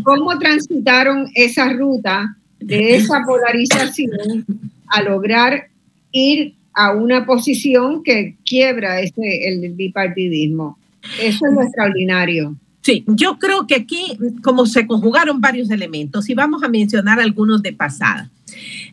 [0.04, 4.46] ¿Cómo transitaron esa ruta de esa polarización
[4.88, 5.68] a lograr
[6.12, 10.78] ir a una posición que quiebra ese, el bipartidismo?
[11.22, 12.56] Eso es lo extraordinario.
[12.82, 17.62] Sí, yo creo que aquí, como se conjugaron varios elementos, y vamos a mencionar algunos
[17.62, 18.30] de pasada.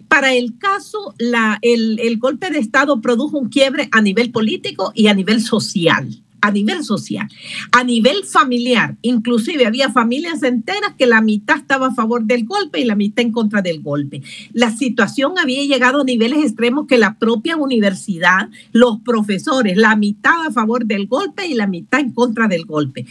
[0.09, 4.91] Para el caso, la, el, el golpe de Estado produjo un quiebre a nivel político
[4.95, 7.27] y a nivel social a nivel social,
[7.73, 8.99] a nivel familiar.
[9.01, 13.25] Inclusive había familias enteras que la mitad estaba a favor del golpe y la mitad
[13.25, 14.21] en contra del golpe.
[14.53, 20.47] La situación había llegado a niveles extremos que la propia universidad, los profesores, la mitad
[20.47, 23.07] a favor del golpe y la mitad en contra del golpe.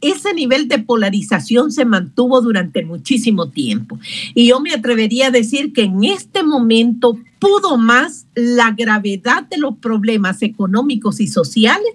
[0.00, 3.98] ese nivel de polarización se mantuvo durante muchísimo tiempo.
[4.34, 9.58] Y yo me atrevería a decir que en este momento pudo más la gravedad de
[9.58, 11.88] los problemas económicos y sociales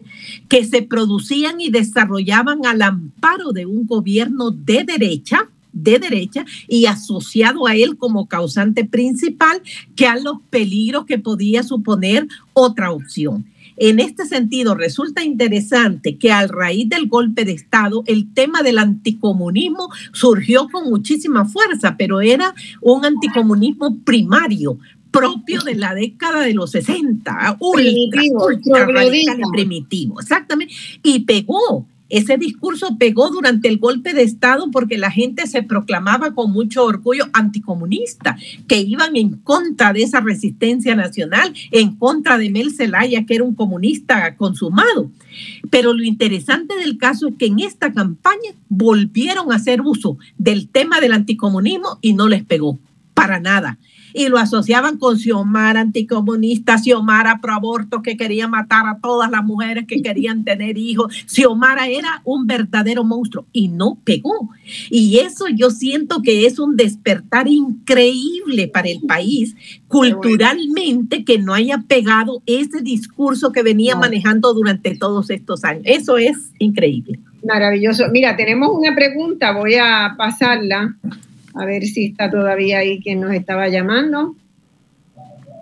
[0.50, 6.86] que se producían y desarrollaban al amparo de un gobierno de derecha de derecha y
[6.86, 9.60] asociado a él como causante principal
[9.96, 13.46] que a los peligros que podía suponer otra opción.
[13.76, 18.78] En este sentido, resulta interesante que a raíz del golpe de Estado, el tema del
[18.78, 24.78] anticomunismo surgió con muchísima fuerza, pero era un anticomunismo primario,
[25.14, 28.48] propio de la década de los 60, primitivo,
[29.54, 30.74] primitivo, exactamente,
[31.04, 31.88] y pegó.
[32.10, 36.84] Ese discurso pegó durante el golpe de Estado porque la gente se proclamaba con mucho
[36.84, 38.38] orgullo anticomunista,
[38.68, 43.44] que iban en contra de esa resistencia nacional, en contra de Mel Zelaya, que era
[43.44, 45.10] un comunista consumado.
[45.72, 50.70] Pero lo interesante del caso es que en esta campaña volvieron a hacer uso del
[50.70, 52.78] tema del anticomunismo y no les pegó
[53.16, 53.80] para nada
[54.14, 59.44] y lo asociaban con Xiomara anticomunista, Xiomara pro aborto que quería matar a todas las
[59.44, 61.14] mujeres que querían tener hijos.
[61.28, 64.50] Xiomara era un verdadero monstruo y no pegó.
[64.90, 69.56] Y eso yo siento que es un despertar increíble para el país
[69.88, 75.84] culturalmente que no haya pegado ese discurso que venía manejando durante todos estos años.
[75.86, 77.20] Eso es increíble.
[77.46, 78.06] Maravilloso.
[78.12, 80.96] Mira, tenemos una pregunta, voy a pasarla
[81.56, 84.36] a ver si está todavía ahí quien nos estaba llamando.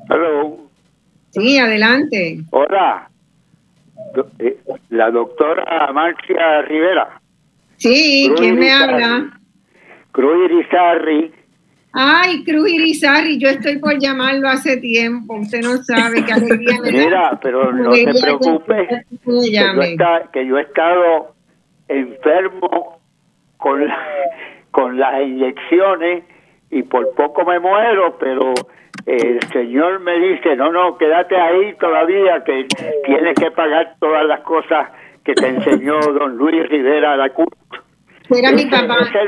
[0.09, 0.57] Hello.
[1.31, 2.41] Sí, adelante.
[2.51, 3.09] Hola.
[4.39, 4.57] Eh,
[4.89, 7.21] la doctora Marcia Rivera.
[7.77, 9.39] Sí, ¿quién me habla?
[10.11, 11.31] Cruz Irizarri.
[11.93, 15.35] Ay, Cruz Irizarri, yo estoy por llamarlo hace tiempo.
[15.35, 19.05] Usted no sabe qué alegría Mira, pero no te preocupes,
[20.31, 21.35] que yo he estado
[21.87, 23.01] enfermo
[23.57, 23.97] con la
[24.71, 26.23] con las inyecciones
[26.69, 28.53] y por poco me muero, pero
[29.05, 32.65] el Señor me dice, no, no, quédate ahí todavía, que
[33.05, 34.89] tienes que pagar todas las cosas
[35.23, 37.49] que te enseñó don Luis Rivera la Cruz.
[38.29, 38.97] Era mi papá.
[39.01, 39.19] usted,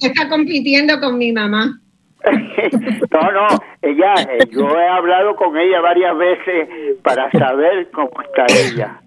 [0.00, 1.80] Está, compitiendo con mi mamá.
[2.24, 3.46] no, no,
[3.82, 6.68] ella, eh, yo he hablado con ella varias veces
[7.02, 9.00] para saber cómo está ella.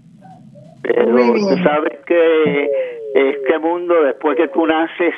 [0.81, 2.69] Pero tú sabes que
[3.15, 5.13] este mundo, después que tú naces,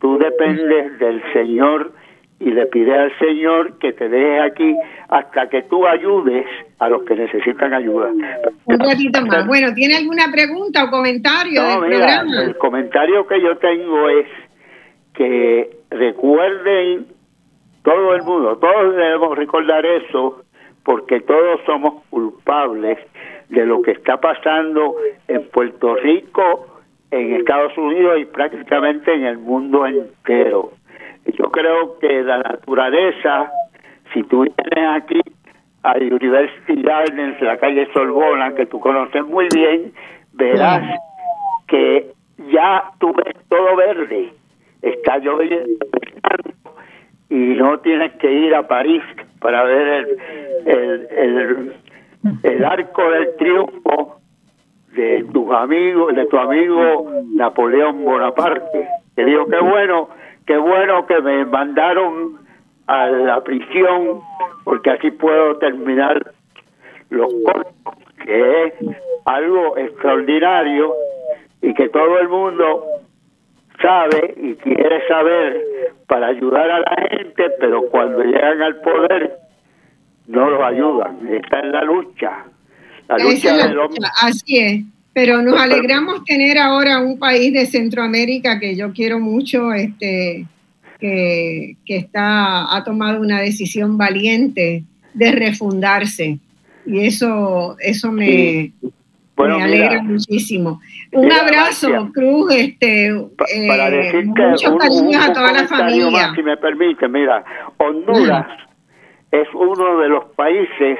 [0.00, 1.92] tú dependes del Señor
[2.40, 4.76] y le pides al Señor que te deje aquí
[5.08, 6.46] hasta que tú ayudes
[6.78, 8.10] a los que necesitan ayuda.
[8.64, 9.46] Un ratito más.
[9.46, 12.42] Bueno, ¿tiene alguna pregunta o comentario del programa?
[12.42, 14.26] El comentario que yo tengo es
[15.14, 17.06] que recuerden
[17.82, 20.42] todo el mundo, todos debemos recordar eso,
[20.84, 22.98] porque todos somos culpables
[23.54, 24.96] de lo que está pasando
[25.28, 30.72] en Puerto Rico, en Estados Unidos y prácticamente en el mundo entero.
[31.26, 33.50] Yo creo que la naturaleza,
[34.12, 35.20] si tú vienes aquí
[35.82, 39.92] a University Gardens, la calle Sorbona, que tú conoces muy bien,
[40.32, 40.82] verás
[41.68, 42.12] que
[42.50, 44.32] ya tú ves todo verde,
[44.82, 45.86] está lloviendo
[47.30, 49.02] y no tienes que ir a París
[49.40, 50.18] para ver el,
[50.66, 51.74] el, el,
[52.42, 54.20] el arco del triunfo
[54.94, 60.08] de tus amigos, de tu amigo Napoleón Bonaparte, que dijo qué bueno,
[60.46, 62.38] qué bueno que me mandaron
[62.86, 64.20] a la prisión,
[64.64, 66.32] porque así puedo terminar
[67.10, 67.94] los cortos,
[68.24, 68.74] que es
[69.24, 70.94] algo extraordinario
[71.62, 72.84] y que todo el mundo
[73.80, 75.60] sabe y quiere saber
[76.06, 79.43] para ayudar a la gente, pero cuando llegan al poder
[80.26, 81.18] no los ayudan.
[81.28, 82.44] Esta es la lucha.
[83.08, 84.00] La lucha del hombre.
[84.22, 84.82] Así es.
[85.12, 90.46] Pero nos alegramos tener ahora un país de Centroamérica que yo quiero mucho, este,
[90.98, 94.82] que, que está, ha tomado una decisión valiente
[95.12, 96.38] de refundarse.
[96.84, 98.72] Y eso, eso me,
[99.36, 100.80] me alegra muchísimo.
[101.12, 103.14] Un abrazo, Cruz, este,
[103.68, 106.32] para eh, decir que a toda la familia.
[106.34, 107.44] si me permite, mira,
[107.76, 108.46] Honduras
[109.40, 110.96] es uno de los países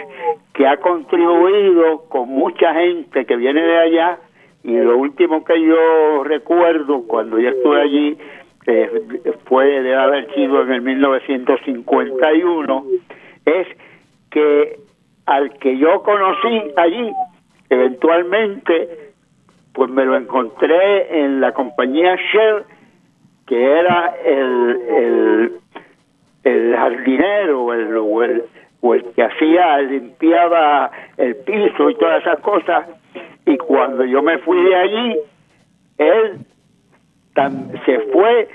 [0.53, 4.19] que ha contribuido con mucha gente que viene de allá
[4.65, 8.19] y lo último que yo recuerdo cuando yo estuve allí
[8.67, 8.91] eh,
[9.45, 12.85] fue de haber sido en el 1951
[13.45, 13.69] es
[14.31, 14.81] que
[15.27, 17.13] al que yo conocí allí
[17.71, 19.13] eventualmente
[19.73, 22.65] pues me lo encontré en la compañía Shell
[23.47, 25.53] que era el, el,
[26.45, 28.45] el jardinero el, o, el,
[28.81, 32.87] o el que hacía limpiaba el piso y todas esas cosas.
[33.47, 35.17] Y cuando yo me fui de allí
[35.99, 36.39] él
[37.85, 38.49] se fue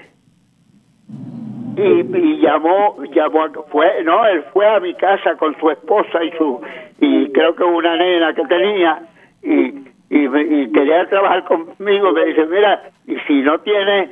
[1.77, 6.61] y, llamó llamó fue no él fue a mi casa con su esposa y su
[6.99, 9.01] y creo que una nena que tenía
[9.41, 12.11] y y, quería trabajar conmigo.
[12.11, 14.09] Me dice mira y si no tiene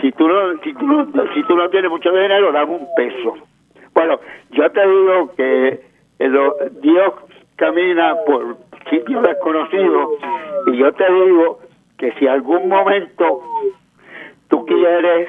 [0.00, 3.36] si tú no si tú no, si tú no tienes mucho dinero dame un peso.
[3.94, 4.20] Bueno
[4.50, 5.80] yo te digo que
[6.82, 7.14] Dios
[7.56, 8.56] camina por
[8.90, 10.10] sitios desconocidos
[10.66, 11.60] y yo te digo
[11.98, 13.42] que si algún momento
[14.48, 15.28] tú quieres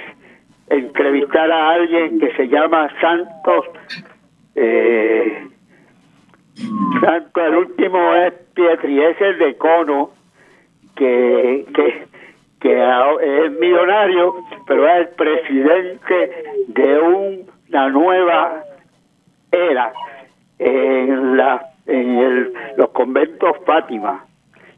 [0.70, 3.66] entrevistar a alguien que se llama Santos
[4.56, 5.48] eh,
[7.02, 10.12] Santos el último es Pietri es el de Cono
[10.96, 12.08] que, que
[12.60, 14.36] que es millonario
[14.66, 18.64] pero es el presidente de una nueva
[19.52, 19.94] era
[20.60, 24.26] en la en el, los conventos Fátima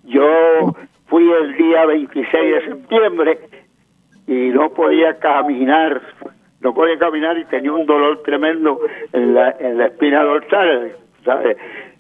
[0.04, 0.76] yo
[1.08, 3.40] fui el día 26 de septiembre
[4.28, 6.02] y no podía caminar,
[6.62, 8.80] no podía caminar y tenía un dolor tremendo
[9.12, 10.92] en la, en la espina dorsal,
[11.26, 11.58] ¿sabes?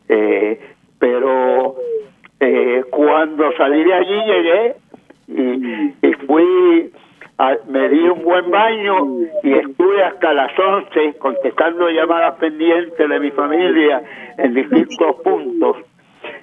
[0.07, 0.59] Eh,
[0.99, 1.75] pero
[2.39, 4.75] eh, cuando salí de allí llegué
[5.29, 6.91] y, fui,
[7.67, 13.31] me di un buen baño y estuve hasta las 11 contestando llamadas pendientes de mi
[13.31, 14.01] familia
[14.37, 15.77] en distintos puntos.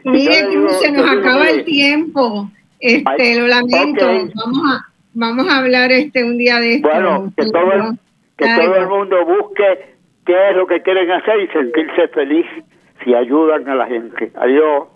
[0.05, 2.49] Mire, Cruz, se nos acaba el tiempo.
[2.79, 4.07] Este, lo lamento.
[4.35, 6.89] Vamos a vamos a hablar este un día de esto.
[6.89, 7.99] Bueno, que todo, el,
[8.37, 12.47] que todo el mundo busque qué es lo que quieren hacer y sentirse feliz
[13.03, 14.31] si ayudan a la gente.
[14.37, 14.89] Adiós.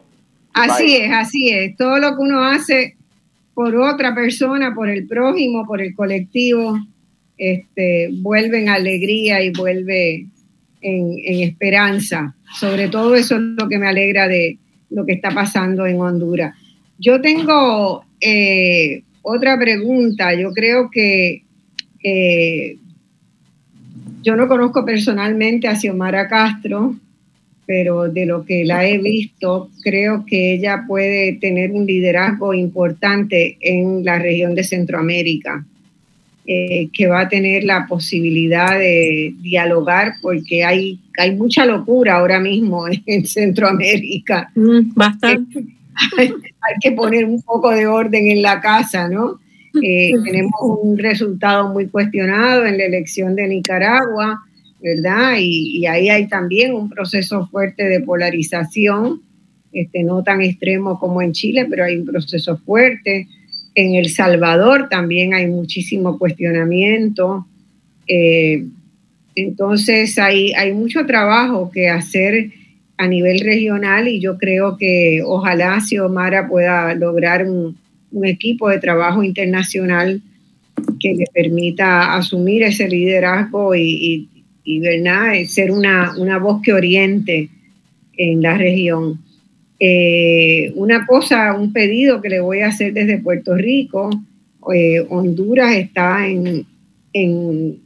[0.52, 1.76] Así es, así es.
[1.76, 2.96] Todo lo que uno hace
[3.54, 6.78] por otra persona, por el prójimo, por el colectivo,
[7.36, 10.26] este, vuelve en alegría y vuelve
[10.80, 12.34] en, esperanza.
[12.58, 14.58] Sobre todo eso es lo que me alegra de
[14.90, 16.56] lo que está pasando en Honduras.
[16.98, 21.44] Yo tengo eh, otra pregunta, yo creo que
[24.22, 26.94] yo no conozco personalmente a Xiomara Castro,
[27.70, 33.58] pero de lo que la he visto, creo que ella puede tener un liderazgo importante
[33.60, 35.64] en la región de Centroamérica,
[36.46, 42.40] eh, que va a tener la posibilidad de dialogar, porque hay, hay mucha locura ahora
[42.40, 44.50] mismo en Centroamérica.
[44.56, 45.62] Mm, bastante
[46.18, 46.32] hay,
[46.82, 49.38] que poner un poco de orden en la casa, ¿no?
[49.80, 54.42] Eh, tenemos un resultado muy cuestionado en la elección de Nicaragua,
[54.82, 55.34] ¿verdad?
[55.38, 59.22] Y, ahí hay también un proceso fuerte de polarización,
[59.72, 63.28] este, no tan extremo como en Chile, pero hay un proceso fuerte.
[63.74, 67.46] En El Salvador también hay muchísimo cuestionamiento.
[68.08, 68.64] Eh,
[69.34, 72.50] entonces hay, hay mucho trabajo que hacer
[73.00, 77.78] a nivel regional y yo creo que ojalá Xiomara pueda lograr un,
[78.24, 80.20] equipo de trabajo internacional
[80.98, 84.28] que le permita asumir ese liderazgo y,
[85.46, 87.48] ser una, una, voz que oriente
[88.16, 89.20] en la región.
[89.78, 94.10] Eh, una cosa, un pedido que le voy a hacer desde Puerto Rico,
[94.74, 96.66] eh, Honduras está en,
[97.12, 97.78] en,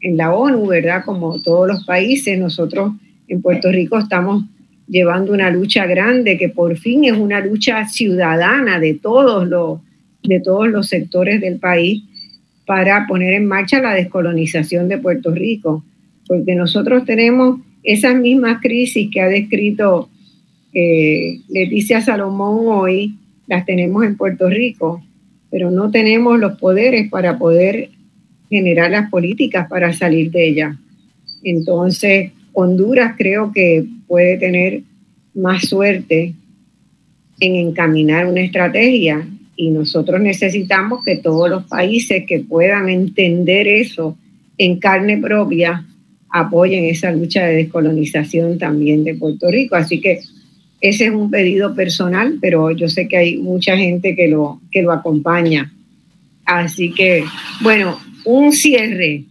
[0.00, 1.04] en la ONU, ¿verdad?
[1.04, 2.92] Como todos los países, nosotros
[3.28, 4.44] en Puerto Rico estamos
[4.88, 9.80] llevando una lucha grande que por fin es una lucha ciudadana de todos los,
[10.22, 12.02] de todos los sectores del país
[12.66, 15.84] para poner en marcha la descolonización de Puerto Rico,
[16.28, 20.10] porque nosotros tenemos esas mismas crisis que ha descrito
[20.74, 23.14] eh, Leticia Salomón hoy,
[23.46, 25.02] las tenemos en Puerto Rico,
[25.50, 27.88] pero no tenemos los poderes para poder
[28.50, 30.78] generar las políticas para salir de ella.
[31.42, 34.82] Entonces, Honduras creo que puede tener
[35.34, 36.34] más suerte
[37.40, 39.26] en encaminar una estrategia
[39.56, 44.16] y nosotros necesitamos que todos los países que puedan entender eso
[44.58, 45.84] en carne propia
[46.30, 49.76] apoyen esa lucha de descolonización también de Puerto Rico.
[49.76, 50.20] Así que
[50.80, 54.82] Ese es un pedido personal, pero yo sé que hay mucha gente que lo, que
[54.82, 55.72] lo acompaña.
[56.44, 57.24] Así que,
[57.62, 59.24] bueno, un cierre.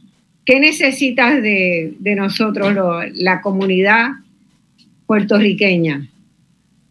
[0.45, 2.73] ¿Qué necesitas de, nosotros,
[3.13, 4.09] la comunidad
[5.05, 6.09] puertorriqueña?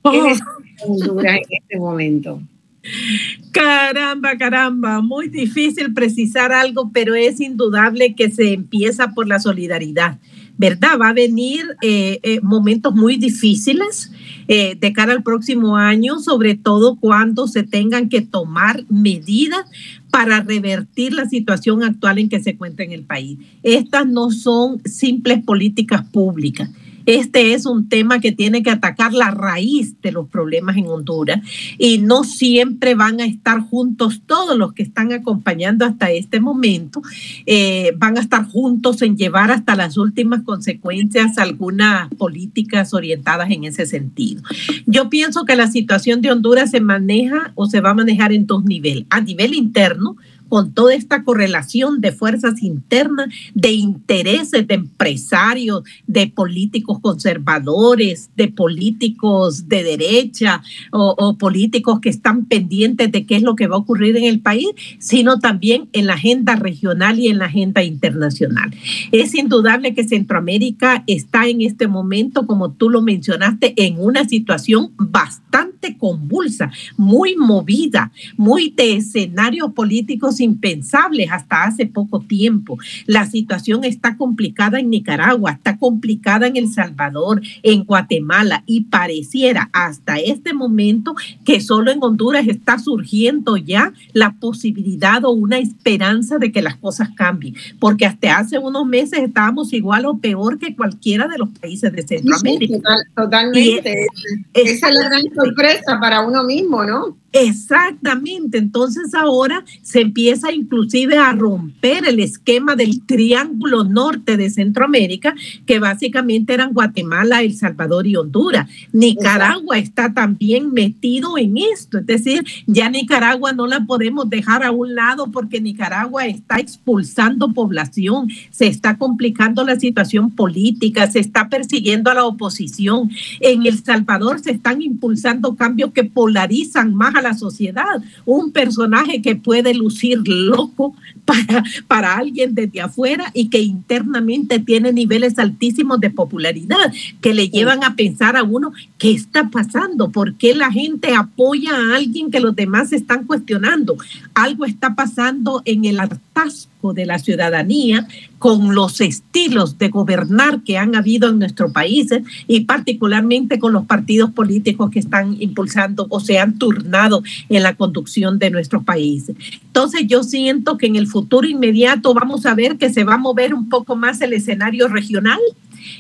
[0.02, 0.26] ¿Qué oh.
[0.26, 2.40] necesitas en este momento?
[3.56, 10.18] Caramba, caramba, muy difícil precisar algo, pero es indudable que se empieza por la solidaridad.
[10.58, 10.98] ¿verdad?
[11.00, 14.10] Va a venir eh, eh, momentos muy difíciles
[14.48, 19.64] eh, de cara al próximo año, sobre todo cuando se tengan que tomar medidas
[20.10, 23.38] para revertir la situación actual en que se encuentra en el país.
[23.62, 26.70] Estas no son simples políticas públicas
[27.06, 31.40] este es un tema que tiene que atacar la raíz de los problemas en Honduras
[31.78, 37.02] y no siempre van a estar juntos todos los que están acompañando hasta este momento.
[37.46, 43.64] Eh, van a estar juntos en llevar hasta las últimas consecuencias algunas políticas orientadas en
[43.64, 44.42] ese sentido.
[44.86, 48.46] Yo pienso que la situación de Honduras se maneja o se va a manejar en
[48.46, 49.06] dos niveles.
[49.10, 50.16] A nivel interno,
[50.48, 58.48] con toda esta correlación de fuerzas internas, de intereses de empresarios, de políticos conservadores, de
[58.48, 60.62] políticos de derecha
[60.93, 64.40] o, políticos que están pendientes de qué es lo que va a ocurrir en el
[64.40, 64.68] país,
[64.98, 68.74] sino también en la agenda regional y en la agenda internacional.
[69.12, 74.93] Es indudable que Centroamérica está en este momento, como tú lo mencionaste, en una situación
[74.97, 82.78] bastante convulsa, muy movida, muy de escenarios políticos impensables hasta hace poco tiempo.
[83.06, 89.70] La situación está complicada en Nicaragua, está complicada en El Salvador, en Guatemala y pareciera
[89.72, 91.14] hasta este momento
[91.44, 96.76] que solo en Honduras está surgiendo ya la posibilidad o una esperanza de que las
[96.76, 101.48] cosas cambien, porque hasta hace unos meses estábamos igual o peor que cualquiera de los
[101.50, 102.78] países de Centroamérica.
[103.14, 104.06] totalmente.
[104.54, 107.16] Esa es la gran sorpresa para uno mismo, ¿no?
[107.38, 115.34] Exactamente, entonces ahora se empieza inclusive a romper el esquema del triángulo norte de Centroamérica,
[115.66, 118.70] que básicamente eran Guatemala, El Salvador y Honduras.
[118.92, 124.70] Nicaragua está también metido en esto, es decir, ya Nicaragua no la podemos dejar a
[124.70, 131.50] un lado porque Nicaragua está expulsando población, se está complicando la situación política, se está
[131.50, 133.10] persiguiendo a la oposición.
[133.40, 138.02] En El Salvador se están impulsando cambios que polarizan más a la sociedad.
[138.24, 140.94] Un personaje que puede lucir loco
[141.24, 147.48] para, para alguien desde afuera y que internamente tiene niveles altísimos de popularidad, que le
[147.48, 150.10] llevan a pensar a uno, ¿qué está pasando?
[150.10, 153.96] ¿Por qué la gente apoya a alguien que los demás están cuestionando?
[154.34, 158.06] Algo está pasando en el hartazgo de la ciudadanía
[158.38, 162.08] con los estilos de gobernar que han habido en nuestro país
[162.46, 167.74] y particularmente con los partidos políticos que están impulsando o se han turnado en la
[167.74, 169.30] conducción de nuestro país.
[169.64, 173.18] Entonces yo siento que en el futuro inmediato vamos a ver que se va a
[173.18, 175.40] mover un poco más el escenario regional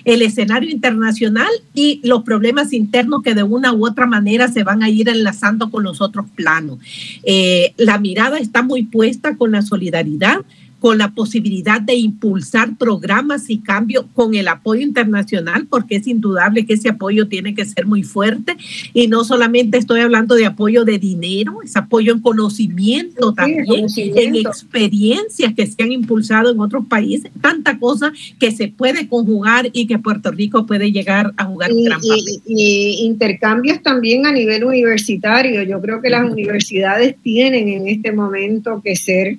[0.04, 4.82] el escenario internacional y los problemas internos que de una u otra manera se van
[4.82, 6.78] a ir enlazando con los otros planos.
[7.22, 10.40] Eh, la mirada está muy puesta con la solidaridad,
[10.80, 16.66] con la posibilidad de impulsar programas y cambios con el apoyo internacional, porque es indudable
[16.66, 18.56] que ese apoyo tiene que ser muy fuerte.
[18.92, 24.36] Y no solamente estoy hablando de apoyo de dinero, es apoyo en conocimiento también, en
[24.36, 29.86] experiencias que se han impulsado en otros países, tanta cosa que se puede conjugar y
[29.86, 32.40] que Puerto Rico puede llegar a jugar un gran papel.
[32.46, 35.62] y intercambios también a nivel universitario.
[35.62, 39.38] Yo creo que las universidades tienen en este momento que ser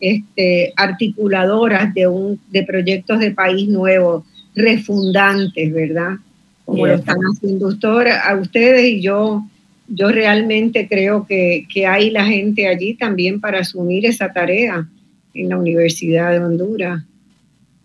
[0.00, 6.16] este, articuladoras de, un, de proyectos de país nuevo, refundantes, ¿verdad?
[6.64, 9.44] Como lo están haciendo a ustedes y yo,
[9.88, 14.88] yo realmente creo que, que hay la gente allí también para asumir esa tarea
[15.34, 17.02] en la Universidad de Honduras.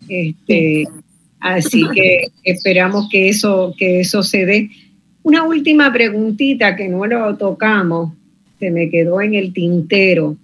[0.08, 0.86] Este,
[1.40, 4.70] así que esperamos que eso, que eso se dé.
[5.22, 8.14] Una última preguntita que no lo tocamos,
[8.58, 10.36] se me quedó en el tintero.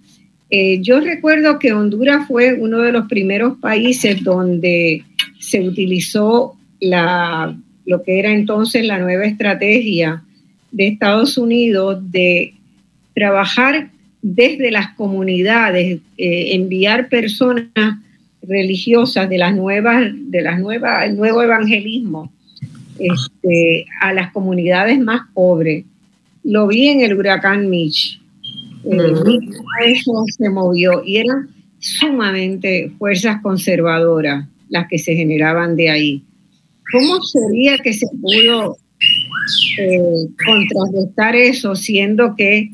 [0.49, 5.03] Eh, yo recuerdo que Honduras fue uno de los primeros países donde
[5.39, 10.23] se utilizó la, lo que era entonces la nueva estrategia
[10.71, 12.53] de Estados Unidos de
[13.13, 13.89] trabajar
[14.21, 17.97] desde las comunidades, eh, enviar personas
[18.41, 22.31] religiosas de las nuevas, de las nuevas, el nuevo evangelismo
[22.99, 25.85] este, a las comunidades más pobres.
[26.43, 28.16] Lo vi en el huracán Mitch
[29.85, 31.49] eso se movió y eran
[31.79, 36.23] sumamente fuerzas conservadoras las que se generaban de ahí.
[36.91, 38.77] ¿Cómo sería que se pudo
[39.79, 42.71] eh, contrarrestar eso, siendo que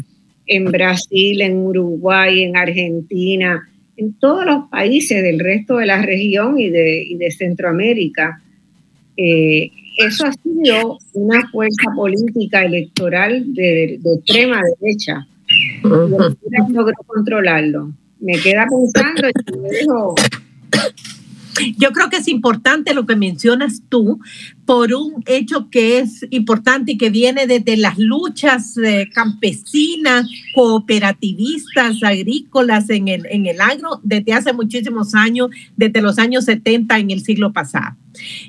[0.48, 3.68] en Brasil, en Uruguay, en Argentina,
[3.98, 8.42] en todos los países del resto de la región y de, Centroamérica,
[9.18, 15.28] eh, eso ha sido una fuerza política electoral de, extrema derecha.
[15.84, 17.92] Logró controlarlo.
[18.20, 19.34] Me queda pensando y
[21.78, 24.20] yo creo que es importante lo que mencionas tú
[24.66, 32.02] por un hecho que es importante y que viene desde las luchas eh, campesinas, cooperativistas,
[32.02, 37.12] agrícolas en el, en el agro desde hace muchísimos años, desde los años 70 en
[37.12, 37.98] el siglo pasado.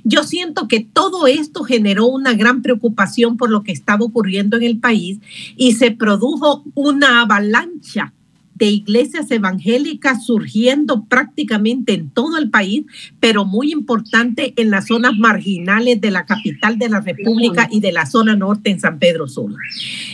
[0.05, 4.63] Yo siento que todo esto generó una gran preocupación por lo que estaba ocurriendo en
[4.63, 5.19] el país
[5.57, 8.13] y se produjo una avalancha
[8.55, 12.85] de iglesias evangélicas surgiendo prácticamente en todo el país,
[13.21, 17.93] pero muy importante en las zonas marginales de la capital de la República y de
[17.93, 19.57] la zona norte en San Pedro Sula.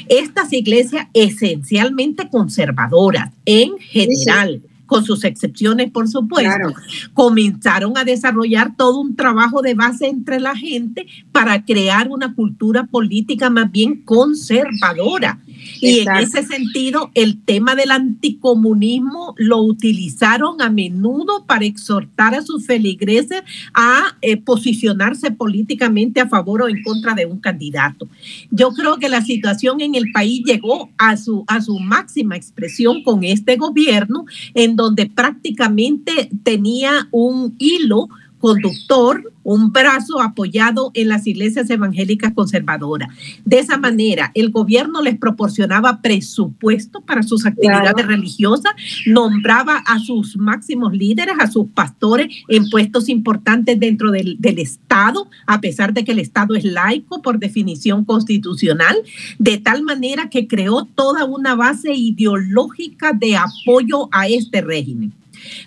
[0.09, 6.75] Estas iglesias esencialmente conservadoras en general con sus excepciones, por supuesto,
[7.15, 12.85] comenzaron a desarrollar todo un trabajo de base entre la gente para crear una cultura
[12.85, 15.39] política más bien conservadora
[15.81, 22.43] y en ese sentido, el tema del anticomunismo lo utilizaron a menudo para exhortar a
[22.43, 23.43] sus feligreses
[23.75, 28.09] a eh, posicionarse políticamente a favor o en contra de un candidato.
[28.51, 33.03] Yo creo que la situación en el país llegó a su, a su máxima expresión
[33.03, 34.25] con este gobierno,
[34.55, 38.09] en donde prácticamente tenía un hilo
[38.41, 43.09] conductor, un brazo apoyado en las iglesias evangélicas conservadoras.
[43.45, 48.73] De esa manera, el gobierno les proporcionaba presupuesto para sus actividades religiosas,
[49.07, 55.29] nombraba a sus máximos líderes, a sus pastores en puestos importantes dentro del, del Estado,
[55.47, 58.97] a pesar de que el Estado es laico por definición constitucional,
[59.39, 65.20] de tal manera que creó toda una base ideológica de apoyo a este régimen.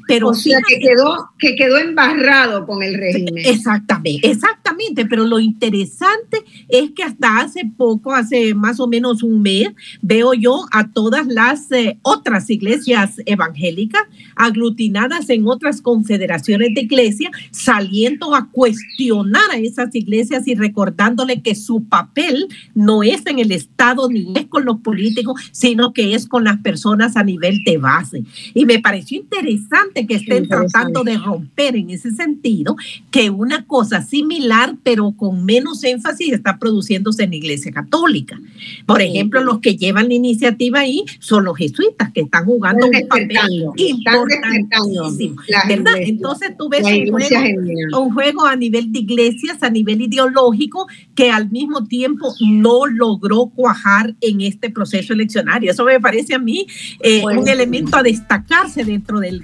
[0.08, 3.44] Pero o sea, que quedó, que quedó embarrado con el régimen.
[3.45, 5.06] Exactamente, exactamente.
[5.06, 9.70] Pero lo interesante es que hasta hace poco, hace más o menos un mes,
[10.02, 14.04] veo yo a todas las eh, otras iglesias evangélicas
[14.36, 21.56] aglutinadas en otras confederaciones de iglesia, saliendo a cuestionar a esas iglesias y recordándole que
[21.56, 26.28] su papel no es en el Estado ni es con los políticos, sino que es
[26.28, 28.24] con las personas a nivel de base.
[28.54, 29.62] Y me pareció interesante
[30.07, 32.76] que estén tratando de romper en ese sentido,
[33.11, 38.40] que una cosa similar, pero con menos énfasis, está produciéndose en la Iglesia Católica.
[38.85, 43.07] Por ejemplo, los que llevan la iniciativa ahí son los jesuitas, que están jugando un
[43.07, 45.41] papel importantísimo.
[45.68, 45.94] ¿verdad?
[45.98, 51.31] Entonces tú ves un juego, un juego a nivel de iglesias, a nivel ideológico, que
[51.31, 55.72] al mismo tiempo no logró cuajar en este proceso eleccionario.
[55.72, 56.65] Eso me parece a mí
[56.99, 59.41] eh, un elemento a destacarse dentro del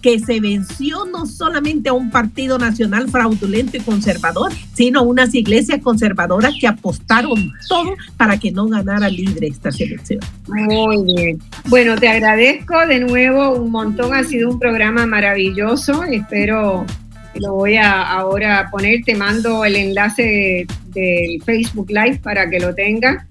[0.00, 5.34] que se venció no solamente a un partido nacional fraudulento y conservador, sino a unas
[5.34, 10.26] iglesias conservadoras que apostaron todo para que no ganara libre esta elecciones.
[10.48, 11.38] Muy bien.
[11.68, 14.14] Bueno, te agradezco de nuevo un montón.
[14.14, 16.02] Ha sido un programa maravilloso.
[16.04, 16.86] Espero
[17.34, 19.02] lo voy a ahora poner.
[19.04, 23.24] Te mando el enlace del Facebook Live para que lo tengas.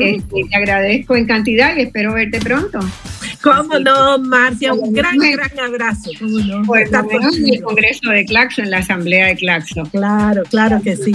[0.00, 2.78] Este, te agradezco en cantidad y espero verte pronto.
[3.42, 4.72] ¿Cómo no, Marcia?
[4.72, 6.10] Un gran, gran abrazo.
[6.18, 6.62] ¿Cómo no?
[6.64, 9.82] Pues en el Congreso de Claxo, en la Asamblea de Claxo.
[9.92, 11.12] Claro, claro que sí.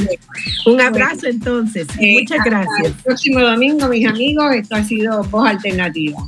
[0.66, 1.88] Un abrazo entonces.
[2.00, 2.86] Eh, Muchas gracias.
[2.86, 6.20] El próximo domingo, mis amigos, esto ha sido Voz Alternativa.